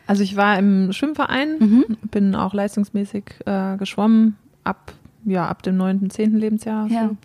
Also 0.06 0.22
ich 0.22 0.36
war 0.36 0.58
im 0.58 0.92
Schwimmverein, 0.92 1.56
Mhm. 1.58 1.84
bin 2.10 2.34
auch 2.34 2.52
leistungsmäßig 2.54 3.24
äh, 3.46 3.76
geschwommen 3.78 4.36
ab 4.64 4.92
ja 5.24 5.46
ab 5.48 5.62
dem 5.62 5.76
neunten, 5.76 6.10
zehnten 6.10 6.38
Lebensjahr. 6.38 6.86
Ja. 6.88 7.08
So. 7.08 7.16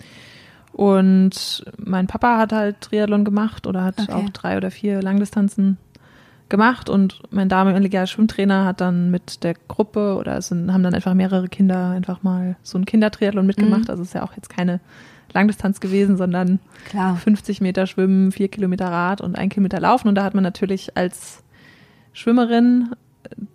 Und 0.83 1.65
mein 1.77 2.07
Papa 2.07 2.37
hat 2.37 2.53
halt 2.53 2.81
Triathlon 2.81 3.25
gemacht 3.25 3.65
oder 3.65 3.83
hat 3.83 3.99
Okay. 3.99 4.11
auch 4.11 4.29
drei 4.29 4.57
oder 4.57 4.69
vier 4.71 5.01
Langdistanzen 5.01 5.77
gemacht 6.49 6.89
und 6.89 7.21
mein 7.29 7.49
damaliger 7.49 8.07
Schwimmtrainer 8.07 8.63
hat 8.65 8.79
dann 8.79 9.11
mit 9.11 9.43
der 9.43 9.55
Gruppe 9.67 10.15
oder 10.17 10.37
es 10.37 10.47
sind, 10.47 10.71
haben 10.71 10.83
dann 10.83 10.93
einfach 10.93 11.13
mehrere 11.13 11.49
Kinder 11.49 11.89
einfach 11.89 12.23
mal 12.23 12.55
so 12.63 12.77
ein 12.77 12.85
Kindertriathlon 12.85 13.45
mitgemacht. 13.45 13.85
Mhm. 13.85 13.89
Also 13.89 14.03
es 14.03 14.09
ist 14.09 14.13
ja 14.13 14.23
auch 14.23 14.33
jetzt 14.35 14.49
keine 14.49 14.79
Langdistanz 15.33 15.79
gewesen, 15.81 16.15
sondern 16.15 16.59
Klar. 16.85 17.17
50 17.17 17.59
Meter 17.59 17.85
Schwimmen, 17.85 18.31
vier 18.31 18.47
Kilometer 18.47 18.85
Rad 18.87 19.19
und 19.19 19.37
ein 19.37 19.49
Kilometer 19.49 19.79
Laufen. 19.81 20.07
Und 20.07 20.15
da 20.15 20.23
hat 20.23 20.35
man 20.35 20.43
natürlich 20.43 20.95
als 20.95 21.43
Schwimmerin 22.13 22.91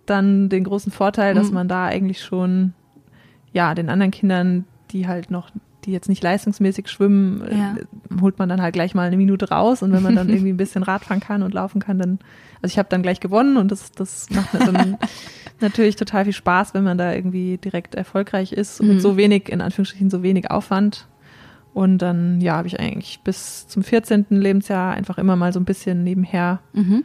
dann 0.05 0.49
den 0.49 0.63
großen 0.65 0.91
Vorteil, 0.91 1.33
dass 1.33 1.47
Mhm. 1.47 1.53
man 1.55 1.67
da 1.67 1.85
eigentlich 1.85 2.21
schon, 2.21 2.73
ja, 3.53 3.73
den 3.75 3.89
anderen 3.89 4.11
Kindern, 4.11 4.65
die 4.91 5.07
halt 5.07 5.31
noch, 5.31 5.49
die 5.85 5.91
jetzt 5.91 6.09
nicht 6.09 6.23
leistungsmäßig 6.23 6.87
schwimmen, 6.89 7.41
äh, 7.41 7.57
Ja. 7.57 7.75
holt 8.21 8.39
man 8.39 8.49
dann 8.49 8.61
halt 8.61 8.73
gleich 8.73 8.93
mal 8.95 9.07
eine 9.07 9.17
Minute 9.17 9.49
raus. 9.49 9.81
Und 9.83 9.91
wenn 9.91 10.03
man 10.03 10.15
dann 10.15 10.29
irgendwie 10.29 10.51
ein 10.53 10.57
bisschen 10.57 10.83
Radfahren 10.83 11.19
kann 11.21 11.43
und 11.43 11.53
laufen 11.53 11.79
kann, 11.81 11.97
dann, 11.99 12.19
also 12.61 12.73
ich 12.73 12.77
habe 12.79 12.89
dann 12.89 13.01
gleich 13.03 13.19
gewonnen 13.19 13.57
und 13.57 13.71
das, 13.71 13.91
das 13.91 14.29
macht 14.29 14.53
dann 14.53 14.97
natürlich 15.59 15.95
total 15.95 16.23
viel 16.25 16.33
Spaß, 16.33 16.73
wenn 16.73 16.83
man 16.83 16.97
da 16.97 17.13
irgendwie 17.13 17.57
direkt 17.57 17.95
erfolgreich 17.95 18.51
ist 18.53 18.79
und 18.81 18.87
Mhm. 18.87 18.93
mit 18.93 19.01
so 19.01 19.17
wenig, 19.17 19.49
in 19.49 19.61
Anführungsstrichen, 19.61 20.09
so 20.09 20.23
wenig 20.23 20.49
Aufwand. 20.51 21.07
Und 21.73 21.97
dann, 22.03 22.39
ja, 22.39 22.55
habe 22.57 22.67
ich 22.67 22.79
eigentlich 22.79 23.21
bis 23.23 23.67
zum 23.67 23.83
14. 23.83 24.25
Lebensjahr 24.29 24.93
einfach 24.93 25.17
immer 25.17 25.35
mal 25.35 25.51
so 25.51 25.59
ein 25.59 25.65
bisschen 25.65 26.03
nebenher, 26.03 26.59
Mhm. 26.73 27.03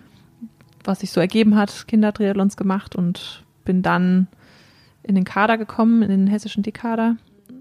was 0.85 1.01
sich 1.01 1.11
so 1.11 1.21
ergeben 1.21 1.57
hat, 1.57 1.87
Kindertriathlons 1.89 2.57
gemacht 2.57 2.95
und 2.95 3.45
bin 3.65 3.81
dann 3.83 4.27
in 5.09 5.15
den 5.17 5.25
Kader 5.25 5.59
gekommen, 5.59 6.03
in 6.03 6.11
den 6.11 6.27
hessischen 6.29 6.63
D-Kader. 6.63 7.17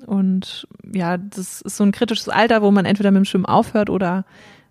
Und 0.05 0.67
ja, 0.93 1.17
das 1.17 1.61
ist 1.61 1.77
so 1.77 1.83
ein 1.83 1.91
kritisches 1.91 2.29
Alter, 2.29 2.61
wo 2.61 2.69
man 2.71 2.85
entweder 2.85 3.09
mit 3.11 3.17
dem 3.21 3.25
Schwimmen 3.25 3.45
aufhört 3.45 3.89
oder 3.89 4.25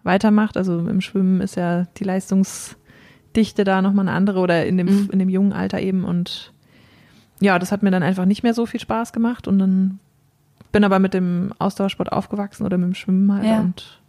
weitermacht. 0.05 0.57
Also 0.57 0.79
im 0.87 1.01
Schwimmen 1.01 1.41
ist 1.41 1.57
ja 1.57 1.87
die 1.97 2.05
Leistungsdichte 2.05 3.65
da 3.65 3.83
nochmal 3.83 4.09
eine 4.09 4.17
andere 4.17 4.41
oder 4.41 4.65
in 4.67 4.77
dem, 4.77 4.87
Mhm. 4.87 5.09
in 5.13 5.19
dem 5.19 5.29
jungen 5.29 5.53
Alter 5.53 5.81
eben. 5.81 6.05
Und 6.05 6.53
ja, 7.41 7.59
das 7.59 7.73
hat 7.73 7.83
mir 7.83 7.91
dann 7.91 8.03
einfach 8.03 8.25
nicht 8.25 8.43
mehr 8.43 8.55
so 8.55 8.67
viel 8.67 8.81
Spaß 8.81 9.13
gemacht. 9.13 9.49
Und 9.49 9.59
dann 9.59 9.99
bin 10.73 10.85
aber 10.85 10.99
mit 10.99 11.15
dem 11.15 11.53
Ausdauersport 11.59 12.13
aufgewachsen 12.13 12.65
oder 12.65 12.79
mit 12.79 12.87
dem 12.89 12.95
Schwimmen 12.95 13.33
halt. 13.33 13.45
Ja. 13.45 13.61
Und 13.61 14.01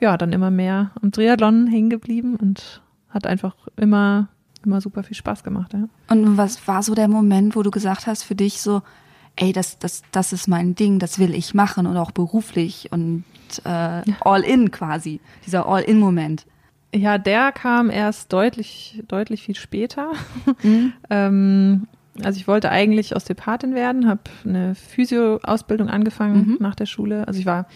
ja, 0.00 0.16
dann 0.16 0.32
immer 0.32 0.50
mehr 0.50 0.90
am 1.00 1.12
Triathlon 1.12 1.66
hängen 1.68 1.90
geblieben 1.90 2.36
und 2.36 2.82
hat 3.10 3.26
einfach 3.26 3.54
immer, 3.76 4.28
immer 4.66 4.80
super 4.80 5.02
viel 5.02 5.16
Spaß 5.16 5.42
gemacht. 5.44 5.72
Ja. 5.72 5.88
Und 6.10 6.36
was 6.36 6.66
war 6.68 6.82
so 6.82 6.94
der 6.94 7.08
Moment, 7.08 7.56
wo 7.56 7.62
du 7.62 7.70
gesagt 7.70 8.06
hast 8.06 8.22
für 8.24 8.34
dich 8.34 8.60
so, 8.60 8.82
ey, 9.36 9.52
das, 9.52 9.78
das, 9.78 10.02
das 10.12 10.32
ist 10.32 10.48
mein 10.48 10.74
Ding, 10.74 10.98
das 10.98 11.18
will 11.18 11.34
ich 11.34 11.54
machen 11.54 11.86
und 11.86 11.96
auch 11.96 12.10
beruflich 12.10 12.88
und 12.90 13.24
äh, 13.64 14.02
all 14.20 14.42
in 14.42 14.70
quasi, 14.70 15.20
dieser 15.46 15.66
all 15.66 15.82
in 15.82 15.98
Moment. 16.00 16.46
Ja, 16.94 17.18
der 17.18 17.52
kam 17.52 17.90
erst 17.90 18.32
deutlich, 18.32 19.02
deutlich 19.08 19.42
viel 19.42 19.56
später. 19.56 20.12
ähm, 21.10 21.86
also 22.22 22.38
ich 22.38 22.48
wollte 22.48 22.70
eigentlich 22.70 23.14
Osteopathin 23.14 23.74
werden, 23.74 24.08
habe 24.08 24.22
eine 24.44 24.74
Physio-Ausbildung 24.74 25.88
angefangen 25.88 26.46
Mhm. 26.52 26.56
nach 26.60 26.74
der 26.74 26.86
Schule. 26.86 27.28
Also 27.28 27.38
ich 27.40 27.46
war, 27.46 27.66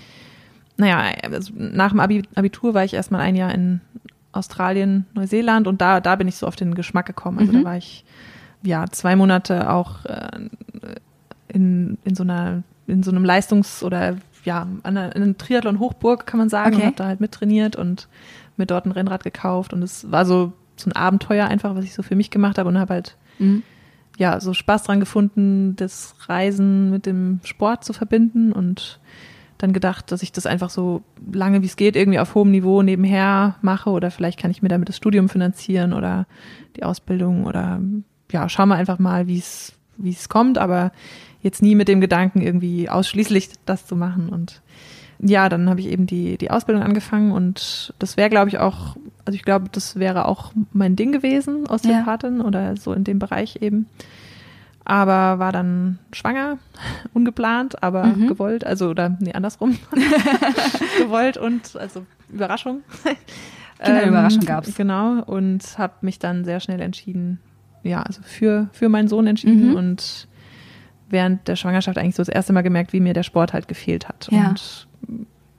naja, 0.79 1.13
also 1.31 1.53
nach 1.55 1.91
dem 1.91 2.01
Abi 2.01 2.23
Abitur 2.35 2.73
war 2.73 2.85
ich 2.85 2.95
erstmal 2.95 3.21
ein 3.21 3.37
Jahr 3.37 3.53
in 3.55 3.81
Australien, 4.33 5.07
Neuseeland 5.15 5.67
und 5.67 5.81
da, 5.81 6.01
da 6.01 6.17
bin 6.17 6.29
ich 6.29 6.37
so 6.37 6.47
auf 6.47 6.57
den 6.57 6.75
Geschmack 6.75 7.07
gekommen. 7.07 7.39
Also 7.41 7.53
Mhm. 7.53 7.59
da 7.59 7.65
war 7.65 7.77
ich 7.77 8.05
ja 8.63 8.85
zwei 8.91 9.17
Monate 9.17 9.71
auch 9.71 10.05
äh, 10.05 10.29
in, 11.49 11.99
in 12.05 12.15
so 12.15 12.23
einer, 12.23 12.63
in 12.87 13.03
so 13.03 13.11
einem 13.11 13.25
Leistungs- 13.25 13.83
oder 13.83 14.17
ja, 14.45 14.63
an 14.83 14.97
einer, 14.97 15.15
in 15.17 15.23
einer 15.23 15.37
Triathlon-Hochburg, 15.37 16.27
kann 16.27 16.39
man 16.39 16.49
sagen, 16.49 16.75
Okay. 16.75 16.83
und 16.83 16.87
habe 16.87 16.97
da 16.97 17.05
halt 17.07 17.21
mittrainiert 17.21 17.77
und 17.77 18.09
mir 18.57 18.67
dort 18.67 18.87
ein 18.87 18.93
Rennrad 18.93 19.23
gekauft 19.25 19.73
und 19.73 19.83
es 19.83 20.11
war 20.11 20.25
so, 20.25 20.53
so 20.77 20.89
ein 20.89 20.97
Abenteuer 20.97 21.47
einfach, 21.47 21.75
was 21.75 21.85
ich 21.85 21.93
so 21.95 22.03
für 22.03 22.17
mich 22.17 22.31
gemacht 22.31 22.59
habe 22.59 22.69
und 22.69 22.79
habe 22.79 22.95
halt 22.95 23.17
Mhm. 23.39 23.63
ja 24.19 24.39
so 24.41 24.53
Spaß 24.55 24.83
dran 24.85 25.01
gefunden, 25.01 25.77
das 25.77 26.15
Reisen 26.29 26.91
mit 26.91 27.07
dem 27.07 27.41
Sport 27.45 27.85
zu 27.85 27.93
verbinden 27.93 28.53
und 28.53 28.99
dann 29.63 29.73
gedacht, 29.73 30.11
dass 30.11 30.23
ich 30.23 30.33
das 30.33 30.47
einfach 30.47 30.71
so 30.71 31.03
lange 31.33 31.63
wie 31.63 31.67
es 31.67 31.77
geht 31.77 31.97
irgendwie 31.97 32.19
auf 32.19 32.35
hohem 32.35 32.51
Niveau 32.51 32.83
nebenher 32.83 33.57
mache 33.63 33.91
oder 33.91 34.11
vielleicht 34.11 34.39
kann 34.39 34.51
ich 34.51 34.63
mir 34.63 34.69
damit 34.69 34.89
das 34.89 34.97
Studium 34.97 35.29
finanzieren 35.29 35.93
oder 35.93 36.27
die 36.77 36.83
Ausbildung 36.83 37.45
oder 37.45 37.81
ja, 38.33 38.49
schauen 38.49 38.69
wir 38.69 38.77
einfach 38.77 38.99
mal, 38.99 39.27
wie 39.27 39.39
es 39.39 39.75
wie 39.97 40.11
es 40.11 40.31
kommt, 40.31 40.57
aber 40.57 40.93
jetzt 41.43 41.63
nie 41.63 41.75
mit 41.75 41.89
dem 41.89 42.01
Gedanken 42.01 42.41
irgendwie 42.41 42.89
ausschließlich 42.89 43.51
das 43.67 43.87
zu 43.87 43.97
machen 43.97 44.31
und 44.31 44.63
ja, 45.23 45.51
dann 45.51 45.69
habe 45.69 45.81
ich 45.81 45.89
eben 45.89 46.07
die, 46.07 46.39
die 46.39 46.51
Ausbildung 46.51 46.83
angefangen 46.83 47.33
und 47.33 47.93
das 47.99 48.17
wäre, 48.17 48.31
glaube 48.31 48.49
ich, 48.49 48.59
auch, 48.59 48.97
also 49.27 49.37
ich 49.37 49.43
glaube, 49.43 49.67
das 49.71 49.97
wäre 49.97 50.27
auch 50.27 50.53
mein 50.73 50.97
Ding 50.97 51.13
gewesen, 51.13 51.67
Osteopathin 51.69 52.41
oder 52.41 52.77
so 52.77 52.95
in 52.95 53.05
dem 53.05 53.19
Bereich 53.19 53.61
eben. 53.61 53.87
Aber 54.85 55.39
war 55.39 55.53
dann 55.53 55.99
schwanger, 56.13 56.59
ungeplant, 57.13 57.83
aber 57.83 58.05
Mhm. 58.07 58.29
gewollt, 58.29 58.65
also 58.67 58.89
oder 58.89 59.17
nee, 59.21 59.33
andersrum. 59.33 59.79
gewollt 60.99 61.37
und 61.37 61.77
also 61.77 62.07
Überraschung. 62.33 62.83
Kinderüberraschung 63.83 64.41
Ähm, 64.43 64.47
gab's. 64.47 64.75
Genau, 64.75 65.23
und 65.23 65.79
habe 65.79 65.95
mich 66.03 66.19
dann 66.19 66.45
sehr 66.45 66.61
schnell 66.61 66.81
entschieden, 66.81 67.41
ja, 67.83 68.03
also 68.03 68.21
für, 68.23 68.69
für 68.73 68.89
meinen 68.89 69.09
Sohn 69.09 69.27
entschieden 69.27 69.71
Mhm. 69.71 69.77
und 69.77 70.29
während 71.09 71.49
der 71.49 71.57
Schwangerschaft 71.57 71.99
eigentlich 71.99 72.15
so 72.15 72.21
das 72.23 72.29
erste 72.29 72.53
Mal 72.53 72.63
gemerkt, 72.63 72.93
wie 72.93 73.01
mir 73.01 73.15
der 73.15 73.23
Sport 73.23 73.53
halt 73.53 73.69
gefehlt 73.69 74.09
hat. 74.09 74.29
Ja. 74.31 74.49
Und 74.51 74.87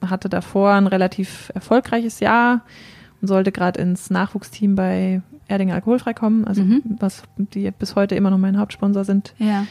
hatte 0.07 0.29
davor 0.29 0.73
ein 0.73 0.87
relativ 0.87 1.51
erfolgreiches 1.53 2.19
Jahr 2.21 2.61
und 3.21 3.27
sollte 3.27 3.51
gerade 3.51 3.79
ins 3.81 4.09
Nachwuchsteam 4.09 4.75
bei 4.75 5.21
Erdinger 5.51 5.75
Alkoholfrei 5.75 6.13
kommen, 6.13 6.45
also 6.45 6.63
Mhm. 6.63 6.81
was 6.99 7.23
die 7.37 7.69
bis 7.71 7.95
heute 7.95 8.15
immer 8.15 8.29
noch 8.31 8.37
mein 8.39 8.57
Hauptsponsor 8.57 9.03
sind. 9.05 9.33
Ja. 9.37 9.65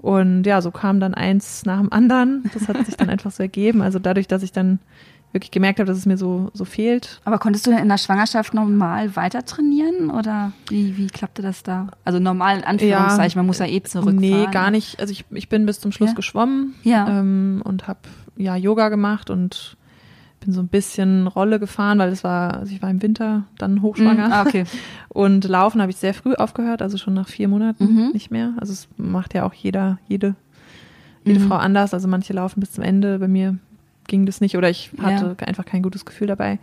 Und 0.00 0.44
ja, 0.44 0.60
so 0.60 0.70
kam 0.70 0.98
dann 1.00 1.14
eins 1.14 1.64
nach 1.64 1.78
dem 1.80 1.92
anderen. 1.92 2.50
Das 2.54 2.68
hat 2.68 2.84
sich 2.86 2.96
dann 2.96 3.08
einfach 3.10 3.30
so 3.30 3.42
ergeben. 3.42 3.82
Also 3.82 3.98
dadurch, 3.98 4.26
dass 4.28 4.42
ich 4.42 4.50
dann 4.52 4.78
wirklich 5.32 5.50
gemerkt 5.52 5.78
habe, 5.78 5.86
dass 5.86 5.96
es 5.96 6.04
mir 6.06 6.18
so, 6.18 6.50
so 6.52 6.64
fehlt. 6.66 7.20
Aber 7.24 7.38
konntest 7.38 7.66
du 7.66 7.70
denn 7.70 7.78
in 7.78 7.88
der 7.88 7.96
Schwangerschaft 7.98 8.52
normal 8.52 9.16
weiter 9.16 9.44
trainieren 9.46 10.10
oder 10.10 10.52
wie, 10.68 10.98
wie 10.98 11.06
klappte 11.06 11.40
das 11.40 11.62
da? 11.62 11.86
Also 12.04 12.18
normal 12.18 12.58
in 12.58 12.64
Anführungszeichen, 12.64 13.38
man 13.38 13.46
muss 13.46 13.58
ja 13.60 13.66
eh 13.66 13.82
zurückfahren. 13.82 14.16
Nee, 14.18 14.46
gar 14.52 14.70
nicht. 14.70 15.00
Also 15.00 15.12
ich, 15.12 15.24
ich 15.30 15.48
bin 15.48 15.64
bis 15.64 15.80
zum 15.80 15.90
Schluss 15.92 16.10
Ja. 16.10 16.14
geschwommen 16.16 16.74
Ja. 16.82 17.08
ähm, 17.08 17.62
und 17.64 17.88
habe 17.88 18.00
ja 18.36 18.56
Yoga 18.56 18.88
gemacht 18.90 19.30
und 19.30 19.76
bin 20.44 20.52
so 20.52 20.60
ein 20.60 20.68
bisschen 20.68 21.26
Rolle 21.26 21.58
gefahren, 21.60 21.98
weil 21.98 22.10
es 22.10 22.22
war, 22.24 22.54
also 22.58 22.72
ich 22.74 22.82
war 22.82 22.90
im 22.90 23.00
Winter 23.02 23.44
dann 23.58 23.80
hochschwanger. 23.82 24.28
Ah, 24.32 24.42
okay. 24.42 24.64
Und 25.08 25.44
Laufen 25.44 25.80
habe 25.80 25.90
ich 25.90 25.96
sehr 25.96 26.14
früh 26.14 26.34
aufgehört, 26.34 26.82
also 26.82 26.98
schon 26.98 27.14
nach 27.14 27.28
vier 27.28 27.48
Monaten 27.48 27.84
Mhm. 27.84 28.10
nicht 28.12 28.30
mehr. 28.30 28.52
Also 28.58 28.72
es 28.72 28.88
macht 28.96 29.34
ja 29.34 29.44
auch 29.44 29.54
jeder, 29.54 29.98
jede, 30.08 30.34
jede 31.24 31.40
Mhm. 31.40 31.48
Frau 31.48 31.56
anders. 31.56 31.94
Also 31.94 32.08
manche 32.08 32.32
laufen 32.32 32.60
bis 32.60 32.72
zum 32.72 32.84
Ende. 32.84 33.18
Bei 33.18 33.28
mir 33.28 33.58
ging 34.08 34.26
das 34.26 34.40
nicht 34.40 34.56
oder 34.56 34.68
ich 34.68 34.90
hatte 35.00 35.36
einfach 35.46 35.64
kein 35.64 35.82
gutes 35.82 36.04
Gefühl 36.04 36.26
dabei. 36.26 36.58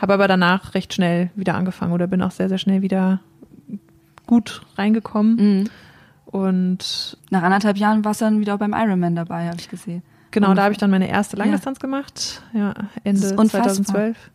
Habe 0.00 0.14
aber 0.14 0.28
danach 0.28 0.74
recht 0.74 0.94
schnell 0.94 1.30
wieder 1.34 1.54
angefangen 1.54 1.92
oder 1.92 2.06
bin 2.06 2.22
auch 2.22 2.30
sehr, 2.30 2.48
sehr 2.48 2.58
schnell 2.58 2.82
wieder 2.82 3.20
gut 4.26 4.62
reingekommen. 4.76 5.36
Mhm. 5.60 5.64
Und 6.26 7.16
Nach 7.30 7.42
anderthalb 7.42 7.78
Jahren 7.78 8.04
warst 8.04 8.20
du 8.20 8.26
dann 8.26 8.40
wieder 8.40 8.58
beim 8.58 8.74
Ironman 8.74 9.16
dabei, 9.16 9.46
habe 9.48 9.56
ich 9.58 9.70
gesehen. 9.70 10.02
Genau, 10.30 10.50
Und- 10.50 10.56
da 10.56 10.62
habe 10.64 10.72
ich 10.72 10.78
dann 10.78 10.90
meine 10.90 11.08
erste 11.08 11.36
Langdistanz 11.36 11.78
gemacht. 11.80 12.42
Ja, 12.52 12.74
Ende 13.04 13.20
ist 13.20 13.32
unfassbar. 13.32 13.62
2012. 13.74 14.30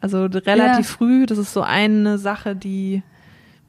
Also 0.00 0.24
relativ 0.26 0.86
Ja. 0.90 0.96
früh. 0.96 1.26
Das 1.26 1.38
ist 1.38 1.52
so 1.52 1.62
eine 1.62 2.18
Sache, 2.18 2.54
die 2.54 3.02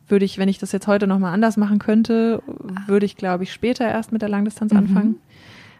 würde 0.07 0.25
ich, 0.25 0.37
wenn 0.37 0.49
ich 0.49 0.57
das 0.59 0.71
jetzt 0.71 0.87
heute 0.87 1.07
nochmal 1.07 1.33
anders 1.33 1.57
machen 1.57 1.79
könnte, 1.79 2.41
würde 2.87 3.05
ich, 3.05 3.15
glaube 3.15 3.43
ich, 3.43 3.53
später 3.53 3.85
erst 3.87 4.11
mit 4.11 4.21
der 4.21 4.29
Langdistanz 4.29 4.71
Mhm. 4.73 4.77
anfangen. 4.79 5.15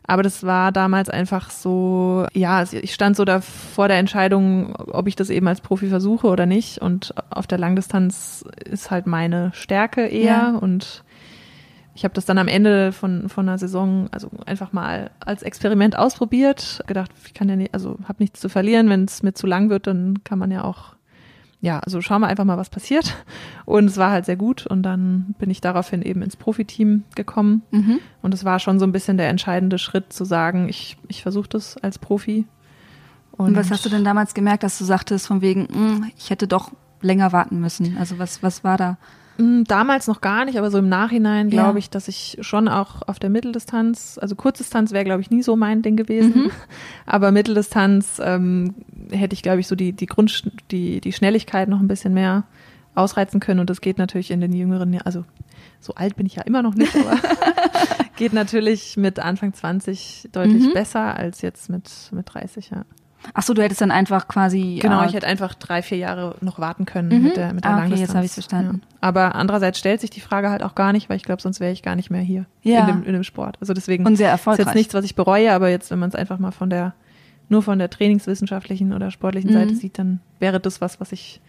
Aber 0.03 0.23
das 0.23 0.43
war 0.43 0.71
damals 0.71 1.07
einfach 1.09 1.51
so, 1.51 2.25
ja, 2.33 2.63
ich 2.63 2.95
stand 2.95 3.15
so 3.15 3.25
da 3.25 3.41
vor 3.41 3.87
der 3.87 3.97
Entscheidung, 3.99 4.75
ob 4.75 5.07
ich 5.07 5.15
das 5.15 5.29
eben 5.29 5.47
als 5.47 5.61
Profi 5.61 5.87
versuche 5.87 6.25
oder 6.27 6.47
nicht. 6.47 6.79
Und 6.79 7.13
auf 7.29 7.45
der 7.45 7.59
Langdistanz 7.59 8.43
ist 8.65 8.89
halt 8.89 9.05
meine 9.05 9.51
Stärke 9.53 10.07
eher. 10.07 10.23
Ja. 10.23 10.49
Und 10.55 11.03
ich 11.99 12.05
habe 12.05 12.13
das 12.13 12.23
dann 12.23 12.37
am 12.37 12.47
Ende 12.47 12.93
von, 12.93 13.27
von 13.27 13.49
einer 13.49 13.57
Saison, 13.57 14.07
also 14.11 14.29
einfach 14.45 14.71
mal 14.71 15.11
als 15.19 15.43
Experiment 15.43 15.97
ausprobiert. 15.97 16.81
Gedacht, 16.87 17.11
ich 17.25 17.33
kann 17.33 17.49
ja 17.49 17.57
nicht, 17.57 17.73
also 17.73 17.97
habe 18.05 18.23
nichts 18.23 18.39
zu 18.39 18.47
verlieren. 18.47 18.87
Wenn 18.87 19.03
es 19.03 19.21
mir 19.21 19.33
zu 19.33 19.45
lang 19.47 19.69
wird, 19.69 19.85
dann 19.85 20.23
kann 20.23 20.39
man 20.39 20.49
ja 20.49 20.63
auch, 20.63 20.95
ja, 21.59 21.79
also 21.79 21.99
schauen 21.99 22.21
wir 22.21 22.27
einfach 22.27 22.45
mal, 22.45 22.57
was 22.57 22.69
passiert. 22.69 23.17
Und 23.65 23.83
es 23.87 23.97
war 23.97 24.11
halt 24.11 24.23
sehr 24.23 24.37
gut. 24.37 24.65
Und 24.65 24.83
dann 24.83 25.35
bin 25.39 25.49
ich 25.49 25.59
daraufhin 25.59 26.01
eben 26.01 26.21
ins 26.21 26.37
Profiteam 26.37 27.03
gekommen. 27.15 27.63
Mhm. 27.71 27.99
Und 28.21 28.33
es 28.33 28.45
war 28.45 28.59
schon 28.59 28.79
so 28.79 28.85
ein 28.85 28.93
bisschen 28.93 29.17
der 29.17 29.27
entscheidende 29.27 29.77
Schritt 29.77 30.13
zu 30.13 30.23
sagen, 30.23 30.69
ich, 30.69 30.95
ich 31.09 31.21
versuche 31.21 31.49
das 31.49 31.75
als 31.75 31.99
Profi. 31.99 32.45
Und 33.31 33.57
was 33.57 33.71
hast 33.71 33.83
du 33.83 33.89
denn 33.89 34.05
damals 34.05 34.33
gemerkt, 34.33 34.63
dass 34.63 34.77
du 34.77 34.85
sagtest, 34.85 35.27
von 35.27 35.41
wegen, 35.41 35.63
"Mm, 35.63 36.05
ich 36.17 36.29
hätte 36.29 36.47
doch 36.47 36.71
länger 37.01 37.33
warten 37.33 37.59
müssen? 37.59 37.97
Also 37.97 38.19
was, 38.19 38.41
was 38.41 38.63
war 38.63 38.77
da? 38.77 38.97
Mm, 39.39 39.63
Damals 39.63 40.07
noch 40.07 40.21
gar 40.21 40.45
nicht, 40.45 40.57
aber 40.57 40.69
so 40.71 40.77
im 40.77 40.89
Nachhinein 40.89 41.49
Ja. 41.49 41.63
glaube 41.63 41.79
ich, 41.79 41.89
dass 41.89 42.07
ich 42.07 42.37
schon 42.41 42.67
auch 42.67 43.01
auf 43.07 43.19
der 43.19 43.29
Mitteldistanz, 43.29 44.19
also 44.21 44.35
Kurzdistanz 44.35 44.91
wäre, 44.91 45.05
glaube 45.05 45.21
ich, 45.21 45.29
nie 45.31 45.41
so 45.43 45.55
mein 45.55 45.81
Ding 45.81 45.95
gewesen. 45.95 46.43
Mhm. 46.43 46.51
Aber 47.05 47.31
Mitteldistanz 47.31 48.21
ähm, 48.23 48.75
hätte 49.11 49.33
ich, 49.33 49.41
glaube 49.41 49.59
ich, 49.61 49.67
so 49.67 49.75
die, 49.75 49.93
die 49.93 50.05
Grund, 50.07 50.51
die, 50.71 51.01
die 51.01 51.13
Schnelligkeit 51.13 51.69
noch 51.69 51.79
ein 51.79 51.87
bisschen 51.87 52.13
mehr 52.13 52.43
ausreizen 52.95 53.39
können. 53.39 53.59
Und 53.59 53.69
das 53.69 53.81
geht 53.81 53.97
natürlich 53.97 54.31
in 54.31 54.41
den 54.41 54.51
jüngeren, 54.53 54.99
also 55.03 55.23
so 55.79 55.93
alt 55.95 56.15
bin 56.17 56.25
ich 56.25 56.35
ja 56.35 56.43
immer 56.43 56.61
noch 56.61 56.75
nicht, 56.75 56.93
aber 56.95 57.17
geht 58.17 58.33
natürlich 58.33 58.97
mit 58.97 59.19
Anfang 59.19 59.53
20 59.53 60.29
deutlich 60.31 60.63
Mhm. 60.67 60.73
besser 60.73 61.15
als 61.15 61.41
jetzt 61.41 61.69
mit, 61.69 61.89
mit 62.11 62.33
30, 62.33 62.71
ja. 62.71 62.83
Ach 63.33 63.43
so, 63.43 63.53
du 63.53 63.61
hättest 63.61 63.81
dann 63.81 63.91
einfach 63.91 64.27
quasi. 64.27 64.79
Genau, 64.81 65.01
äh, 65.03 65.07
ich 65.07 65.13
hätte 65.13 65.27
einfach 65.27 65.53
drei, 65.53 65.81
vier 65.81 65.97
Jahre 65.97 66.35
noch 66.41 66.57
warten 66.59 66.85
können 66.85 67.09
Mhm. 67.09 67.23
mit 67.23 67.37
der, 67.37 67.53
mit 67.53 67.63
der 67.65 67.71
Ah, 67.71 67.73
okay, 67.75 67.81
Langdistanz. 67.81 68.07
jetzt 68.09 68.15
habe 68.15 68.25
ich's 68.25 68.33
verstanden. 68.35 68.81
Ja. 68.81 68.97
Aber 69.01 69.35
andererseits 69.35 69.77
stellt 69.79 69.99
sich 70.01 70.09
die 70.09 70.21
Frage 70.21 70.49
halt 70.49 70.63
auch 70.63 70.73
gar 70.73 70.93
nicht, 70.93 71.09
weil 71.09 71.17
ich 71.17 71.23
glaube, 71.23 71.41
sonst 71.41 71.59
wäre 71.59 71.71
ich 71.71 71.83
gar 71.83 71.95
nicht 71.95 72.09
mehr 72.09 72.21
hier 72.21 72.45
Ja. 72.63 72.79
in, 72.81 72.87
dem, 72.87 73.03
in 73.03 73.13
dem 73.13 73.23
Sport. 73.23 73.57
Also 73.59 73.73
deswegen 73.73 74.05
und 74.05 74.15
sehr 74.15 74.27
ist 74.29 74.31
erfolgreich. 74.39 74.67
jetzt 74.67 74.75
nichts, 74.75 74.93
was 74.93 75.03
ich 75.05 75.15
bereue, 75.15 75.51
aber 75.53 75.69
jetzt, 75.69 75.91
wenn 75.91 75.99
man 75.99 76.09
es 76.09 76.15
einfach 76.15 76.39
mal 76.39 76.51
von 76.51 76.69
der, 76.69 76.93
nur 77.49 77.61
von 77.61 77.77
der 77.77 77.89
trainingswissenschaftlichen 77.89 78.93
oder 78.93 79.11
sportlichen 79.11 79.49
Mhm. 79.49 79.53
Seite 79.55 79.75
sieht, 79.75 79.99
dann 79.99 80.21
wäre 80.39 80.59
das 80.59 80.79
was, 80.81 80.99
was 81.01 81.11
ich 81.11 81.41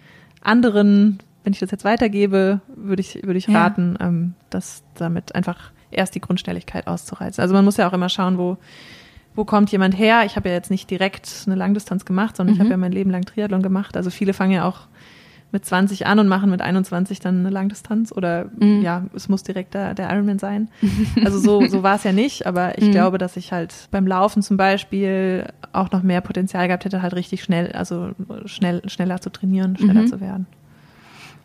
anderen, 0.42 1.20
wenn 1.44 1.52
ich 1.52 1.58
das 1.60 1.70
jetzt 1.70 1.84
weitergebe, 1.84 2.60
würde 2.74 3.00
ich, 3.00 3.22
würde 3.22 3.38
ich 3.38 3.46
Ja. 3.46 3.60
raten, 3.62 3.96
ähm, 4.00 4.34
das 4.50 4.82
damit 4.94 5.34
einfach 5.34 5.70
erst 5.90 6.14
die 6.14 6.20
Grundschnelligkeit 6.20 6.86
auszureizen. 6.86 7.42
Also 7.42 7.54
man 7.54 7.64
muss 7.64 7.76
ja 7.76 7.88
auch 7.88 7.92
immer 7.92 8.08
schauen, 8.08 8.38
wo, 8.38 8.56
wo 9.40 9.46
kommt 9.46 9.72
jemand 9.72 9.96
her? 9.98 10.24
Ich 10.26 10.36
habe 10.36 10.50
ja 10.50 10.54
jetzt 10.54 10.70
nicht 10.70 10.90
direkt 10.90 11.44
eine 11.46 11.54
Langdistanz 11.54 12.04
gemacht, 12.04 12.36
sondern 12.36 12.52
ich 12.52 12.58
Mhm. 12.58 12.64
habe 12.64 12.70
ja 12.72 12.76
mein 12.76 12.92
Leben 12.92 13.08
lang 13.10 13.24
Triathlon 13.24 13.62
gemacht. 13.62 13.96
Also 13.96 14.10
viele 14.10 14.34
fangen 14.34 14.52
ja 14.52 14.66
auch 14.66 14.80
mit 15.50 15.64
20 15.64 16.04
an 16.06 16.18
und 16.18 16.28
machen 16.28 16.50
mit 16.50 16.60
21 16.60 17.20
dann 17.20 17.38
eine 17.40 17.48
Langdistanz 17.48 18.12
oder 18.12 18.50
Mhm. 18.54 18.82
ja, 18.82 19.06
es 19.14 19.30
muss 19.30 19.42
direkt 19.42 19.72
der, 19.72 19.94
der 19.94 20.10
Ironman 20.12 20.38
sein. 20.38 20.68
Also 21.24 21.38
so, 21.38 21.66
so 21.68 21.82
war 21.82 21.96
es 21.96 22.04
ja 22.04 22.12
nicht, 22.12 22.46
aber 22.46 22.76
ich 22.76 22.84
Mhm. 22.88 22.92
glaube, 22.92 23.16
dass 23.16 23.38
ich 23.38 23.50
halt 23.50 23.88
beim 23.90 24.06
Laufen 24.06 24.42
zum 24.42 24.58
Beispiel 24.58 25.46
auch 25.72 25.90
noch 25.90 26.02
mehr 26.02 26.20
Potenzial 26.20 26.66
gehabt 26.66 26.84
hätte, 26.84 27.00
halt 27.00 27.14
richtig 27.14 27.42
schnell, 27.42 27.72
also 27.72 28.10
schnell, 28.44 28.82
schneller 28.90 29.22
zu 29.22 29.30
trainieren, 29.30 29.78
schneller 29.78 30.02
Mhm. 30.02 30.06
zu 30.08 30.20
werden. 30.20 30.46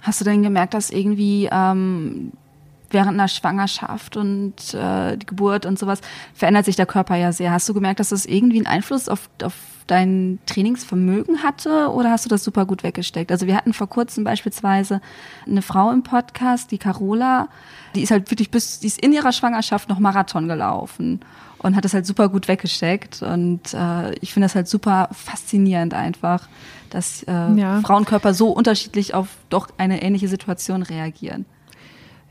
Hast 0.02 0.20
du 0.20 0.26
denn 0.26 0.44
gemerkt, 0.44 0.74
dass 0.74 0.90
irgendwie 0.90 1.48
ähm, 1.50 2.34
während 2.89 3.13
einer 3.13 3.28
Schwangerschaft 3.28 4.17
und 4.17 4.74
äh, 4.74 5.17
die 5.17 5.26
Geburt 5.26 5.65
und 5.65 5.78
sowas 5.80 6.02
verändert 6.34 6.65
sich 6.65 6.76
der 6.76 6.86
Körper 6.86 7.15
ja 7.15 7.32
sehr? 7.32 7.52
Hast 7.52 7.67
du 7.69 7.74
gemerkt, 7.74 8.00
dass 8.00 8.10
das 8.10 8.26
irgendwie 8.26 8.58
einen 8.58 8.67
Einfluss 8.67 9.10
auf, 9.10 9.30
auf 9.43 9.54
dein 9.88 10.39
Trainingsvermögen 10.48 11.43
hatte 11.43 11.89
oder 11.91 12.10
hast 12.12 12.26
du 12.26 12.30
das 12.30 12.43
super 12.43 12.65
gut 12.65 12.84
weggesteckt? 12.84 13.32
Also 13.32 13.45
wir 13.48 13.56
hatten 13.56 13.74
vor 13.74 13.88
kurzem 13.88 14.24
beispielsweise 14.24 15.02
eine 15.45 15.62
Frau 15.62 15.91
im 15.91 16.04
Podcast, 16.04 16.71
die 16.71 16.78
Carola, 16.78 17.50
die 17.93 18.02
ist 18.02 18.12
halt 18.12 18.32
wirklich 18.32 18.50
bis, 18.52 18.80
die 18.80 18.88
ist 18.88 19.00
in 19.00 19.13
ihrer 19.13 19.32
Schwangerschaft 19.32 19.89
noch 19.89 20.00
Marathon 20.00 20.48
gelaufen 20.48 21.19
und 21.60 21.76
hat 21.76 21.86
das 21.86 21.93
halt 21.93 22.06
super 22.06 22.30
gut 22.30 22.48
weggesteckt 22.48 23.21
und 23.21 23.74
äh, 23.74 24.13
ich 24.19 24.34
finde 24.34 24.45
das 24.45 24.56
halt 24.56 24.67
super 24.67 25.10
faszinierend 25.12 25.93
einfach, 25.93 26.48
dass 26.89 27.24
äh, 27.24 27.32
Ja. 27.56 27.82
Frauenkörper 27.82 28.34
so 28.34 28.50
unterschiedlich 28.50 29.13
auf 29.13 29.28
doch 29.50 29.69
eine 29.78 30.02
ähnliche 30.02 30.28
Situation 30.28 30.82
reagieren. 30.82 31.45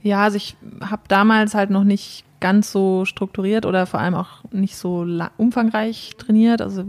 Ja, 0.04 0.22
also 0.22 0.36
ich 0.36 0.54
habe 0.82 1.02
damals 1.08 1.54
halt 1.54 1.70
noch 1.70 1.82
nicht 1.82 2.24
ganz 2.38 2.70
so 2.70 3.06
strukturiert 3.06 3.64
oder 3.64 3.86
vor 3.86 4.00
allem 4.00 4.14
auch 4.14 4.44
nicht 4.52 4.76
so 4.76 5.06
umfangreich 5.38 6.12
trainiert. 6.18 6.60
Also 6.60 6.84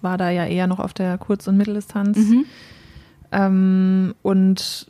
war 0.00 0.16
da 0.16 0.30
ja 0.30 0.46
eher 0.46 0.68
noch 0.68 0.78
auf 0.78 0.92
der 0.92 1.18
Kurz- 1.18 1.48
und 1.48 1.56
Mitteldistanz. 1.56 2.16
Mhm. 2.18 2.44
Ähm, 3.32 4.14
und 4.22 4.86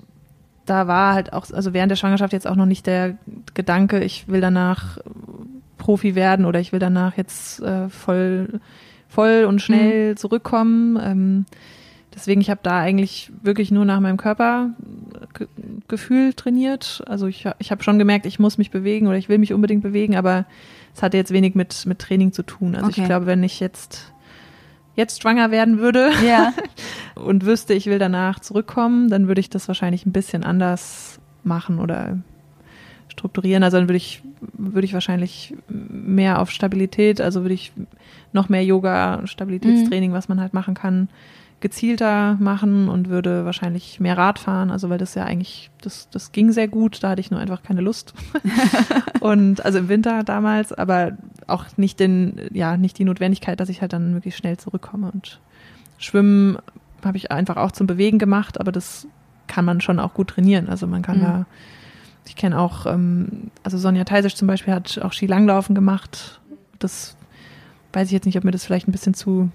da 0.66 0.86
war 0.86 1.14
halt 1.14 1.32
auch, 1.32 1.50
also 1.50 1.72
während 1.72 1.90
der 1.90 1.96
Schwangerschaft 1.96 2.34
jetzt 2.34 2.46
auch 2.46 2.56
noch 2.56 2.66
nicht 2.66 2.86
der 2.86 3.16
Gedanke, 3.54 4.04
ich 4.04 4.28
will 4.28 4.42
danach 4.42 4.98
Profi 5.78 6.14
werden 6.14 6.44
oder 6.44 6.60
ich 6.60 6.72
will 6.72 6.78
danach 6.78 7.16
jetzt 7.16 7.62
äh, 7.62 7.88
voll, 7.88 8.60
voll 9.08 9.46
und 9.48 9.62
schnell 9.62 10.18
zurückkommen. 10.18 10.98
Ähm, 11.02 11.46
deswegen, 12.14 12.40
ich 12.40 12.50
habe 12.50 12.60
da 12.62 12.78
eigentlich 12.78 13.32
wirklich 13.42 13.70
nur 13.70 13.84
nach 13.84 14.00
meinem 14.00 14.16
Körpergefühl 14.16 16.34
trainiert. 16.34 17.02
Also 17.06 17.26
ich, 17.26 17.46
ich 17.58 17.70
habe 17.70 17.82
schon 17.82 17.98
gemerkt, 17.98 18.26
ich 18.26 18.38
muss 18.38 18.58
mich 18.58 18.70
bewegen 18.70 19.06
oder 19.06 19.16
ich 19.16 19.28
will 19.28 19.38
mich 19.38 19.52
unbedingt 19.52 19.82
bewegen, 19.82 20.16
aber 20.16 20.46
es 20.94 21.02
hatte 21.02 21.16
jetzt 21.16 21.32
wenig 21.32 21.54
mit, 21.54 21.86
mit 21.86 21.98
Training 21.98 22.32
zu 22.32 22.42
tun. 22.42 22.74
Also 22.74 22.88
Okay. 22.88 23.00
ich 23.00 23.06
glaube, 23.06 23.26
wenn 23.26 23.42
ich 23.42 23.60
jetzt, 23.60 24.12
jetzt 24.94 25.22
schwanger 25.22 25.50
werden 25.50 25.78
würde, 25.78 26.10
Ja. 26.26 26.52
und 27.14 27.46
wüsste, 27.46 27.74
ich 27.74 27.86
will 27.86 27.98
danach 27.98 28.40
zurückkommen, 28.40 29.08
dann 29.08 29.28
würde 29.28 29.40
ich 29.40 29.50
das 29.50 29.68
wahrscheinlich 29.68 30.06
ein 30.06 30.12
bisschen 30.12 30.44
anders 30.44 31.18
machen 31.44 31.78
oder 31.78 32.18
strukturieren. 33.08 33.62
Also 33.62 33.78
dann 33.78 33.88
würde 33.88 33.96
ich, 33.96 34.22
würde 34.52 34.84
ich 34.84 34.94
wahrscheinlich 34.94 35.54
mehr 35.68 36.40
auf 36.40 36.50
Stabilität, 36.50 37.20
also 37.20 37.42
würde 37.42 37.54
ich 37.54 37.72
noch 38.32 38.48
mehr 38.48 38.64
Yoga, 38.64 39.26
Stabilitätstraining, 39.26 40.12
was 40.12 40.28
man 40.28 40.40
halt 40.40 40.54
machen 40.54 40.74
kann, 40.74 41.08
gezielter 41.62 42.36
machen 42.40 42.88
und 42.88 43.08
würde 43.08 43.46
wahrscheinlich 43.46 43.98
mehr 44.00 44.18
Rad 44.18 44.38
fahren, 44.38 44.70
also 44.70 44.90
weil 44.90 44.98
das 44.98 45.14
ja 45.14 45.24
eigentlich, 45.24 45.70
das, 45.80 46.10
das 46.10 46.32
ging 46.32 46.52
sehr 46.52 46.68
gut, 46.68 47.02
da 47.02 47.10
hatte 47.10 47.20
ich 47.20 47.30
nur 47.30 47.40
einfach 47.40 47.62
keine 47.62 47.80
Lust. 47.80 48.12
und 49.20 49.64
also 49.64 49.78
im 49.78 49.88
Winter 49.88 50.24
damals, 50.24 50.72
aber 50.72 51.12
auch 51.46 51.64
nicht 51.76 51.98
den, 52.00 52.38
ja, 52.52 52.76
nicht 52.76 52.98
die 52.98 53.04
Notwendigkeit, 53.04 53.58
dass 53.60 53.70
ich 53.70 53.80
halt 53.80 53.94
dann 53.94 54.12
wirklich 54.12 54.36
schnell 54.36 54.58
zurückkomme 54.58 55.10
und 55.10 55.40
Schwimmen 55.98 56.58
habe 57.04 57.16
ich 57.16 57.30
einfach 57.32 57.56
auch 57.56 57.72
zum 57.72 57.86
Bewegen 57.86 58.18
gemacht, 58.18 58.60
aber 58.60 58.72
das 58.72 59.06
kann 59.46 59.64
man 59.64 59.80
schon 59.80 59.98
auch 59.98 60.14
gut 60.14 60.28
trainieren. 60.28 60.68
Also 60.68 60.86
man 60.86 61.02
kann 61.02 61.18
Mhm. 61.18 61.22
da, 61.22 61.46
ich 62.26 62.36
kenne 62.36 62.58
auch, 62.58 62.86
ähm, 62.86 63.50
also 63.62 63.78
Sonja 63.78 64.04
Theisisch 64.04 64.34
zum 64.34 64.48
Beispiel 64.48 64.74
hat 64.74 65.00
auch 65.02 65.12
Skilanglaufen 65.12 65.74
gemacht. 65.74 66.40
Das 66.78 67.16
weiß 67.92 68.06
ich 68.08 68.12
jetzt 68.12 68.26
nicht, 68.26 68.36
ob 68.38 68.44
mir 68.44 68.50
das 68.50 68.64
vielleicht 68.64 68.88
ein 68.88 68.92
bisschen 68.92 69.14
zu 69.14 69.50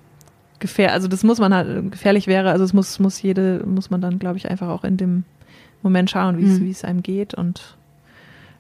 gefährlich, 0.60 0.93
also 0.93 1.08
das 1.08 1.24
muss 1.24 1.39
man 1.39 1.54
halt, 1.54 1.91
gefährlich 1.91 2.28
wäre, 2.28 2.52
also 2.52 2.63
es 2.63 2.74
muss, 2.74 3.00
muss 3.00 3.22
jede, 3.22 3.63
muss 3.65 3.89
man 3.89 4.02
dann, 4.02 4.20
glaube 4.20 4.38
ich, 4.38 4.50
einfach 4.50 4.70
auch 4.70 4.84
in 4.84 4.98
dem 4.98 5.24
Moment 5.84 6.10
schauen, 6.10 6.38
wie 6.38 6.43
es, 6.46 6.60
Mhm. 6.60 6.70
es 6.72 6.84
einem 6.84 7.04
geht 7.04 7.34
und 7.34 7.76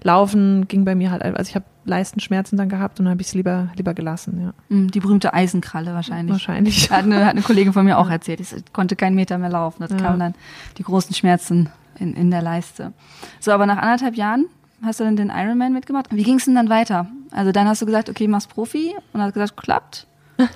Laufen 0.03 0.67
ging 0.67 0.85
bei 0.85 0.93
mir 0.93 1.09
halt, 1.09 1.23
also 1.23 1.41
ich 1.49 1.55
habe 1.55 1.65
Leistenschmerzen 1.85 2.55
dann 2.57 2.69
gehabt 2.69 2.99
und 2.99 3.05
dann 3.05 3.11
habe 3.13 3.21
ich 3.21 3.27
es 3.29 3.33
lieber, 3.33 3.69
lieber 3.75 3.93
gelassen, 3.95 4.39
ja. 4.41 4.75
Mm, 4.75 4.89
Die 4.91 4.99
berühmte 4.99 5.33
Eisenkralle 5.33 5.93
wahrscheinlich. 5.93 6.33
Wahrscheinlich. 6.33 6.91
Hat 6.91 7.03
eine, 7.05 7.25
hat 7.25 7.31
eine 7.31 7.41
Kollegin 7.41 7.73
von 7.73 7.83
mir 7.83 7.97
auch 7.97 8.09
erzählt, 8.11 8.39
ich 8.39 8.53
konnte 8.73 8.95
keinen 8.95 9.15
Meter 9.15 9.37
mehr 9.39 9.49
laufen. 9.49 9.77
Das 9.81 9.91
Ja. 9.91 9.97
kamen 9.97 10.19
dann 10.19 10.35
die 10.77 10.83
großen 10.83 11.15
Schmerzen 11.15 11.69
in, 11.97 12.13
in 12.13 12.29
der 12.29 12.43
Leiste. 12.43 12.93
So, 13.39 13.51
aber 13.51 13.65
nach 13.65 13.77
anderthalb 13.77 14.15
Jahren 14.15 14.45
hast 14.83 14.99
du 14.99 15.03
dann 15.03 15.15
den 15.15 15.29
Ironman 15.35 15.73
mitgemacht. 15.73 16.05
Wie 16.11 16.23
ging 16.23 16.35
es 16.37 16.45
denn 16.45 16.53
dann 16.55 16.69
weiter? 16.69 17.07
Also 17.31 17.51
dann 17.51 17.67
hast 17.67 17.81
du 17.81 17.87
gesagt, 17.87 18.07
okay, 18.09 18.27
machst 18.27 18.49
Profi 18.49 18.93
und 19.13 19.21
hast 19.21 19.33
gesagt, 19.33 19.57
klappt. 19.57 20.05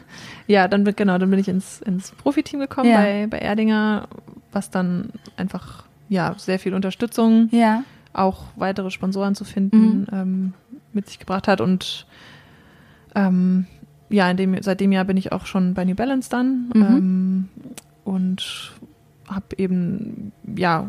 Ja, 0.48 0.68
dann 0.68 0.84
bin, 0.84 0.96
genau, 0.96 1.18
dann 1.18 1.30
bin 1.30 1.40
ich 1.40 1.48
ins, 1.48 1.82
ins 1.82 2.12
Profiteam 2.12 2.60
gekommen 2.60 2.90
Ja. 2.90 2.98
bei, 2.98 3.28
bei 3.30 3.38
Erdinger, 3.40 4.08
was 4.52 4.70
dann 4.70 5.10
einfach 5.38 5.84
ja 6.10 6.34
sehr 6.38 6.60
viel 6.60 6.74
Unterstützung, 6.74 7.48
Ja. 7.52 7.84
auch 8.12 8.44
weitere 8.58 8.92
Sponsoren 8.92 9.34
zu 9.36 9.46
finden, 9.46 10.02
Mhm. 10.02 10.08
ähm, 10.12 10.54
mit 10.94 11.08
sich 11.08 11.20
gebracht 11.20 11.48
hat. 11.48 11.62
Und 11.62 12.06
ähm, 13.16 13.66
ja, 14.10 14.30
in 14.30 14.36
dem, 14.38 14.62
seit 14.62 14.82
dem 14.82 14.92
Jahr 14.92 15.06
bin 15.06 15.16
ich 15.16 15.32
auch 15.32 15.46
schon 15.46 15.74
bei 15.74 15.86
New 15.86 15.96
Balance 15.96 16.30
dann. 16.30 16.70
Mhm. 16.74 16.82
Ähm, 16.84 17.50
und 18.04 18.74
habe 19.28 19.46
eben, 19.58 20.34
ja, 20.58 20.88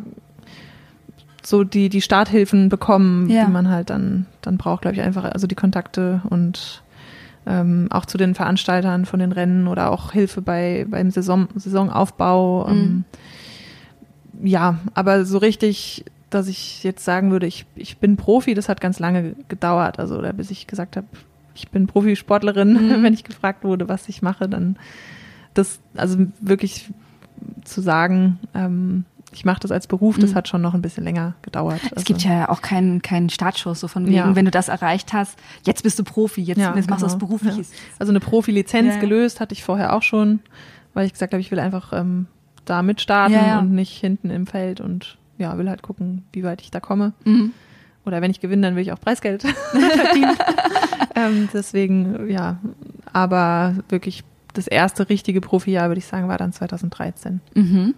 so 1.45 1.63
die, 1.65 1.89
die 1.89 2.01
Starthilfen 2.01 2.69
bekommen, 2.69 3.29
Ja. 3.29 3.45
die 3.47 3.51
man 3.53 3.69
halt 3.69 3.91
dann, 3.91 4.27
dann 4.41 4.57
braucht, 4.57 4.83
glaube 4.83 4.97
ich, 4.97 5.03
einfach, 5.03 5.25
also 5.25 5.47
die 5.47 5.55
Kontakte 5.55 6.21
und 6.31 6.83
ähm, 7.47 7.89
auch 7.91 8.07
zu 8.07 8.19
den 8.19 8.35
Veranstaltern 8.35 9.05
von 9.05 9.21
den 9.21 9.33
Rennen 9.33 9.67
oder 9.69 9.91
auch 9.91 10.13
Hilfe 10.13 10.43
bei 10.43 10.87
beim 10.89 11.11
Saison, 11.11 11.49
Saisonaufbau. 11.55 12.69
Ähm, 12.69 13.05
ja, 14.43 14.79
aber 14.95 15.25
so 15.25 15.39
richtig, 15.39 16.05
dass 16.31 16.49
ich 16.49 16.83
jetzt 16.85 17.05
sagen 17.05 17.31
würde, 17.31 17.47
ich, 17.47 17.67
ich 17.77 17.99
bin 17.99 18.17
Profi, 18.17 18.55
das 18.55 18.69
hat 18.69 18.81
ganz 18.81 18.99
lange 18.99 19.35
gedauert. 19.49 19.99
Also 19.99 20.17
oder 20.19 20.33
bis 20.33 20.51
ich 20.51 20.67
gesagt 20.67 20.97
habe, 20.97 21.07
ich 21.55 21.69
bin 21.71 21.87
Profisportlerin, 21.87 22.73
Mhm. 22.73 23.03
wenn 23.03 23.15
ich 23.15 23.25
gefragt 23.25 23.65
wurde, 23.65 23.89
was 23.89 24.09
ich 24.09 24.23
mache, 24.23 24.49
dann 24.49 24.77
das, 25.55 25.81
also 25.95 26.19
wirklich 26.41 26.91
zu 27.65 27.81
sagen, 27.81 28.39
ähm, 28.55 29.05
ich 29.33 29.45
mache 29.45 29.61
das 29.61 29.71
als 29.71 29.87
Beruf, 29.87 30.19
das 30.19 30.31
Mhm. 30.31 30.35
hat 30.35 30.49
schon 30.49 30.61
noch 30.63 30.75
ein 30.75 30.83
bisschen 30.83 31.05
länger 31.05 31.35
gedauert. 31.43 31.81
Es 31.87 31.93
Also, 31.93 32.05
gibt 32.05 32.23
ja 32.23 32.49
auch 32.49 32.61
keinen, 32.63 33.03
keinen 33.03 33.31
Startschuss, 33.31 33.81
so 33.81 33.89
von 33.89 34.05
wegen, 34.07 34.17
Ja. 34.17 34.37
wenn 34.37 34.45
du 34.45 34.51
das 34.51 34.69
erreicht 34.69 35.13
hast, 35.13 35.39
jetzt 35.67 35.83
bist 35.83 35.99
du 35.99 36.05
Profi, 36.05 36.43
jetzt, 36.43 36.59
Ja, 36.59 36.75
jetzt 36.77 36.89
machst 36.91 37.03
du 37.03 37.07
was 37.07 37.15
genau. 37.19 37.27
Berufliches. 37.27 37.73
Also 37.99 38.13
eine 38.13 38.21
Profilizenz 38.21 38.89
Ja, 38.89 38.95
ja. 38.95 39.01
gelöst 39.01 39.41
hatte 39.41 39.53
ich 39.55 39.65
vorher 39.65 39.95
auch 39.95 40.03
schon, 40.03 40.41
weil 40.95 41.07
ich 41.07 41.13
gesagt 41.13 41.33
habe, 41.33 41.41
ich 41.41 41.51
will 41.51 41.59
einfach 41.59 41.93
ähm, 41.93 42.27
da 42.65 42.83
mitstarten 42.83 43.35
Ja, 43.35 43.47
ja. 43.47 43.59
und 43.61 43.73
nicht 43.73 43.93
hinten 43.99 44.31
im 44.31 44.47
Feld 44.47 44.81
und 44.81 45.17
ja, 45.39 45.57
will 45.59 45.69
halt 45.69 45.83
gucken, 45.83 46.25
wie 46.33 46.45
weit 46.45 46.61
ich 46.63 46.71
da 46.71 46.79
komme. 46.81 47.13
Mhm. 47.25 47.53
Oder 48.05 48.21
wenn 48.21 48.31
ich 48.31 48.41
gewinne, 48.41 48.63
dann 48.67 48.77
will 48.77 48.83
ich 48.83 48.93
auch 48.93 49.01
Preisgeld 49.01 49.43
verdienen. 49.71 50.37
ähm, 51.15 51.49
deswegen, 51.53 52.29
ja, 52.31 52.59
aber 53.13 53.77
wirklich 53.89 54.25
das 54.55 54.67
erste 54.67 55.09
richtige 55.09 55.41
Profijahr, 55.41 55.89
würde 55.89 55.99
ich 56.01 56.07
sagen, 56.07 56.29
war 56.29 56.37
dann 56.39 56.53
2013. 56.53 57.41
Mhm. 57.55 57.95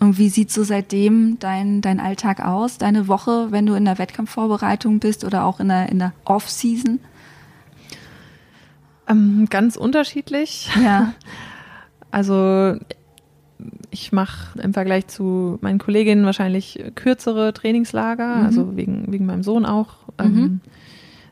Und 0.00 0.16
wie 0.18 0.28
sieht 0.28 0.50
so 0.52 0.62
seitdem 0.62 1.38
dein, 1.40 1.80
dein 1.80 1.98
Alltag 1.98 2.44
aus, 2.44 2.78
deine 2.78 3.08
Woche, 3.08 3.48
wenn 3.50 3.66
du 3.66 3.74
in 3.74 3.84
der 3.84 3.98
Wettkampfvorbereitung 3.98 5.00
bist 5.00 5.24
oder 5.24 5.44
auch 5.44 5.58
in 5.60 5.68
der, 5.68 5.88
in 5.88 5.98
der 5.98 6.12
Off-Season? 6.24 7.00
Ähm, 9.08 9.46
ganz 9.50 9.76
unterschiedlich. 9.76 10.70
Ja. 10.82 11.12
Also 12.10 12.74
ich 13.90 14.12
mache 14.12 14.58
im 14.62 14.72
Vergleich 14.72 15.08
zu 15.08 15.58
meinen 15.60 15.78
Kolleginnen 15.78 16.24
wahrscheinlich 16.24 16.82
kürzere 16.94 17.52
Trainingslager, 17.52 18.36
Mhm. 18.36 18.46
also 18.46 18.76
wegen, 18.78 19.12
wegen 19.12 19.26
meinem 19.26 19.42
Sohn 19.42 19.66
auch. 19.66 19.88
Ähm, 20.16 20.32
Mhm. 20.32 20.60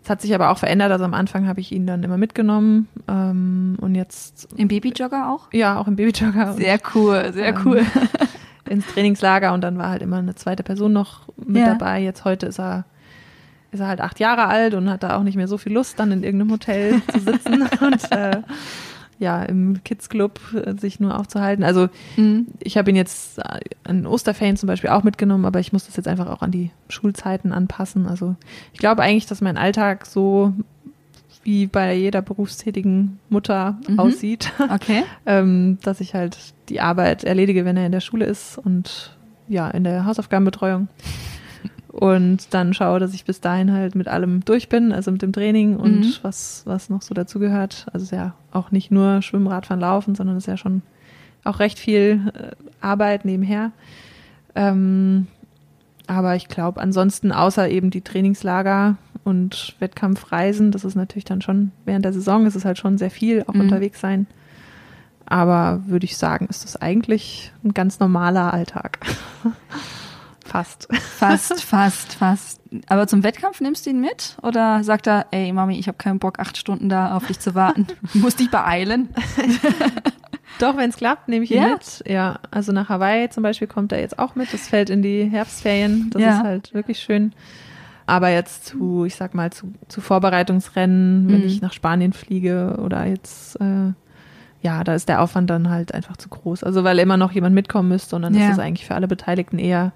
Es 0.04 0.10
hat 0.10 0.20
sich 0.20 0.34
aber 0.34 0.50
auch 0.50 0.58
verändert. 0.58 0.92
Also 0.92 1.06
am 1.06 1.14
Anfang 1.14 1.46
habe 1.48 1.60
ich 1.60 1.72
ihn 1.72 1.86
dann 1.86 2.02
immer 2.02 2.18
mitgenommen 2.18 2.88
ähm, 3.08 3.78
und 3.80 3.94
jetzt 3.94 4.48
Im 4.56 4.68
Babyjogger 4.68 5.30
auch? 5.32 5.50
ja 5.54 5.78
auch 5.80 5.88
im 5.88 5.96
Babyjogger 5.96 6.52
Sehr 6.52 6.78
cool, 6.94 7.30
sehr 7.32 7.48
Ähm, 7.56 7.62
cool. 7.64 7.82
ins 8.68 8.86
Trainingslager 8.86 9.52
und 9.54 9.62
dann 9.62 9.78
war 9.78 9.90
halt 9.90 10.02
immer 10.02 10.16
eine 10.18 10.34
zweite 10.34 10.62
Person 10.62 10.92
noch 10.92 11.28
mit 11.36 11.56
Ja. 11.62 11.74
dabei. 11.74 12.02
Jetzt 12.02 12.24
heute 12.24 12.46
ist 12.46 12.58
er 12.60 12.84
ist 13.72 13.80
er 13.80 13.88
halt 13.88 14.00
acht 14.00 14.20
Jahre 14.20 14.46
alt 14.46 14.74
und 14.74 14.88
hat 14.88 15.02
da 15.02 15.16
auch 15.16 15.22
nicht 15.22 15.36
mehr 15.36 15.48
so 15.48 15.58
viel 15.58 15.72
Lust, 15.72 15.98
dann 15.98 16.10
in 16.12 16.22
irgendeinem 16.22 16.52
Hotel 16.52 17.02
zu 17.12 17.18
sitzen 17.18 17.62
und 17.80 18.12
äh, 18.12 18.40
ja 19.18 19.42
im 19.42 19.82
Kids 19.82 20.08
Club 20.08 20.38
äh, 20.54 20.78
sich 20.78 21.00
nur 21.00 21.18
aufzuhalten. 21.18 21.64
Also 21.64 21.88
Mhm. 22.16 22.46
ich 22.60 22.76
habe 22.78 22.90
ihn 22.90 22.96
jetzt 22.96 23.38
äh, 23.38 23.60
an 23.84 24.06
Osterferien 24.06 24.56
zum 24.56 24.66
Beispiel 24.68 24.90
auch 24.90 25.02
mitgenommen, 25.02 25.44
aber 25.46 25.58
ich 25.60 25.72
muss 25.72 25.86
das 25.86 25.96
jetzt 25.96 26.06
einfach 26.08 26.28
auch 26.28 26.42
an 26.42 26.50
die 26.52 26.70
Schulzeiten 26.88 27.52
anpassen. 27.52 28.06
Also 28.06 28.36
ich 28.72 28.78
glaube 28.78 29.02
eigentlich, 29.02 29.26
dass 29.26 29.40
mein 29.40 29.56
Alltag 29.58 30.06
so 30.06 30.52
wie 31.46 31.66
bei 31.68 31.94
jeder 31.94 32.22
berufstätigen 32.22 33.18
Mutter 33.28 33.78
Mhm. 33.88 33.98
aussieht, 34.00 34.52
Okay. 34.68 35.04
ähm, 35.26 35.78
dass 35.82 36.00
ich 36.00 36.14
halt 36.14 36.36
die 36.68 36.80
Arbeit 36.80 37.22
erledige, 37.24 37.64
wenn 37.64 37.76
er 37.76 37.86
in 37.86 37.92
der 37.92 38.00
Schule 38.00 38.24
ist 38.26 38.58
und 38.58 39.16
ja, 39.48 39.68
in 39.70 39.84
der 39.84 40.04
Hausaufgabenbetreuung. 40.06 40.88
Und 41.88 42.52
dann 42.52 42.74
schaue, 42.74 42.98
dass 43.00 43.14
ich 43.14 43.24
bis 43.24 43.40
dahin 43.40 43.72
halt 43.72 43.94
mit 43.94 44.06
allem 44.08 44.44
durch 44.44 44.68
bin, 44.68 44.92
also 44.92 45.10
mit 45.12 45.22
dem 45.22 45.32
Training 45.32 45.76
und 45.76 46.00
Mhm. 46.00 46.14
was, 46.22 46.62
was 46.66 46.90
noch 46.90 47.00
so 47.00 47.14
dazugehört. 47.14 47.86
Also 47.92 47.98
es 48.04 48.12
ist 48.12 48.18
ja 48.18 48.34
auch 48.52 48.70
nicht 48.70 48.90
nur 48.90 49.22
Schwimmen, 49.22 49.46
Radfahren, 49.46 49.80
Laufen, 49.80 50.14
sondern 50.14 50.36
es 50.36 50.42
ist 50.44 50.48
ja 50.48 50.56
schon 50.56 50.82
auch 51.44 51.58
recht 51.60 51.78
viel 51.78 52.32
äh, 52.34 52.50
Arbeit 52.84 53.24
nebenher. 53.24 53.70
Ähm, 54.54 55.26
aber 56.06 56.36
ich 56.36 56.48
glaube, 56.48 56.80
ansonsten, 56.80 57.32
außer 57.32 57.68
eben 57.70 57.90
die 57.90 58.02
Trainingslager 58.02 58.96
und 59.26 59.74
Wettkampfreisen, 59.80 60.70
das 60.72 60.84
ist 60.84 60.94
natürlich 60.94 61.24
dann 61.24 61.42
schon 61.42 61.72
während 61.84 62.04
der 62.04 62.12
Saison, 62.12 62.46
ist 62.46 62.54
es 62.54 62.64
halt 62.64 62.78
schon 62.78 62.96
sehr 62.98 63.10
viel, 63.10 63.44
auch 63.46 63.54
Mhm. 63.54 63.60
unterwegs 63.62 64.00
sein. 64.00 64.26
Aber 65.26 65.82
würde 65.86 66.04
ich 66.04 66.16
sagen, 66.16 66.46
ist 66.48 66.64
das 66.64 66.76
eigentlich 66.80 67.52
ein 67.64 67.74
ganz 67.74 67.98
normaler 67.98 68.54
Alltag. 68.54 69.00
Fast. 70.44 70.86
Fast, 71.18 71.60
fast, 71.64 72.12
fast. 72.14 72.60
Aber 72.86 73.08
zum 73.08 73.24
Wettkampf 73.24 73.60
nimmst 73.60 73.84
du 73.84 73.90
ihn 73.90 74.00
mit? 74.00 74.36
Oder 74.42 74.84
sagt 74.84 75.08
er, 75.08 75.26
ey 75.32 75.52
Mami, 75.52 75.76
ich 75.76 75.88
habe 75.88 75.98
keinen 75.98 76.20
Bock, 76.20 76.38
acht 76.38 76.56
Stunden 76.56 76.88
da 76.88 77.16
auf 77.16 77.26
dich 77.26 77.40
zu 77.40 77.54
warten. 77.56 77.88
Du 78.12 78.20
musst 78.20 78.38
dich 78.38 78.48
beeilen. 78.50 79.08
Doch, 80.60 80.76
wenn 80.76 80.88
es 80.90 80.96
klappt, 80.96 81.28
nehme 81.28 81.44
ich 81.44 81.50
ihn 81.50 81.62
Ja? 81.62 81.68
mit. 81.70 82.04
Ja, 82.06 82.38
also 82.52 82.70
nach 82.72 82.88
Hawaii 82.88 83.28
zum 83.28 83.42
Beispiel 83.42 83.66
kommt 83.66 83.90
er 83.90 83.98
jetzt 84.00 84.18
auch 84.20 84.36
mit. 84.36 84.52
Das 84.52 84.68
fällt 84.68 84.88
in 84.88 85.02
die 85.02 85.24
Herbstferien. 85.24 86.10
Das 86.10 86.22
Ja. 86.22 86.30
ist 86.38 86.42
halt 86.44 86.74
wirklich 86.74 87.00
schön. 87.00 87.32
Aber 88.06 88.28
jetzt 88.28 88.66
zu, 88.66 89.04
ich 89.04 89.16
sag 89.16 89.34
mal, 89.34 89.52
zu, 89.52 89.72
zu 89.88 90.00
Vorbereitungsrennen, 90.00 91.28
wenn 91.28 91.40
Mhm. 91.40 91.46
ich 91.46 91.60
nach 91.60 91.72
Spanien 91.72 92.12
fliege 92.12 92.78
oder 92.82 93.04
jetzt, 93.06 93.60
äh, 93.60 93.92
ja, 94.62 94.84
da 94.84 94.94
ist 94.94 95.08
der 95.08 95.20
Aufwand 95.20 95.50
dann 95.50 95.68
halt 95.70 95.92
einfach 95.94 96.16
zu 96.16 96.28
groß. 96.28 96.62
Also 96.64 96.84
weil 96.84 96.98
immer 96.98 97.16
noch 97.16 97.32
jemand 97.32 97.54
mitkommen 97.54 97.88
müsste 97.88 98.16
und 98.16 98.22
dann 98.22 98.34
Ja. 98.34 98.46
ist 98.46 98.52
es 98.54 98.58
eigentlich 98.58 98.86
für 98.86 98.94
alle 98.94 99.08
Beteiligten 99.08 99.58
eher, 99.58 99.92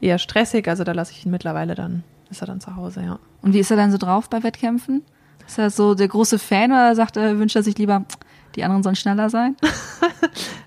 eher 0.00 0.18
stressig. 0.18 0.68
Also 0.68 0.84
da 0.84 0.92
lasse 0.92 1.12
ich 1.12 1.24
ihn 1.24 1.30
mittlerweile 1.32 1.74
dann, 1.74 2.02
ist 2.30 2.40
er 2.42 2.46
dann 2.46 2.60
zu 2.60 2.76
Hause, 2.76 3.02
ja. 3.02 3.18
Und 3.42 3.54
wie 3.54 3.60
ist 3.60 3.70
er 3.70 3.76
dann 3.76 3.90
so 3.90 3.98
drauf 3.98 4.28
bei 4.28 4.42
Wettkämpfen? 4.42 5.02
Ist 5.46 5.58
er 5.58 5.70
so 5.70 5.94
der 5.94 6.08
große 6.08 6.38
Fan 6.38 6.72
oder 6.72 6.94
sagt 6.94 7.16
er, 7.16 7.38
wünscht 7.38 7.56
er 7.56 7.62
sich 7.62 7.78
lieber, 7.78 8.04
die 8.56 8.64
anderen 8.64 8.82
sollen 8.82 8.96
schneller 8.96 9.30
sein? 9.30 9.56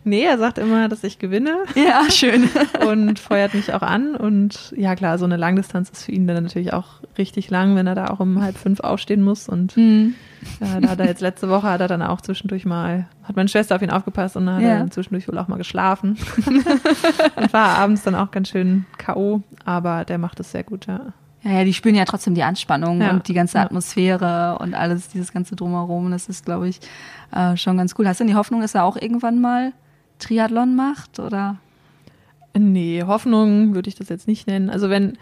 Nee, 0.06 0.24
er 0.24 0.38
sagt 0.40 0.58
immer, 0.58 0.88
dass 0.88 1.04
ich 1.04 1.20
gewinne. 1.20 1.58
Ja, 1.76 2.10
schön. 2.10 2.50
und 2.88 3.20
feuert 3.20 3.54
mich 3.54 3.74
auch 3.74 3.82
an. 3.82 4.16
Und 4.16 4.74
ja, 4.76 4.96
klar, 4.96 5.18
so 5.20 5.26
eine 5.26 5.36
Langdistanz 5.38 5.90
ist 5.90 6.06
für 6.06 6.12
ihn 6.14 6.26
dann 6.26 6.42
natürlich 6.44 6.74
auch 6.74 6.86
richtig 7.18 7.50
lang, 7.52 7.76
wenn 7.76 7.86
er 7.86 7.96
da 7.96 8.08
auch 8.08 8.20
um 8.20 8.42
halb 8.42 8.58
fünf 8.58 8.80
aufstehen 8.80 9.22
muss. 9.22 9.50
Und 9.50 9.74
Hm. 9.76 10.16
äh, 10.62 10.82
da 10.82 10.90
hat 10.90 11.00
er 11.00 11.06
jetzt 11.08 11.22
letzte 11.22 11.50
Woche 11.50 11.68
hat 11.70 11.82
er 11.82 11.88
dann 11.90 12.02
auch 12.02 12.22
zwischendurch 12.22 12.66
mal, 12.66 13.08
hat 13.24 13.36
meine 13.36 13.50
Schwester 13.50 13.76
auf 13.76 13.82
ihn 13.82 13.92
aufgepasst 13.92 14.36
und 14.38 14.46
dann 14.48 14.56
hat 14.56 14.62
Ja. 14.64 14.70
er 14.70 14.80
dann 14.80 14.92
zwischendurch 14.92 15.28
wohl 15.28 15.38
auch 15.38 15.50
mal 15.50 15.58
geschlafen. 15.58 16.18
und 17.36 17.54
war 17.54 17.78
abends 17.78 18.04
dann 18.04 18.16
auch 18.16 18.32
ganz 18.32 18.50
schön 18.50 18.86
K.O., 18.98 19.42
aber 19.66 20.06
der 20.06 20.18
macht 20.18 20.40
es 20.40 20.52
sehr 20.52 20.64
gut, 20.64 20.88
ja. 20.88 21.14
Ja, 21.44 21.52
ja, 21.52 21.64
die 21.64 21.74
spüren 21.74 21.96
ja 21.96 22.06
trotzdem 22.06 22.36
die 22.36 22.44
Anspannung 22.44 23.02
Ja. 23.02 23.12
und 23.12 23.28
die 23.28 23.34
ganze. 23.34 23.60
Atmosphäre 23.60 24.58
und 24.60 24.74
alles, 24.74 25.08
dieses 25.10 25.32
ganze 25.32 25.56
Drumherum. 25.56 26.12
Das 26.12 26.28
ist, 26.28 26.46
glaube 26.46 26.68
ich, 26.68 26.80
äh, 27.34 27.56
schon 27.56 27.78
ganz 27.78 27.96
cool. 27.98 28.08
Hast 28.08 28.20
du 28.20 28.24
denn 28.26 28.32
die 28.34 28.38
Hoffnung, 28.38 28.62
dass 28.62 28.76
er 28.76 28.84
auch 28.84 28.98
irgendwann 28.98 29.40
mal 29.40 29.72
Triathlon 30.20 30.76
macht? 30.76 31.20
Oder? 31.20 31.56
Nee, 32.58 33.04
Hoffnung 33.06 33.74
würde 33.76 33.88
ich 33.90 33.96
das 33.96 34.10
jetzt 34.10 34.28
nicht 34.28 34.48
nennen. 34.48 34.70
Also 34.70 34.90
wenn 34.90 35.18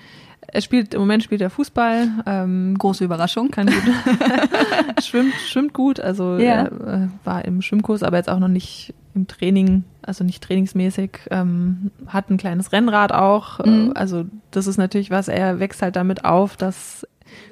er 0.47 0.61
spielt, 0.61 0.93
im 0.93 1.01
Moment 1.01 1.23
spielt 1.23 1.41
er 1.41 1.49
Fußball, 1.49 2.07
ähm, 2.25 2.75
Große 2.77 3.03
Überraschung. 3.03 3.51
kann 3.51 3.67
gut, 3.67 3.75
schwimmt, 5.03 5.33
schwimmt 5.45 5.73
gut, 5.73 5.99
also 5.99 6.37
Ja. 6.37 6.63
er 6.63 6.65
äh, 7.03 7.07
war 7.25 7.43
im 7.45 7.61
Schwimmkurs, 7.61 8.01
aber 8.01 8.17
jetzt 8.17 8.29
auch 8.29 8.39
noch 8.39 8.47
nicht 8.47 8.93
im 9.17 9.27
Training, 9.27 9.83
also 10.01 10.23
nicht 10.23 10.43
trainingsmäßig, 10.43 11.19
ähm, 11.31 11.91
hat 12.07 12.29
ein 12.29 12.37
kleines 12.37 12.71
Rennrad 12.71 13.11
auch, 13.11 13.59
Mhm. 13.65 13.91
äh, 13.95 13.99
also 13.99 14.25
das 14.51 14.67
ist 14.67 14.77
natürlich 14.77 15.11
was, 15.11 15.27
er 15.27 15.59
wächst 15.59 15.81
halt 15.81 15.95
damit 15.95 16.23
auf, 16.25 16.55
dass 16.55 17.05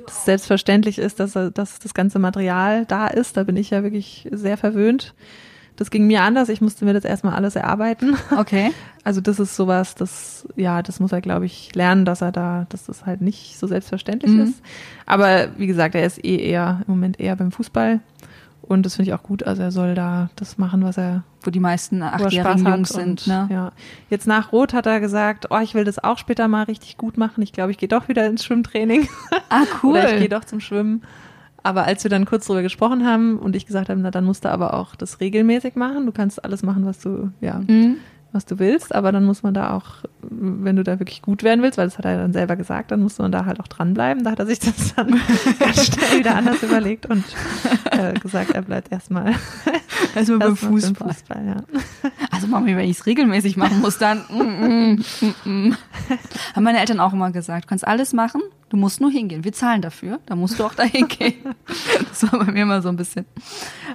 das 0.08 0.24
selbstverständlich 0.26 1.00
ist, 1.00 1.20
dass, 1.20 1.36
er, 1.36 1.52
dass 1.52 1.80
das 1.80 1.94
ganze 1.94 2.18
Material 2.20 2.86
da 2.86 3.08
ist, 3.08 3.36
da 3.36 3.44
bin 3.44 3.58
ich 3.58 3.72
ja 3.72 3.84
wirklich 3.84 4.28
sehr 4.32 4.56
verwöhnt. 4.58 5.14
Das 5.76 5.92
ging 5.92 6.08
mir 6.08 6.22
anders, 6.22 6.48
ich 6.48 6.62
musste 6.62 6.86
mir 6.86 6.94
das 6.94 7.04
erstmal 7.04 7.34
alles 7.34 7.58
erarbeiten. 7.58 8.16
Okay. 8.38 8.72
Also 9.04 9.20
das 9.22 9.40
ist 9.40 9.56
sowas, 9.58 9.94
das, 9.94 10.48
ja, 10.56 10.82
das 10.82 11.00
muss 11.02 11.12
er, 11.12 11.20
glaube 11.22 11.46
ich, 11.46 11.76
lernen, 11.76 12.06
dass 12.06 12.22
er 12.22 12.32
da, 12.32 12.66
dass 12.70 12.86
das 12.86 13.06
halt 13.06 13.22
nicht 13.22 13.60
so 13.60 13.68
selbstverständlich 13.68 14.32
Mhm. 14.32 14.42
ist. 14.44 14.62
Aber 15.06 15.50
wie 15.58 15.68
gesagt, 15.68 15.94
er 15.96 16.06
ist 16.06 16.24
eh 16.24 16.38
eher, 16.38 16.82
im 16.88 16.94
Moment 16.94 17.20
eher 17.20 17.36
beim 17.36 17.52
Fußball. 17.52 18.00
Und 18.68 18.84
das 18.86 18.96
finde 18.96 19.12
ich 19.12 19.14
auch 19.16 19.24
gut. 19.24 19.44
Also 19.44 19.62
er 19.62 19.72
soll 19.72 19.94
da 19.96 20.30
das 20.36 20.58
machen, 20.58 20.84
was 20.84 20.98
er, 20.98 21.24
Wo 21.44 21.52
die 21.52 21.60
meisten 21.60 22.02
achtjährigen. 22.02 22.66
Jungs 22.66 22.90
sind. 22.90 23.28
Ne? 23.28 23.48
ja. 23.52 23.72
Jetzt 24.10 24.26
nach 24.28 24.52
Rot 24.52 24.74
hat 24.74 24.88
er 24.88 25.00
gesagt, 25.00 25.48
oh, 25.52 25.60
ich 25.60 25.76
will 25.76 25.84
das 25.84 26.04
auch 26.04 26.18
später 26.18 26.48
mal 26.48 26.64
richtig 26.64 26.98
gut 26.98 27.18
machen. 27.18 27.42
Ich 27.44 27.54
glaube, 27.54 27.72
ich 27.72 27.78
gehe 27.78 27.90
doch 27.90 28.08
wieder 28.08 28.26
ins 28.26 28.44
Schwimmtraining. 28.44 29.08
Ah, 29.50 29.64
cool. 29.84 29.92
Oder 29.92 30.14
ich 30.14 30.20
gehe 30.20 30.30
doch 30.30 30.44
zum 30.46 30.60
Schwimmen. 30.60 31.04
Aber 31.64 31.86
als 31.86 32.04
wir 32.04 32.10
dann 32.10 32.26
kurz 32.26 32.48
drüber 32.48 32.62
gesprochen 32.62 33.06
haben 33.06 33.38
und 33.40 33.56
ich 33.56 33.66
gesagt 33.66 33.90
habe, 33.90 34.00
na 34.00 34.12
dann 34.12 34.26
musst 34.26 34.46
du 34.46 34.50
aber 34.50 34.74
auch 34.74 34.96
das 34.96 35.20
regelmäßig 35.20 35.76
machen. 35.76 36.06
Du 36.06 36.12
kannst 36.12 36.44
alles 36.44 36.62
machen, 36.64 36.86
was 36.86 37.00
du, 37.00 37.32
ja, 37.42 37.60
Mhm. 37.68 37.98
Was 38.36 38.46
du 38.46 38.60
willst, 38.60 38.94
aber 38.94 39.12
dann 39.12 39.26
muss 39.26 39.42
man 39.42 39.54
da 39.54 39.74
auch, 39.74 39.86
wenn 40.22 40.76
du 40.76 40.84
da 40.84 41.00
wirklich 41.00 41.22
gut 41.22 41.42
werden 41.42 41.64
willst, 41.64 41.78
weil 41.78 41.88
das 41.88 41.98
hat 41.98 42.06
er 42.06 42.18
dann 42.18 42.34
selber 42.34 42.56
gesagt, 42.56 42.92
dann 42.92 43.02
muss 43.02 43.18
man 43.18 43.32
da 43.32 43.46
halt 43.46 43.60
auch 43.60 43.68
dranbleiben. 43.68 44.24
Da 44.24 44.32
hat 44.32 44.40
er 44.40 44.46
sich 44.46 44.60
das 44.60 44.94
dann 44.96 45.20
ganz 45.60 45.86
schnell 45.86 46.20
wieder 46.20 46.36
anders 46.36 46.62
überlegt 46.62 47.08
und 47.08 47.24
äh, 47.92 48.14
gesagt, 48.20 48.52
er 48.52 48.62
bleibt 48.62 48.92
erstmal 48.92 49.34
Also 50.16 50.40
beim 50.40 50.56
Fußball. 50.56 51.14
Fußball 51.14 51.46
ja. 51.46 52.12
Also 52.32 52.48
Mami, 52.48 52.76
wenn 52.76 52.90
ich 52.90 53.00
es 53.00 53.06
regelmäßig 53.06 53.58
machen 53.58 53.82
muss, 53.82 53.98
dann. 53.98 54.24
Mm, 54.30 54.96
mm, 54.96 55.04
mm, 55.22 55.68
mm. 55.68 55.78
Haben 56.56 56.64
meine 56.64 56.80
Eltern 56.80 57.00
auch 57.00 57.14
immer 57.14 57.32
gesagt, 57.32 57.66
du 57.66 57.70
kannst 57.70 57.88
alles 57.88 58.14
machen, 58.14 58.42
du 58.70 58.78
musst 58.78 59.02
nur 59.02 59.12
hingehen. 59.12 59.44
Wir 59.44 59.54
zahlen 59.54 59.82
dafür, 59.82 60.20
da 60.26 60.36
musst 60.36 60.60
du 60.60 60.64
auch 60.64 60.74
dahin 60.74 61.08
gehen. 61.08 61.36
Das 62.10 62.32
war 62.32 62.46
bei 62.46 62.52
mir 62.52 62.62
immer 62.62 62.82
so 62.82 62.88
ein 62.88 62.96
bisschen. 62.96 63.26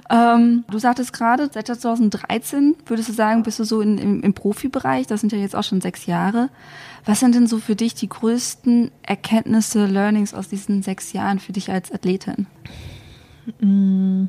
Ähm, 0.09 0.63
du 0.69 0.77
sagtest 0.77 1.11
gerade, 1.11 1.49
seit 1.51 1.65
2013 1.65 2.75
würdest 2.85 3.09
du 3.09 3.13
sagen, 3.13 3.41
bist 3.41 3.57
du 3.57 3.63
so 3.63 3.81
in, 3.81 3.97
im, 3.97 4.21
im 4.21 4.30
Profibereich. 4.33 5.07
Das 5.07 5.21
sind 5.21 5.31
ja 5.31 5.37
jetzt 5.37 5.55
auch 5.55 5.63
schon 5.63 5.81
sechs 5.81 6.05
Jahre. 6.05 6.49
Was 7.05 7.19
sind 7.19 7.35
denn 7.35 7.47
so 7.47 7.57
für 7.59 7.75
dich 7.75 7.93
die 7.95 8.09
größten 8.09 8.91
Erkenntnisse, 9.01 9.85
Learnings 9.85 10.33
aus 10.33 10.49
diesen 10.49 10.83
sechs 10.83 11.13
Jahren 11.13 11.39
für 11.39 11.51
dich 11.51 11.71
als 11.71 11.91
Athletin? 11.91 12.47
Mm, 13.59 14.25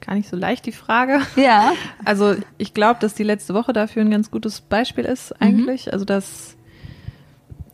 Gar 0.00 0.16
nicht 0.16 0.28
so 0.28 0.36
leicht 0.36 0.66
die 0.66 0.72
Frage. 0.72 1.20
Ja. 1.36 1.72
Also 2.04 2.34
ich 2.58 2.74
glaube, 2.74 3.00
dass 3.00 3.14
die 3.14 3.22
letzte 3.22 3.54
Woche 3.54 3.72
dafür 3.72 4.02
ein 4.02 4.10
ganz 4.10 4.30
gutes 4.30 4.60
Beispiel 4.60 5.04
ist 5.04 5.40
eigentlich. 5.40 5.92
Also 5.92 6.04
dass 6.04 6.56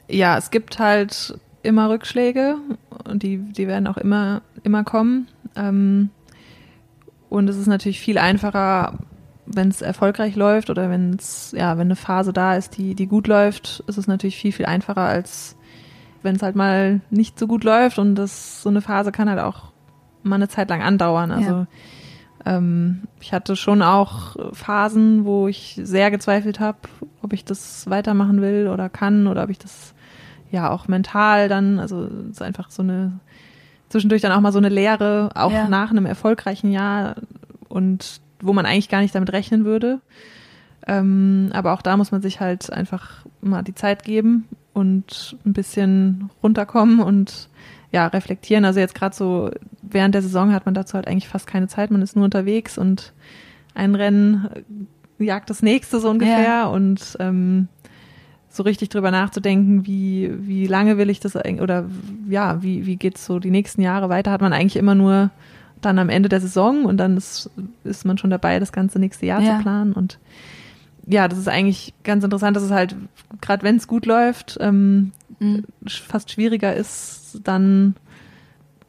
ja, 0.08 0.38
es 0.38 0.50
gibt 0.50 0.78
halt 0.78 1.38
immer 1.62 1.90
Rückschläge 1.90 2.56
und 3.04 3.22
die, 3.22 3.38
die 3.38 3.66
werden 3.66 3.86
auch 3.86 3.96
immer, 3.96 4.42
immer 4.62 4.84
kommen. 4.84 5.28
Ähm, 5.56 6.10
und 7.28 7.48
es 7.48 7.56
ist 7.56 7.66
natürlich 7.66 8.00
viel 8.00 8.18
einfacher, 8.18 8.98
wenn 9.52 9.68
es 9.68 9.82
erfolgreich 9.82 10.36
läuft 10.36 10.70
oder 10.70 10.90
wenn 10.90 11.14
es, 11.14 11.52
ja, 11.56 11.76
wenn 11.76 11.88
eine 11.88 11.96
Phase 11.96 12.32
da 12.32 12.54
ist, 12.56 12.76
die, 12.76 12.94
die 12.94 13.06
gut 13.06 13.26
läuft, 13.26 13.82
ist 13.86 13.98
es 13.98 14.06
natürlich 14.06 14.36
viel, 14.36 14.52
viel 14.52 14.66
einfacher, 14.66 15.02
als 15.02 15.56
wenn 16.22 16.36
es 16.36 16.42
halt 16.42 16.54
mal 16.56 17.00
nicht 17.10 17.38
so 17.38 17.46
gut 17.46 17.64
läuft 17.64 17.98
und 17.98 18.14
das, 18.14 18.62
so 18.62 18.68
eine 18.68 18.80
Phase 18.82 19.10
kann 19.12 19.28
halt 19.28 19.40
auch 19.40 19.72
mal 20.22 20.36
eine 20.36 20.48
Zeit 20.48 20.68
lang 20.68 20.82
andauern. 20.82 21.32
Also 21.32 21.66
ähm, 22.44 23.02
ich 23.20 23.32
hatte 23.32 23.56
schon 23.56 23.82
auch 23.82 24.36
Phasen, 24.54 25.24
wo 25.24 25.48
ich 25.48 25.80
sehr 25.82 26.10
gezweifelt 26.10 26.60
habe, 26.60 26.78
ob 27.22 27.32
ich 27.32 27.44
das 27.44 27.88
weitermachen 27.88 28.40
will 28.42 28.68
oder 28.68 28.88
kann 28.88 29.26
oder 29.26 29.44
ob 29.44 29.50
ich 29.50 29.58
das 29.58 29.94
ja 30.50 30.70
auch 30.70 30.88
mental 30.88 31.48
dann, 31.48 31.78
also 31.78 32.04
es 32.04 32.32
ist 32.32 32.42
einfach 32.42 32.70
so 32.70 32.82
eine 32.82 33.20
zwischendurch 33.88 34.22
dann 34.22 34.32
auch 34.32 34.40
mal 34.40 34.52
so 34.52 34.58
eine 34.58 34.68
Lehre, 34.68 35.30
auch 35.34 35.52
Ja. 35.52 35.68
nach 35.68 35.90
einem 35.90 36.06
erfolgreichen 36.06 36.70
Jahr 36.70 37.16
und 37.68 38.20
wo 38.42 38.52
man 38.52 38.66
eigentlich 38.66 38.88
gar 38.88 39.00
nicht 39.00 39.14
damit 39.14 39.32
rechnen 39.32 39.64
würde. 39.64 40.00
Ähm, 40.86 41.50
aber 41.52 41.72
auch 41.72 41.82
da 41.82 41.96
muss 41.96 42.10
man 42.12 42.22
sich 42.22 42.40
halt 42.40 42.72
einfach 42.72 43.24
mal 43.42 43.62
die 43.62 43.74
Zeit 43.74 44.02
geben 44.04 44.48
und 44.72 45.36
ein 45.44 45.52
bisschen 45.52 46.30
runterkommen 46.42 47.00
und 47.00 47.48
ja, 47.92 48.06
reflektieren. 48.06 48.64
Also 48.64 48.80
jetzt 48.80 48.94
gerade 48.94 49.14
so 49.14 49.50
während 49.82 50.14
der 50.14 50.22
Saison 50.22 50.52
hat 50.52 50.64
man 50.64 50.74
dazu 50.74 50.94
halt 50.94 51.06
eigentlich 51.08 51.28
fast 51.28 51.46
keine 51.46 51.68
Zeit. 51.68 51.90
Man 51.90 52.02
ist 52.02 52.16
nur 52.16 52.24
unterwegs 52.24 52.78
und 52.78 53.12
ein 53.74 53.94
Rennen 53.94 54.48
jagt 55.18 55.50
das 55.50 55.62
nächste 55.62 56.00
so 56.00 56.08
ungefähr 56.08 56.42
Ja. 56.42 56.66
und 56.66 57.16
ähm, 57.20 57.68
so 58.48 58.62
richtig 58.62 58.88
drüber 58.88 59.10
nachzudenken, 59.10 59.86
wie, 59.86 60.32
wie 60.40 60.66
lange 60.66 60.98
will 60.98 61.10
ich 61.10 61.20
das 61.20 61.36
eigentlich, 61.36 61.60
oder 61.62 61.84
ja, 62.28 62.62
wie, 62.62 62.84
wie 62.86 62.96
geht's 62.96 63.24
so 63.24 63.38
die 63.38 63.50
nächsten 63.50 63.80
Jahre 63.80 64.08
weiter, 64.08 64.32
hat 64.32 64.40
man 64.40 64.52
eigentlich 64.52 64.76
immer 64.76 64.94
nur 64.96 65.30
dann 65.80 65.98
am 65.98 66.08
Ende 66.08 66.28
der 66.28 66.40
Saison 66.40 66.84
und 66.84 66.96
dann 66.98 67.16
ist, 67.16 67.50
ist 67.84 68.04
man 68.04 68.18
schon 68.18 68.30
dabei, 68.30 68.58
das 68.58 68.72
ganze 68.72 68.98
nächste 68.98 69.26
Jahr 69.26 69.40
Ja. 69.42 69.56
zu 69.56 69.62
planen 69.62 69.92
und 69.92 70.18
ja, 71.06 71.26
das 71.28 71.38
ist 71.38 71.48
eigentlich 71.48 71.94
ganz 72.04 72.22
interessant, 72.22 72.56
dass 72.56 72.62
es 72.62 72.70
halt, 72.70 72.94
gerade 73.40 73.62
wenn 73.64 73.76
es 73.76 73.88
gut 73.88 74.06
läuft, 74.06 74.58
ähm, 74.60 75.12
Mhm. 75.38 75.64
fast 75.88 76.30
schwieriger 76.30 76.74
ist, 76.74 77.40
dann 77.44 77.96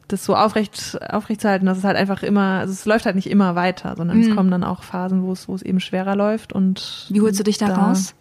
das 0.10 0.26
so 0.26 0.36
aufrecht, 0.36 1.00
aufrecht 1.10 1.40
zu 1.42 1.48
halten, 1.48 1.66
dass 1.66 1.78
es 1.78 1.86
halt 1.86 1.96
einfach 1.96 2.22
immer, 2.22 2.60
also 2.60 2.74
es 2.74 2.86
läuft 2.86 3.06
halt 3.06 3.16
nicht 3.16 3.30
immer 3.30 3.56
weiter, 3.56 3.96
sondern 3.96 4.18
Mhm. 4.18 4.24
es 4.24 4.30
kommen 4.36 4.52
dann 4.52 4.66
auch 4.66 4.84
Phasen, 4.84 5.24
wo 5.24 5.32
es, 5.32 5.48
wo 5.48 5.56
es 5.56 5.62
eben 5.62 5.80
schwerer 5.80 6.16
läuft 6.18 6.52
und 6.52 7.06
Wie 7.10 7.22
holst 7.22 7.40
du 7.40 7.44
dich 7.44 7.58
da, 7.58 7.70
raus? 7.70 8.14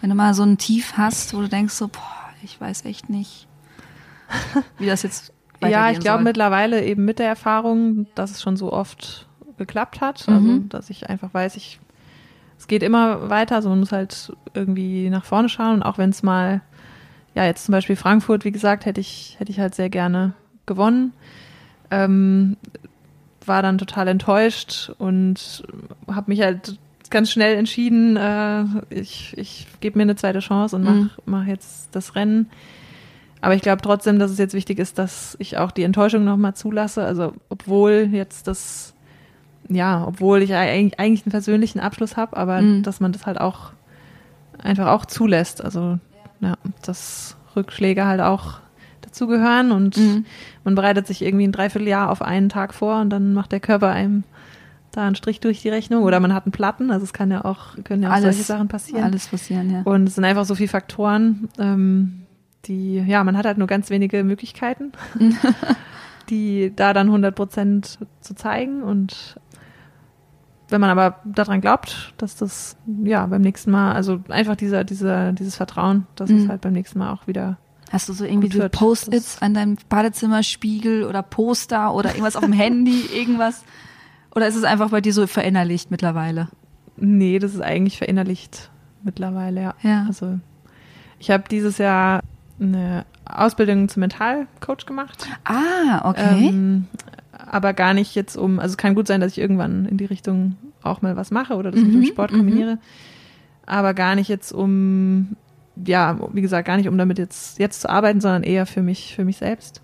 Wenn 0.00 0.08
du 0.10 0.16
mal 0.16 0.32
so 0.32 0.42
ein 0.42 0.56
Tief 0.56 0.94
hast, 0.96 1.34
wo 1.34 1.42
du 1.42 1.48
denkst 1.48 1.74
so, 1.74 1.88
boah, 1.88 2.00
ich 2.42 2.58
weiß 2.58 2.86
echt 2.86 3.10
nicht, 3.10 3.46
wie 4.78 4.86
das 4.86 5.02
jetzt 5.02 5.32
weitergehen 5.62 5.84
Ja, 5.86 5.90
ich 5.92 6.00
glaube 6.00 6.22
mittlerweile 6.24 6.84
eben 6.84 7.04
mit 7.04 7.18
der 7.18 7.28
Erfahrung, 7.28 8.06
dass 8.14 8.30
es 8.30 8.42
schon 8.42 8.56
so 8.56 8.72
oft 8.72 9.26
geklappt 9.58 10.00
hat. 10.00 10.28
Also, 10.28 10.48
Mhm. 10.48 10.68
dass 10.68 10.90
ich 10.90 11.08
einfach 11.08 11.32
weiß, 11.32 11.56
ich, 11.56 11.78
es 12.58 12.66
geht 12.66 12.82
immer 12.82 13.30
weiter. 13.30 13.56
Also 13.56 13.68
man 13.68 13.80
muss 13.80 13.92
halt 13.92 14.32
irgendwie 14.54 15.08
nach 15.10 15.24
vorne 15.24 15.48
schauen. 15.48 15.74
Und 15.76 15.82
auch 15.82 15.98
wenn 15.98 16.10
es 16.10 16.22
mal, 16.22 16.60
ja, 17.34 17.44
jetzt 17.44 17.64
zum 17.66 17.72
Beispiel 17.72 17.96
Frankfurt, 17.96 18.44
wie 18.44 18.52
gesagt, 18.52 18.84
hätte 18.86 19.00
ich, 19.00 19.36
hätte 19.38 19.50
ich 19.52 19.60
halt 19.60 19.74
sehr 19.74 19.88
gerne 19.90 20.32
gewonnen. 20.66 21.12
Ähm, 21.90 22.56
war 23.44 23.62
dann 23.62 23.78
total 23.78 24.08
enttäuscht 24.08 24.90
und 24.98 25.64
habe 26.10 26.30
mich 26.30 26.40
halt 26.42 26.78
ganz 27.10 27.30
schnell 27.30 27.56
entschieden, 27.56 28.16
äh, 28.16 28.64
ich, 28.88 29.36
ich 29.36 29.66
gebe 29.80 29.98
mir 29.98 30.04
eine 30.04 30.16
zweite 30.16 30.38
Chance 30.38 30.76
und 30.76 30.84
mach, 30.84 30.94
Mhm. 30.94 31.10
mach 31.26 31.44
jetzt 31.46 31.94
das 31.94 32.14
Rennen. 32.14 32.48
Aber 33.42 33.54
ich 33.54 33.60
glaube 33.62 33.82
trotzdem, 33.82 34.18
dass 34.18 34.30
es 34.30 34.38
jetzt 34.38 34.54
wichtig 34.54 34.78
ist, 34.78 34.98
dass 34.98 35.36
ich 35.40 35.58
auch 35.58 35.70
die 35.72 35.82
Enttäuschung 35.82 36.24
nochmal 36.24 36.54
zulasse. 36.54 37.04
Also 37.04 37.34
obwohl 37.50 38.08
jetzt 38.12 38.46
das, 38.46 38.94
ja, 39.68 40.04
obwohl 40.06 40.42
ich 40.42 40.54
eigentlich, 40.54 40.98
einen 40.98 41.18
persönlichen 41.30 41.80
Abschluss 41.80 42.16
habe, 42.16 42.36
aber 42.36 42.62
Mhm. 42.62 42.82
dass 42.84 43.00
man 43.00 43.12
das 43.12 43.26
halt 43.26 43.40
auch 43.40 43.72
einfach 44.62 44.86
auch 44.88 45.04
zulässt. 45.06 45.62
Also 45.62 45.98
ja, 46.40 46.54
dass 46.82 47.36
Rückschläge 47.56 48.06
halt 48.06 48.20
auch 48.20 48.60
dazugehören 49.00 49.72
und 49.72 49.96
Mhm. 49.96 50.24
man 50.64 50.74
bereitet 50.76 51.06
sich 51.08 51.20
irgendwie 51.22 51.46
ein 51.46 51.52
Dreivierteljahr 51.52 52.10
auf 52.10 52.22
einen 52.22 52.48
Tag 52.48 52.72
vor 52.72 53.00
und 53.00 53.10
dann 53.10 53.34
macht 53.34 53.50
der 53.52 53.60
Körper 53.60 53.90
einem 53.90 54.22
da 54.92 55.04
einen 55.06 55.16
Strich 55.16 55.40
durch 55.40 55.62
die 55.62 55.68
Rechnung 55.70 56.02
oder 56.04 56.20
man 56.20 56.32
hat 56.34 56.44
einen 56.44 56.52
Platten, 56.52 56.90
also 56.90 57.02
es 57.04 57.12
kann 57.14 57.30
ja 57.30 57.44
auch, 57.44 57.74
können 57.82 58.02
ja 58.02 58.10
auch 58.10 58.14
Alles- 58.14 58.36
solche 58.36 58.42
Sachen 58.44 58.68
passieren. 58.68 59.02
Alles 59.04 59.26
passieren, 59.26 59.70
ja. 59.70 59.82
Und 59.82 60.06
es 60.06 60.14
sind 60.16 60.24
einfach 60.24 60.44
so 60.44 60.54
viele 60.54 60.68
Faktoren, 60.68 61.48
ähm, 61.58 62.21
die, 62.66 62.98
ja, 63.00 63.24
man 63.24 63.36
hat 63.36 63.46
halt 63.46 63.58
nur 63.58 63.66
ganz 63.66 63.90
wenige 63.90 64.22
Möglichkeiten, 64.24 64.92
die 66.30 66.72
da 66.74 66.92
dann 66.92 67.08
100 67.08 67.34
Prozent 67.34 67.98
zu 68.20 68.34
zeigen. 68.34 68.82
Und 68.82 69.38
wenn 70.68 70.80
man 70.80 70.90
aber 70.90 71.20
daran 71.24 71.60
glaubt, 71.60 72.14
dass 72.16 72.36
das, 72.36 72.76
ja, 73.04 73.26
beim 73.26 73.42
nächsten 73.42 73.70
Mal, 73.70 73.92
also 73.92 74.20
einfach 74.28 74.56
dieser, 74.56 74.84
dieser, 74.84 75.32
dieses 75.32 75.56
Vertrauen, 75.56 76.06
dass 76.16 76.30
es 76.30 76.44
Mhm. 76.44 76.48
halt 76.48 76.60
beim 76.62 76.72
nächsten 76.72 76.98
Mal 76.98 77.12
auch 77.12 77.26
wieder, 77.26 77.58
Hast 77.90 78.08
du 78.08 78.14
so 78.14 78.24
irgendwie 78.24 78.50
so. 78.50 78.66
Post-its 78.70 79.42
an 79.42 79.52
deinem 79.52 79.76
Badezimmerspiegel 79.90 81.04
oder 81.04 81.22
Poster 81.22 81.92
oder 81.92 82.08
irgendwas 82.10 82.36
auf 82.36 82.44
dem 82.44 82.54
Handy, 82.54 83.02
irgendwas? 83.14 83.64
Oder 84.34 84.48
ist 84.48 84.56
es 84.56 84.64
einfach 84.64 84.88
bei 84.88 85.02
dir 85.02 85.12
so 85.12 85.26
verinnerlicht 85.26 85.90
mittlerweile? 85.90 86.48
nee, 86.96 87.38
das 87.38 87.54
ist 87.54 87.60
eigentlich 87.60 87.98
verinnerlicht 87.98 88.70
mittlerweile, 89.02 89.60
ja. 89.62 89.74
Ja. 89.82 90.04
Also 90.06 90.38
ich 91.18 91.30
habe 91.30 91.44
dieses 91.50 91.78
Jahr 91.78 92.20
eine 92.60 93.04
Ausbildung 93.24 93.88
zum 93.88 94.00
Mentalcoach 94.00 94.86
gemacht. 94.86 95.26
Ah, 95.44 96.08
okay. 96.08 96.48
Ähm, 96.48 96.86
aber 97.32 97.72
gar 97.72 97.94
nicht 97.94 98.14
jetzt 98.14 98.36
um, 98.36 98.58
also 98.58 98.72
es 98.72 98.76
kann 98.76 98.94
gut 98.94 99.06
sein, 99.06 99.20
dass 99.20 99.32
ich 99.32 99.38
irgendwann 99.38 99.86
in 99.86 99.96
die 99.96 100.04
Richtung 100.04 100.56
auch 100.82 101.02
mal 101.02 101.16
was 101.16 101.30
mache 101.30 101.54
oder 101.54 101.70
das 101.70 101.80
mit 101.80 101.90
Mhm, 101.90 102.00
dem 102.00 102.04
Sport 102.04 102.32
mhm. 102.32 102.36
kombiniere. 102.38 102.78
Aber 103.66 103.94
gar 103.94 104.14
nicht 104.14 104.28
jetzt 104.28 104.52
um, 104.52 105.36
ja, 105.76 106.18
wie 106.32 106.42
gesagt, 106.42 106.66
gar 106.66 106.76
nicht 106.76 106.88
um 106.88 106.98
damit 106.98 107.18
jetzt, 107.18 107.58
jetzt 107.58 107.80
zu 107.80 107.88
arbeiten, 107.90 108.20
sondern 108.20 108.42
eher 108.42 108.66
für 108.66 108.82
mich, 108.82 109.14
für 109.14 109.24
mich 109.24 109.36
selbst. 109.38 109.80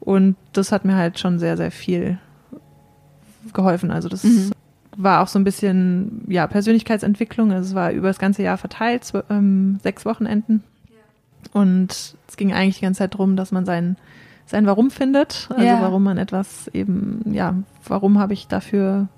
Und 0.00 0.36
das 0.52 0.72
hat 0.72 0.84
mir 0.84 0.96
halt 0.96 1.18
schon 1.18 1.38
sehr, 1.38 1.56
sehr 1.56 1.70
viel 1.70 2.18
geholfen. 3.52 3.90
Also 3.90 4.08
das 4.08 4.24
Mhm. 4.24 4.50
war 4.96 5.22
auch 5.22 5.28
so 5.28 5.38
ein 5.38 5.44
bisschen, 5.44 6.24
ja, 6.28 6.46
Persönlichkeitsentwicklung. 6.46 7.52
Also 7.52 7.68
es 7.70 7.74
war 7.74 7.92
über 7.92 8.08
das 8.08 8.18
ganze 8.18 8.42
Jahr 8.42 8.56
verteilt, 8.58 9.10
ähm, 9.30 9.78
sechs 9.82 10.04
Wochenenden. 10.04 10.62
Und 11.52 12.16
es 12.28 12.36
ging 12.36 12.52
eigentlich 12.52 12.76
die 12.78 12.82
ganze 12.84 12.98
Zeit 12.98 13.14
darum, 13.14 13.36
dass 13.36 13.52
man 13.52 13.64
sein, 13.66 13.96
sein 14.46 14.66
Warum 14.66 14.90
findet. 14.90 15.48
Also 15.50 15.64
Ja. 15.64 15.80
warum 15.80 16.04
man 16.04 16.18
etwas 16.18 16.68
eben, 16.68 17.20
ja, 17.32 17.54
warum 17.86 18.18
habe 18.18 18.32
ich 18.32 18.46
dafür, 18.48 19.08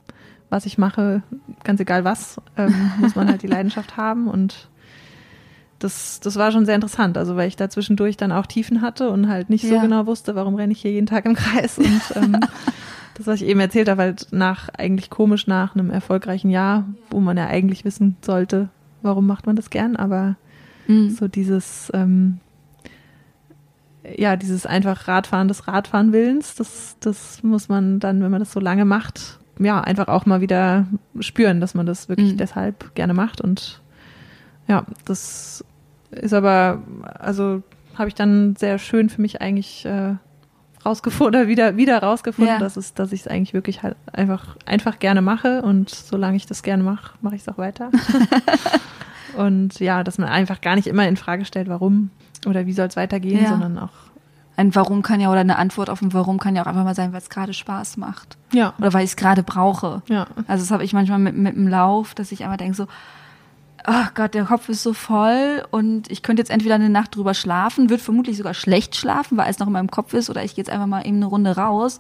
was 0.50 0.66
ich 0.66 0.78
mache, 0.78 1.22
ganz 1.64 1.80
egal 1.80 2.04
was, 2.04 2.40
ähm, 2.56 2.90
muss 3.00 3.14
man 3.14 3.28
halt 3.28 3.42
die 3.42 3.46
Leidenschaft 3.48 3.96
haben. 3.96 4.28
Und 4.28 4.68
das, 5.78 6.20
das 6.20 6.36
war 6.36 6.52
schon 6.52 6.64
sehr 6.66 6.74
interessant. 6.76 7.18
Also 7.18 7.36
weil 7.36 7.48
ich 7.48 7.56
da 7.56 7.68
zwischendurch 7.68 8.16
dann 8.16 8.32
auch 8.32 8.46
Tiefen 8.46 8.80
hatte 8.82 9.10
und 9.10 9.28
halt 9.28 9.50
nicht 9.50 9.66
so 9.66 9.74
Ja. 9.74 9.82
genau 9.82 10.06
wusste, 10.06 10.34
warum 10.34 10.54
renne 10.54 10.72
ich 10.72 10.80
hier 10.82 10.92
jeden 10.92 11.06
Tag 11.06 11.24
im 11.26 11.34
Kreis. 11.34 11.78
Und 11.78 12.00
ähm, 12.14 12.40
das, 13.16 13.26
was 13.26 13.40
ich 13.40 13.46
eben 13.48 13.60
erzählt 13.60 13.88
habe, 13.88 14.02
halt 14.02 14.28
nach, 14.30 14.68
eigentlich 14.70 15.10
komisch 15.10 15.46
nach 15.46 15.74
einem 15.74 15.90
erfolgreichen 15.90 16.50
Jahr, 16.50 16.84
wo 17.10 17.20
man 17.20 17.36
ja 17.36 17.46
eigentlich 17.48 17.84
wissen 17.84 18.16
sollte, 18.22 18.68
warum 19.02 19.26
macht 19.26 19.46
man 19.46 19.56
das 19.56 19.70
gern, 19.70 19.96
aber 19.96 20.36
Mhm. 20.86 21.10
so 21.10 21.28
dieses, 21.28 21.90
ähm, 21.94 22.38
ja, 24.16 24.36
dieses 24.36 24.66
einfach 24.66 25.06
Radfahren 25.06 25.48
des 25.48 25.68
Radfahren-Willens, 25.68 26.56
das, 26.56 26.96
das 27.00 27.42
muss 27.42 27.68
man 27.68 28.00
dann, 28.00 28.20
wenn 28.22 28.30
man 28.30 28.40
das 28.40 28.52
so 28.52 28.58
lange 28.60 28.84
macht, 28.84 29.38
ja, 29.58 29.80
einfach 29.80 30.08
auch 30.08 30.26
mal 30.26 30.40
wieder 30.40 30.86
spüren, 31.20 31.60
dass 31.60 31.74
man 31.74 31.86
das 31.86 32.08
wirklich 32.08 32.32
Mhm. 32.32 32.36
deshalb 32.38 32.94
gerne 32.94 33.14
macht 33.14 33.40
und 33.40 33.80
ja, 34.66 34.84
das 35.04 35.64
ist 36.10 36.32
aber, 36.34 36.82
also 37.18 37.62
habe 37.94 38.08
ich 38.08 38.14
dann 38.14 38.56
sehr 38.56 38.78
schön 38.78 39.08
für 39.08 39.20
mich 39.20 39.40
eigentlich 39.40 39.84
äh, 39.84 40.14
rausgefunden 40.84 41.40
oder 41.42 41.48
wieder 41.48 41.76
wieder 41.76 42.02
rausgefunden, 42.02 42.54
Ja. 42.54 42.58
dass 42.58 42.76
es, 42.76 42.94
dass 42.94 43.12
ich 43.12 43.20
es 43.20 43.28
eigentlich 43.28 43.54
wirklich 43.54 43.82
halt 43.84 43.96
einfach 44.12 44.56
einfach 44.66 44.98
gerne 44.98 45.22
mache 45.22 45.62
und 45.62 45.90
solange 45.90 46.36
ich 46.36 46.46
das 46.46 46.62
gerne 46.64 46.82
mache, 46.82 47.12
mache 47.20 47.36
ich 47.36 47.42
es 47.42 47.48
auch 47.48 47.58
weiter. 47.58 47.90
und 49.36 49.78
ja, 49.80 50.04
dass 50.04 50.18
man 50.18 50.28
einfach 50.28 50.60
gar 50.60 50.74
nicht 50.76 50.86
immer 50.86 51.06
in 51.08 51.16
Frage 51.16 51.44
stellt, 51.44 51.68
warum 51.68 52.10
oder 52.46 52.66
wie 52.66 52.72
soll 52.72 52.86
es 52.88 52.96
weitergehen, 52.96 53.42
Ja. 53.42 53.48
sondern 53.50 53.78
auch 53.78 53.90
Ein 54.56 54.74
Warum 54.74 55.00
kann 55.02 55.20
ja 55.20 55.30
oder 55.30 55.40
eine 55.40 55.56
Antwort 55.56 55.88
auf 55.88 56.02
ein 56.02 56.12
Warum 56.12 56.38
kann 56.38 56.54
ja 56.56 56.62
auch 56.62 56.66
einfach 56.66 56.84
mal 56.84 56.94
sein, 56.94 57.12
weil 57.12 57.20
es 57.20 57.30
gerade 57.30 57.54
Spaß 57.54 57.96
macht. 57.96 58.36
ja 58.52 58.74
Oder 58.78 58.92
weil 58.92 59.04
ich 59.04 59.10
es 59.10 59.16
gerade 59.16 59.42
brauche. 59.42 60.02
ja 60.08 60.26
Also 60.46 60.62
das 60.64 60.70
habe 60.70 60.84
ich 60.84 60.92
manchmal 60.92 61.18
mit, 61.18 61.36
mit 61.36 61.56
dem 61.56 61.68
Lauf, 61.68 62.14
dass 62.14 62.32
ich 62.32 62.44
einfach 62.44 62.58
denke 62.58 62.74
so, 62.74 62.86
ach 63.84 64.14
Gott, 64.14 64.34
der 64.34 64.44
Kopf 64.44 64.68
ist 64.68 64.82
so 64.84 64.92
voll 64.92 65.64
und 65.72 66.08
ich 66.10 66.22
könnte 66.22 66.40
jetzt 66.40 66.50
entweder 66.50 66.76
eine 66.76 66.88
Nacht 66.90 67.16
drüber 67.16 67.34
schlafen, 67.34 67.90
wird 67.90 68.00
vermutlich 68.00 68.36
sogar 68.36 68.54
schlecht 68.54 68.94
schlafen, 68.94 69.36
weil 69.38 69.50
es 69.50 69.58
noch 69.58 69.66
in 69.66 69.72
meinem 69.72 69.90
Kopf 69.90 70.12
ist, 70.14 70.30
oder 70.30 70.44
ich 70.44 70.54
gehe 70.54 70.62
jetzt 70.62 70.70
einfach 70.70 70.86
mal 70.86 71.04
eben 71.06 71.16
eine 71.16 71.26
Runde 71.26 71.56
raus, 71.56 71.98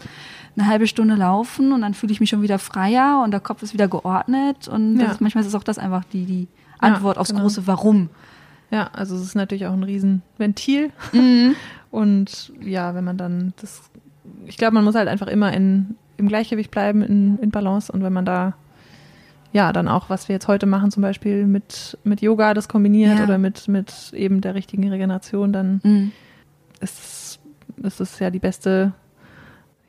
eine 0.56 0.66
halbe 0.68 0.86
Stunde 0.86 1.14
laufen 1.16 1.72
und 1.72 1.80
dann 1.82 1.94
fühle 1.94 2.12
ich 2.12 2.20
mich 2.20 2.30
schon 2.30 2.42
wieder 2.42 2.58
freier 2.60 3.22
und 3.24 3.30
der 3.32 3.40
Kopf 3.40 3.62
ist 3.62 3.72
wieder 3.72 3.88
geordnet 3.88 4.68
und 4.68 5.00
Ja. 5.00 5.10
ist, 5.10 5.20
manchmal 5.20 5.42
ist 5.42 5.48
es 5.48 5.54
auch 5.56 5.64
das 5.64 5.78
einfach 5.78 6.04
die, 6.12 6.24
die 6.24 6.48
Ja, 6.82 6.88
Antwort 6.94 7.18
aufs 7.18 7.30
genau. 7.30 7.42
große 7.42 7.66
Warum. 7.66 8.10
Ja, 8.70 8.88
also 8.92 9.14
es 9.14 9.22
ist 9.22 9.34
natürlich 9.34 9.66
auch 9.66 9.72
ein 9.72 9.82
Riesenventil. 9.82 10.90
Und 11.90 12.52
ja, 12.60 12.94
wenn 12.94 13.04
man 13.04 13.16
dann 13.18 13.52
das, 13.60 13.82
ich 14.46 14.56
glaube, 14.56 14.74
man 14.74 14.84
muss 14.84 14.94
halt 14.94 15.08
einfach 15.08 15.26
immer 15.26 15.52
in, 15.52 15.96
im 16.16 16.28
Gleichgewicht 16.28 16.70
bleiben, 16.70 17.02
in, 17.02 17.38
in 17.38 17.50
Balance. 17.50 17.92
Und 17.92 18.02
wenn 18.02 18.12
man 18.12 18.24
da, 18.24 18.54
ja, 19.52 19.72
dann 19.74 19.88
auch, 19.88 20.08
was 20.08 20.28
wir 20.28 20.34
jetzt 20.34 20.48
heute 20.48 20.64
machen, 20.66 20.90
zum 20.90 21.02
Beispiel 21.02 21.46
mit, 21.46 21.98
mit 22.04 22.22
Yoga 22.22 22.54
das 22.54 22.68
kombiniert 22.68 23.18
Ja. 23.18 23.24
oder 23.24 23.36
mit, 23.38 23.68
mit 23.68 24.12
eben 24.14 24.40
der 24.40 24.54
richtigen 24.54 24.88
Regeneration, 24.88 25.52
dann 25.52 25.80
Mhm. 25.84 26.12
ist 26.80 26.98
es, 26.98 27.38
ist 27.82 28.00
es 28.00 28.18
ja 28.18 28.30
die 28.30 28.38
beste, 28.38 28.92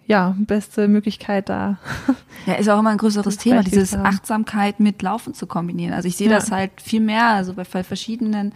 ja, 0.06 0.36
beste 0.40 0.88
Möglichkeit 0.88 1.48
da. 1.50 1.78
Ja, 2.46 2.56
ist 2.56 2.68
auch 2.70 2.80
immer 2.80 2.90
ein 2.90 2.98
größeres 2.98 3.36
Das 3.36 3.44
Thema, 3.44 3.64
dieses. 3.64 3.94
Achtsamkeit 3.96 4.80
mit 4.80 5.02
Laufen 5.02 5.34
zu 5.34 5.48
kombinieren. 5.48 5.94
Also 5.94 6.08
ich 6.08 6.18
sehe 6.18 6.30
Ja. 6.30 6.36
das 6.36 6.52
halt 6.52 6.72
viel 6.82 7.00
mehr, 7.00 7.28
also 7.28 7.54
bei, 7.54 7.64
bei 7.64 7.84
verschiedenen 7.84 8.54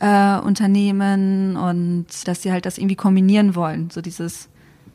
äh, 0.00 0.38
Unternehmen 0.38 1.56
und 1.56 2.06
dass 2.26 2.42
sie 2.42 2.50
halt 2.50 2.66
das 2.66 2.78
irgendwie 2.78 2.96
kombinieren 2.96 3.54
wollen, 3.54 3.90
so 3.90 4.00
dieses 4.00 4.48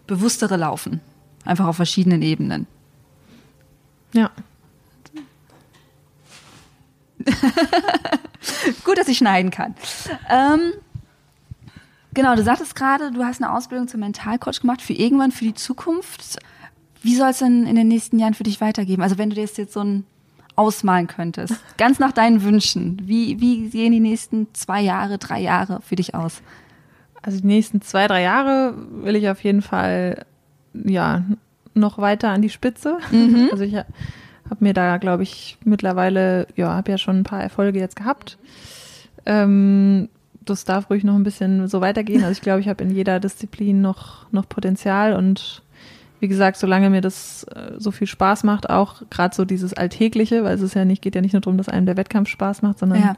bewusstere 0.08 0.58
Laufen, 0.58 1.00
einfach 1.46 1.66
auf 1.68 1.78
verschiedenen 1.78 2.22
Ebenen. 2.22 2.68
Ja. 4.14 4.32
Gut, 8.84 8.98
dass 8.98 9.08
ich 9.08 9.18
schneiden 9.18 9.52
kann. 9.52 9.76
Ähm, 10.30 10.74
genau, 12.18 12.36
du 12.36 12.44
sagtest 12.44 12.76
gerade, 12.76 13.12
du 13.12 13.24
hast 13.24 13.42
eine 13.42 13.54
Ausbildung 13.54 13.88
zum 13.88 14.00
Mentalcoach 14.00 14.62
gemacht 14.62 14.82
für 14.82 14.94
irgendwann, 14.94 15.32
für 15.32 15.46
die 15.46 15.54
Zukunft. 15.54 16.40
Wie 17.04 17.16
soll 17.16 17.30
es 17.30 17.38
denn 17.38 17.68
in 17.68 17.76
den 17.76 17.88
nächsten 17.88 18.18
Jahren 18.18 18.34
für 18.34 18.44
dich 18.44 18.60
weitergehen? 18.60 19.02
Also 19.02 19.20
wenn 19.20 19.30
du 19.30 19.36
dir 19.36 19.44
das 19.44 19.56
jetzt 19.56 19.74
so 19.74 19.82
ein 19.82 20.04
ausmalen 20.56 21.06
könntest, 21.06 21.54
ganz 21.78 22.00
nach 22.00 22.12
deinen 22.12 22.44
Wünschen, 22.44 23.00
wie, 23.04 23.40
wie 23.40 23.70
sehen 23.70 23.92
die 23.92 24.00
nächsten 24.00 24.48
zwei 24.54 24.82
Jahre, 24.82 25.20
drei 25.20 25.40
Jahre 25.40 25.80
für 25.84 25.96
dich 25.96 26.16
aus? 26.16 26.42
Also 27.22 27.40
die 27.40 27.48
nächsten 27.48 27.82
zwei, 27.82 28.08
drei 28.08 28.24
Jahre 28.24 28.74
will 29.04 29.16
ich 29.16 29.30
auf 29.30 29.44
jeden 29.44 29.62
Fall 29.62 30.26
ja 30.74 31.24
noch 31.76 32.00
weiter 32.00 32.30
an 32.30 32.42
die 32.42 32.50
Spitze. 32.50 32.98
Also 33.52 33.64
ich 33.64 33.76
habe 33.76 34.64
mir 34.64 34.74
da, 34.74 34.98
glaube 34.98 35.24
ich, 35.24 35.58
mittlerweile, 35.64 36.48
ja, 36.56 36.74
habe 36.74 36.92
ja 36.92 36.98
schon 36.98 37.20
ein 37.20 37.24
paar 37.24 37.44
Erfolge 37.44 37.80
jetzt 37.80 37.96
gehabt. 37.96 38.40
Ähm, 39.26 40.10
das 40.50 40.66
darf 40.66 40.90
ruhig 40.90 41.04
noch 41.04 41.16
ein 41.16 41.24
bisschen 41.24 41.68
so 41.68 41.82
weitergehen. 41.82 42.24
Also 42.24 42.32
ich 42.34 42.42
glaube, 42.42 42.60
ich 42.62 42.68
habe 42.68 42.84
in 42.84 42.92
jeder 42.92 43.20
Disziplin 43.20 43.82
noch, 43.82 44.32
noch 44.32 44.48
Potenzial 44.50 45.14
und 45.14 45.62
wie 46.20 46.28
gesagt, 46.28 46.58
solange 46.58 46.90
mir 46.90 47.02
das 47.02 47.44
äh, 47.44 47.74
so 47.78 47.92
viel 47.92 48.08
Spaß 48.08 48.44
macht, 48.44 48.70
auch 48.72 49.04
gerade 49.12 49.36
so 49.36 49.46
dieses 49.46 49.74
Alltägliche, 49.76 50.44
weil 50.44 50.56
es 50.56 50.62
ist 50.62 50.74
ja 50.74 50.84
nicht, 50.84 51.02
geht 51.04 51.14
ja 51.14 51.22
nicht 51.22 51.34
nur 51.34 51.42
darum, 51.42 51.58
dass 51.58 51.70
einem 51.70 51.86
der 51.86 51.96
Wettkampf 51.98 52.30
Spaß 52.30 52.64
macht, 52.64 52.80
sondern 52.80 53.00
Ja. 53.02 53.16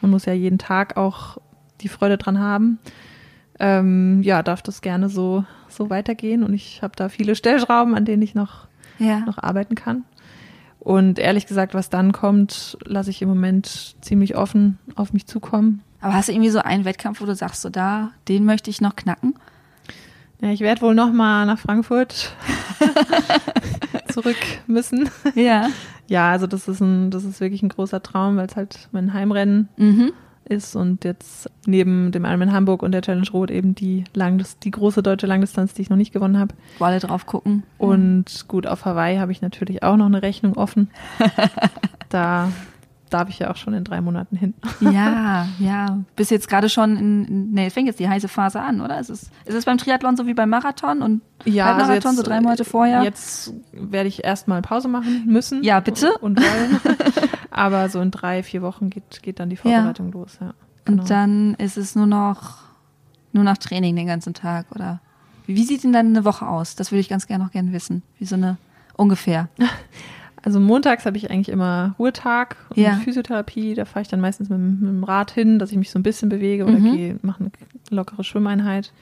man 0.00 0.10
muss 0.10 0.24
ja 0.24 0.32
jeden 0.32 0.58
Tag 0.58 0.96
auch 0.96 1.38
die 1.80 1.88
Freude 1.88 2.18
dran 2.18 2.38
haben. 2.40 2.78
Ähm, 3.58 4.22
ja, 4.22 4.42
darf 4.42 4.62
das 4.62 4.80
gerne 4.80 5.08
so, 5.08 5.44
so 5.68 5.90
weitergehen 5.90 6.42
und 6.42 6.54
ich 6.54 6.82
habe 6.82 6.94
da 6.96 7.08
viele 7.08 7.34
Stellschrauben, 7.36 7.94
an 7.94 8.04
denen 8.04 8.22
ich 8.22 8.34
noch, 8.34 8.66
Ja. 8.98 9.20
noch 9.20 9.38
arbeiten 9.38 9.74
kann. 9.74 10.04
Und 10.78 11.18
ehrlich 11.18 11.46
gesagt, 11.46 11.74
was 11.74 11.90
dann 11.90 12.12
kommt, 12.12 12.78
lasse 12.86 13.10
ich 13.10 13.20
im 13.20 13.28
Moment 13.28 13.94
ziemlich 14.00 14.34
offen 14.36 14.78
auf 14.96 15.12
mich 15.12 15.26
zukommen. 15.26 15.82
Aber 16.00 16.14
hast 16.14 16.28
du 16.28 16.32
irgendwie 16.32 16.50
so 16.50 16.60
einen 16.60 16.84
Wettkampf, 16.84 17.20
wo 17.20 17.26
du 17.26 17.34
sagst, 17.34 17.60
so 17.62 17.68
da, 17.68 18.10
den 18.28 18.44
möchte 18.44 18.70
ich 18.70 18.80
noch 18.80 18.96
knacken? 18.96 19.34
Ja, 20.40 20.48
ich 20.50 20.60
werde 20.60 20.80
wohl 20.80 20.94
noch 20.94 21.12
mal 21.12 21.44
nach 21.44 21.58
Frankfurt 21.58 22.34
zurück 24.12 24.36
müssen. 24.66 25.08
Ja. 25.34 25.68
Ja, 26.08 26.30
also 26.30 26.46
das 26.46 26.66
ist 26.66 26.80
ein, 26.80 27.10
das 27.10 27.24
ist 27.24 27.40
wirklich 27.40 27.62
ein 27.62 27.68
großer 27.68 28.02
Traum, 28.02 28.36
weil 28.36 28.46
es 28.46 28.56
halt 28.56 28.88
mein 28.92 29.12
Heimrennen 29.12 29.68
Mhm. 29.76 30.12
ist 30.44 30.74
und 30.74 31.04
jetzt 31.04 31.48
neben 31.66 32.10
dem 32.10 32.24
Ironman 32.24 32.52
Hamburg 32.52 32.82
und 32.82 32.90
der 32.92 33.02
Challenge 33.02 33.30
Rot 33.32 33.50
eben 33.50 33.74
die 33.76 34.04
Langdis 34.14 34.58
die 34.58 34.72
große 34.72 35.02
deutsche 35.02 35.26
Langdistanz, 35.28 35.74
die 35.74 35.82
ich 35.82 35.90
noch 35.90 35.96
nicht 35.96 36.12
gewonnen 36.12 36.38
habe. 36.38 36.54
Wo 36.78 36.84
alle 36.86 36.98
drauf 36.98 37.26
gucken. 37.26 37.62
Und 37.78 38.48
gut, 38.48 38.66
auf 38.66 38.84
Hawaii 38.86 39.18
habe 39.18 39.30
ich 39.30 39.42
natürlich 39.42 39.82
auch 39.84 39.96
noch 39.96 40.06
eine 40.06 40.22
Rechnung 40.22 40.54
offen. 40.56 40.90
da 42.08 42.50
darf 43.10 43.28
ich 43.28 43.38
ja 43.40 43.50
auch 43.50 43.56
schon 43.56 43.74
in 43.74 43.84
drei 43.84 44.00
Monaten 44.00 44.36
hin. 44.36 44.54
Ja, 44.80 45.46
ja. 45.58 45.98
Bist 46.16 46.30
jetzt 46.30 46.48
gerade 46.48 46.68
schon 46.68 46.96
in, 46.96 47.50
nee, 47.52 47.70
fängt 47.70 47.86
jetzt 47.86 48.00
die 48.00 48.08
heiße 48.08 48.28
Phase 48.28 48.60
an, 48.60 48.80
oder? 48.80 48.98
Ist 48.98 49.10
es, 49.10 49.22
ist 49.44 49.54
es 49.54 49.64
beim 49.64 49.78
Triathlon 49.78 50.16
so 50.16 50.26
wie 50.26 50.34
beim 50.34 50.48
Marathon 50.48 51.02
und 51.02 51.22
Halbmarathon 51.44 52.16
so 52.16 52.22
drei 52.22 52.40
Monate 52.40 52.64
vorher? 52.64 53.02
Jetzt 53.02 53.52
werde 53.72 54.08
ich 54.08 54.24
erstmal 54.24 54.62
Pause 54.62 54.88
machen 54.88 55.26
müssen. 55.26 55.62
Ja, 55.62 55.80
bitte. 55.80 56.16
Und 56.18 56.40
wollen. 56.40 56.80
Aber 57.50 57.88
so 57.88 58.00
in 58.00 58.10
drei, 58.10 58.42
vier 58.42 58.62
Wochen 58.62 58.90
geht, 58.90 59.22
geht 59.22 59.40
dann 59.40 59.50
die 59.50 59.56
Vorbereitung 59.56 60.12
los, 60.12 60.38
ja. 60.40 60.54
Genau. 60.84 61.02
Und 61.02 61.10
dann 61.10 61.54
ist 61.54 61.76
es 61.76 61.94
nur 61.94 62.06
noch, 62.06 62.58
nur 63.32 63.44
noch 63.44 63.58
Training 63.58 63.96
den 63.96 64.06
ganzen 64.06 64.34
Tag, 64.34 64.66
oder? 64.74 65.00
Wie, 65.46 65.56
wie 65.56 65.64
sieht 65.64 65.84
denn 65.84 65.92
dann 65.92 66.06
eine 66.06 66.24
Woche 66.24 66.46
aus? 66.46 66.76
Das 66.76 66.90
würde 66.90 67.00
ich 67.00 67.08
ganz 67.08 67.26
gerne 67.26 67.44
noch 67.44 67.52
gerne 67.52 67.72
wissen. 67.72 68.02
Wie 68.18 68.24
so 68.24 68.36
eine, 68.36 68.56
ungefähr. 68.96 69.48
Also 70.42 70.58
montags 70.60 71.04
habe 71.06 71.16
ich 71.18 71.30
eigentlich 71.30 71.48
immer 71.50 71.94
Ruhetag 71.98 72.56
und 72.70 72.78
Ja. 72.78 72.94
Physiotherapie. 72.96 73.74
Da 73.74 73.84
fahre 73.84 74.02
ich 74.02 74.08
dann 74.08 74.20
meistens 74.20 74.48
mit, 74.48 74.58
dem- 74.58 74.80
mit 74.80 74.88
dem 74.88 75.04
Rad 75.04 75.30
hin, 75.30 75.58
dass 75.58 75.70
ich 75.70 75.76
mich 75.76 75.90
so 75.90 75.98
ein 75.98 76.02
bisschen 76.02 76.28
bewege 76.28 76.64
oder 76.64 76.78
Mhm. 76.78 76.96
gehe, 76.96 77.16
mache 77.22 77.40
eine 77.40 77.50
lockere 77.90 78.24
Schwimmeinheit. 78.24 78.92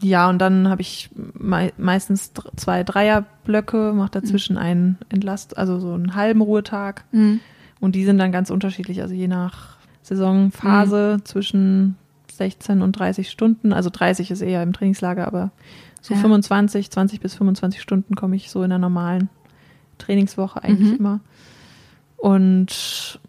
Ja, 0.00 0.28
und 0.30 0.38
dann 0.38 0.68
habe 0.68 0.80
ich 0.80 1.10
mei 1.34 1.72
meistens 1.76 2.32
zwei 2.56 2.82
Dreierblöcke, 2.84 3.92
mache 3.94 4.10
dazwischen 4.12 4.56
einen 4.56 4.96
Entlast, 5.10 5.56
also 5.58 5.78
so 5.78 5.92
einen 5.92 6.14
halben 6.14 6.40
Ruhetag. 6.40 7.04
Mhm. 7.12 7.40
Und 7.80 7.94
die 7.94 8.04
sind 8.04 8.18
dann 8.18 8.32
ganz 8.32 8.48
unterschiedlich, 8.50 9.02
also 9.02 9.14
je 9.14 9.28
nach 9.28 9.76
Saisonphase 10.02 11.16
Mhm. 11.18 11.24
zwischen 11.26 11.96
16 12.32 12.80
und 12.82 12.92
30 12.92 13.30
Stunden. 13.30 13.72
Also 13.72 13.90
30 13.92 14.30
ist 14.30 14.40
eher 14.40 14.62
im 14.62 14.72
Trainingslager, 14.72 15.26
aber 15.26 15.50
so 16.00 16.14
Ja. 16.14 16.20
25, 16.20 16.90
20 16.90 17.20
bis 17.20 17.34
25 17.34 17.80
Stunden 17.82 18.14
komme 18.14 18.36
ich 18.36 18.50
so 18.50 18.62
in 18.62 18.70
der 18.70 18.78
normalen 18.78 19.28
Trainingswoche 20.04 20.62
eigentlich 20.62 20.90
Mhm. 20.92 20.96
immer. 20.98 21.20
Und 22.16 23.20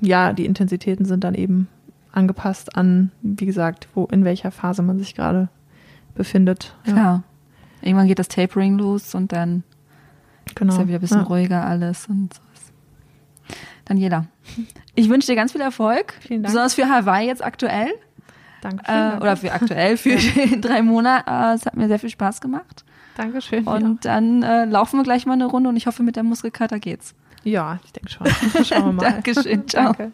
ja, 0.00 0.32
die 0.32 0.46
Intensitäten 0.46 1.04
sind 1.04 1.24
dann 1.24 1.34
eben 1.34 1.68
angepasst 2.12 2.76
an, 2.76 3.12
wie 3.22 3.46
gesagt, 3.46 3.88
wo 3.94 4.04
in 4.06 4.24
welcher 4.24 4.50
Phase 4.50 4.82
man 4.82 4.98
sich 4.98 5.14
gerade 5.14 5.48
befindet. 6.14 6.74
Ja, 6.86 6.92
Klar. 6.92 7.22
Irgendwann 7.82 8.08
geht 8.08 8.18
das 8.18 8.28
Tapering 8.28 8.78
los 8.78 9.14
und 9.14 9.32
dann 9.32 9.62
genau. 10.54 10.72
ist 10.72 10.78
ja 10.78 10.88
wieder 10.88 10.98
ein 10.98 11.02
bisschen 11.02 11.18
Ja. 11.20 11.24
ruhiger 11.26 11.64
alles 11.66 12.06
und 12.08 12.34
so. 12.34 12.40
Daniela, 13.84 14.26
ich 14.94 15.08
wünsche 15.08 15.26
dir 15.28 15.36
ganz 15.36 15.52
viel 15.52 15.60
Erfolg. 15.60 16.14
Vielen 16.20 16.42
Dank. 16.42 16.52
Besonders 16.52 16.74
für 16.74 16.88
Hawaii 16.88 17.26
jetzt 17.28 17.44
aktuell. 17.44 17.88
Danke. 18.62 18.82
Äh, 18.86 19.16
oder 19.18 19.36
für 19.36 19.52
aktuell, 19.52 19.96
für 19.96 20.16
die 20.16 20.60
drei 20.60 20.82
Monate. 20.82 21.30
Äh, 21.30 21.54
Es 21.54 21.66
hat 21.66 21.76
mir 21.76 21.86
sehr 21.86 21.98
viel 21.98 22.10
Spaß 22.10 22.40
gemacht. 22.40 22.84
Dankeschön. 23.16 23.64
Und 23.64 24.04
dann 24.04 24.42
äh, 24.42 24.64
laufen 24.66 24.98
wir 24.98 25.04
gleich 25.04 25.26
mal 25.26 25.32
eine 25.32 25.46
Runde 25.46 25.68
und 25.68 25.76
ich 25.76 25.86
hoffe, 25.86 26.02
mit 26.02 26.16
der 26.16 26.22
Muskelkater 26.22 26.78
geht's. 26.78 27.14
ja. 27.44 27.52
ja, 27.52 27.78
ich 27.84 27.92
denke 27.92 28.10
schon. 28.10 28.26
Schauen 28.64 28.86
wir 28.86 28.92
mal. 28.92 29.10
Dankeschön. 29.10 29.66
Ciao. 29.68 29.92
Danke. 29.92 30.12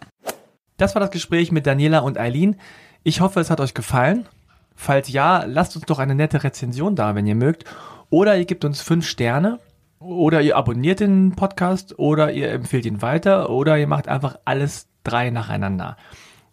Das 0.77 0.95
war 0.95 1.01
das 1.01 1.11
Gespräch 1.11 1.53
mit 1.53 1.67
Daniela 1.67 2.01
und 2.01 2.19
Eileen. 2.19 2.57
Ich 3.03 3.21
hoffe, 3.21 3.41
es 3.41 3.51
hat 3.51 3.61
euch 3.61 3.75
gefallen. 3.75 4.27
Falls 4.75 5.13
ja, 5.13 5.45
lasst 5.45 5.77
uns 5.77 5.87
doch 5.87 5.99
eine 5.99 6.15
nette 6.15 6.45
Rezension 6.45 6.97
da, 6.97 7.15
wenn 7.15 7.27
ihr 7.27 7.35
mögt. 7.35 7.65
Oder 8.11 8.37
ihr 8.37 8.45
gebt 8.45 8.65
uns 8.65 8.83
fünf 8.83 9.07
Sterne. 9.07 9.59
Oder 9.99 10.41
ihr 10.41 10.57
abonniert 10.57 11.01
den 11.01 11.35
Podcast. 11.37 11.99
Oder 11.99 12.33
ihr 12.33 12.51
empfehlt 12.51 12.87
ihn 12.87 13.03
weiter. 13.03 13.51
Oder 13.51 13.79
ihr 13.79 13.87
macht 13.87 14.09
einfach 14.09 14.37
alles 14.45 14.89
drei 15.05 15.31
nacheinander. 15.31 15.97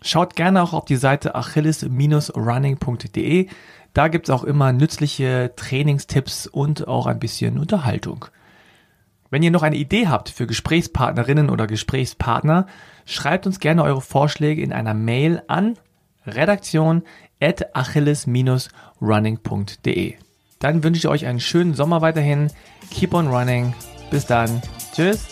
Schaut 0.02 0.36
gerne 0.36 0.64
auch 0.64 0.74
auf 0.74 0.86
die 0.86 0.96
Seite 0.96 1.36
achilles-running.de. 1.36 3.48
Da 3.94 4.08
gibt's 4.08 4.30
auch 4.30 4.44
immer 4.44 4.72
nützliche 4.72 5.52
Trainingstipps 5.56 6.46
und 6.48 6.88
auch 6.88 7.08
ein 7.08 7.20
bisschen 7.20 7.58
Unterhaltung. 7.58 8.26
Wenn 9.30 9.44
ihr 9.44 9.52
noch 9.52 9.64
eine 9.64 9.76
Idee 9.76 10.08
habt 10.08 10.30
für 10.30 10.48
Gesprächspartnerinnen 10.48 11.50
oder 11.50 11.68
Gesprächspartner, 11.68 12.68
schreibt 13.06 13.46
uns 13.46 13.60
gerne 13.60 13.84
eure 13.84 14.02
Vorschläge 14.02 14.62
in 14.62 14.72
einer 14.74 14.94
Mail 14.94 15.42
an 15.48 15.78
redaktion 16.26 17.04
at 17.40 17.76
achilles-running.de. 17.76 20.16
Dann 20.60 20.84
wünsche 20.84 20.98
ich 20.98 21.08
euch 21.08 21.26
einen 21.26 21.40
schönen 21.40 21.74
Sommer 21.74 22.02
weiterhin. 22.02 22.52
Keep 22.92 23.14
on 23.14 23.28
running. 23.28 23.74
Bis 24.12 24.26
dann. 24.26 24.62
Tschüss. 24.94 25.28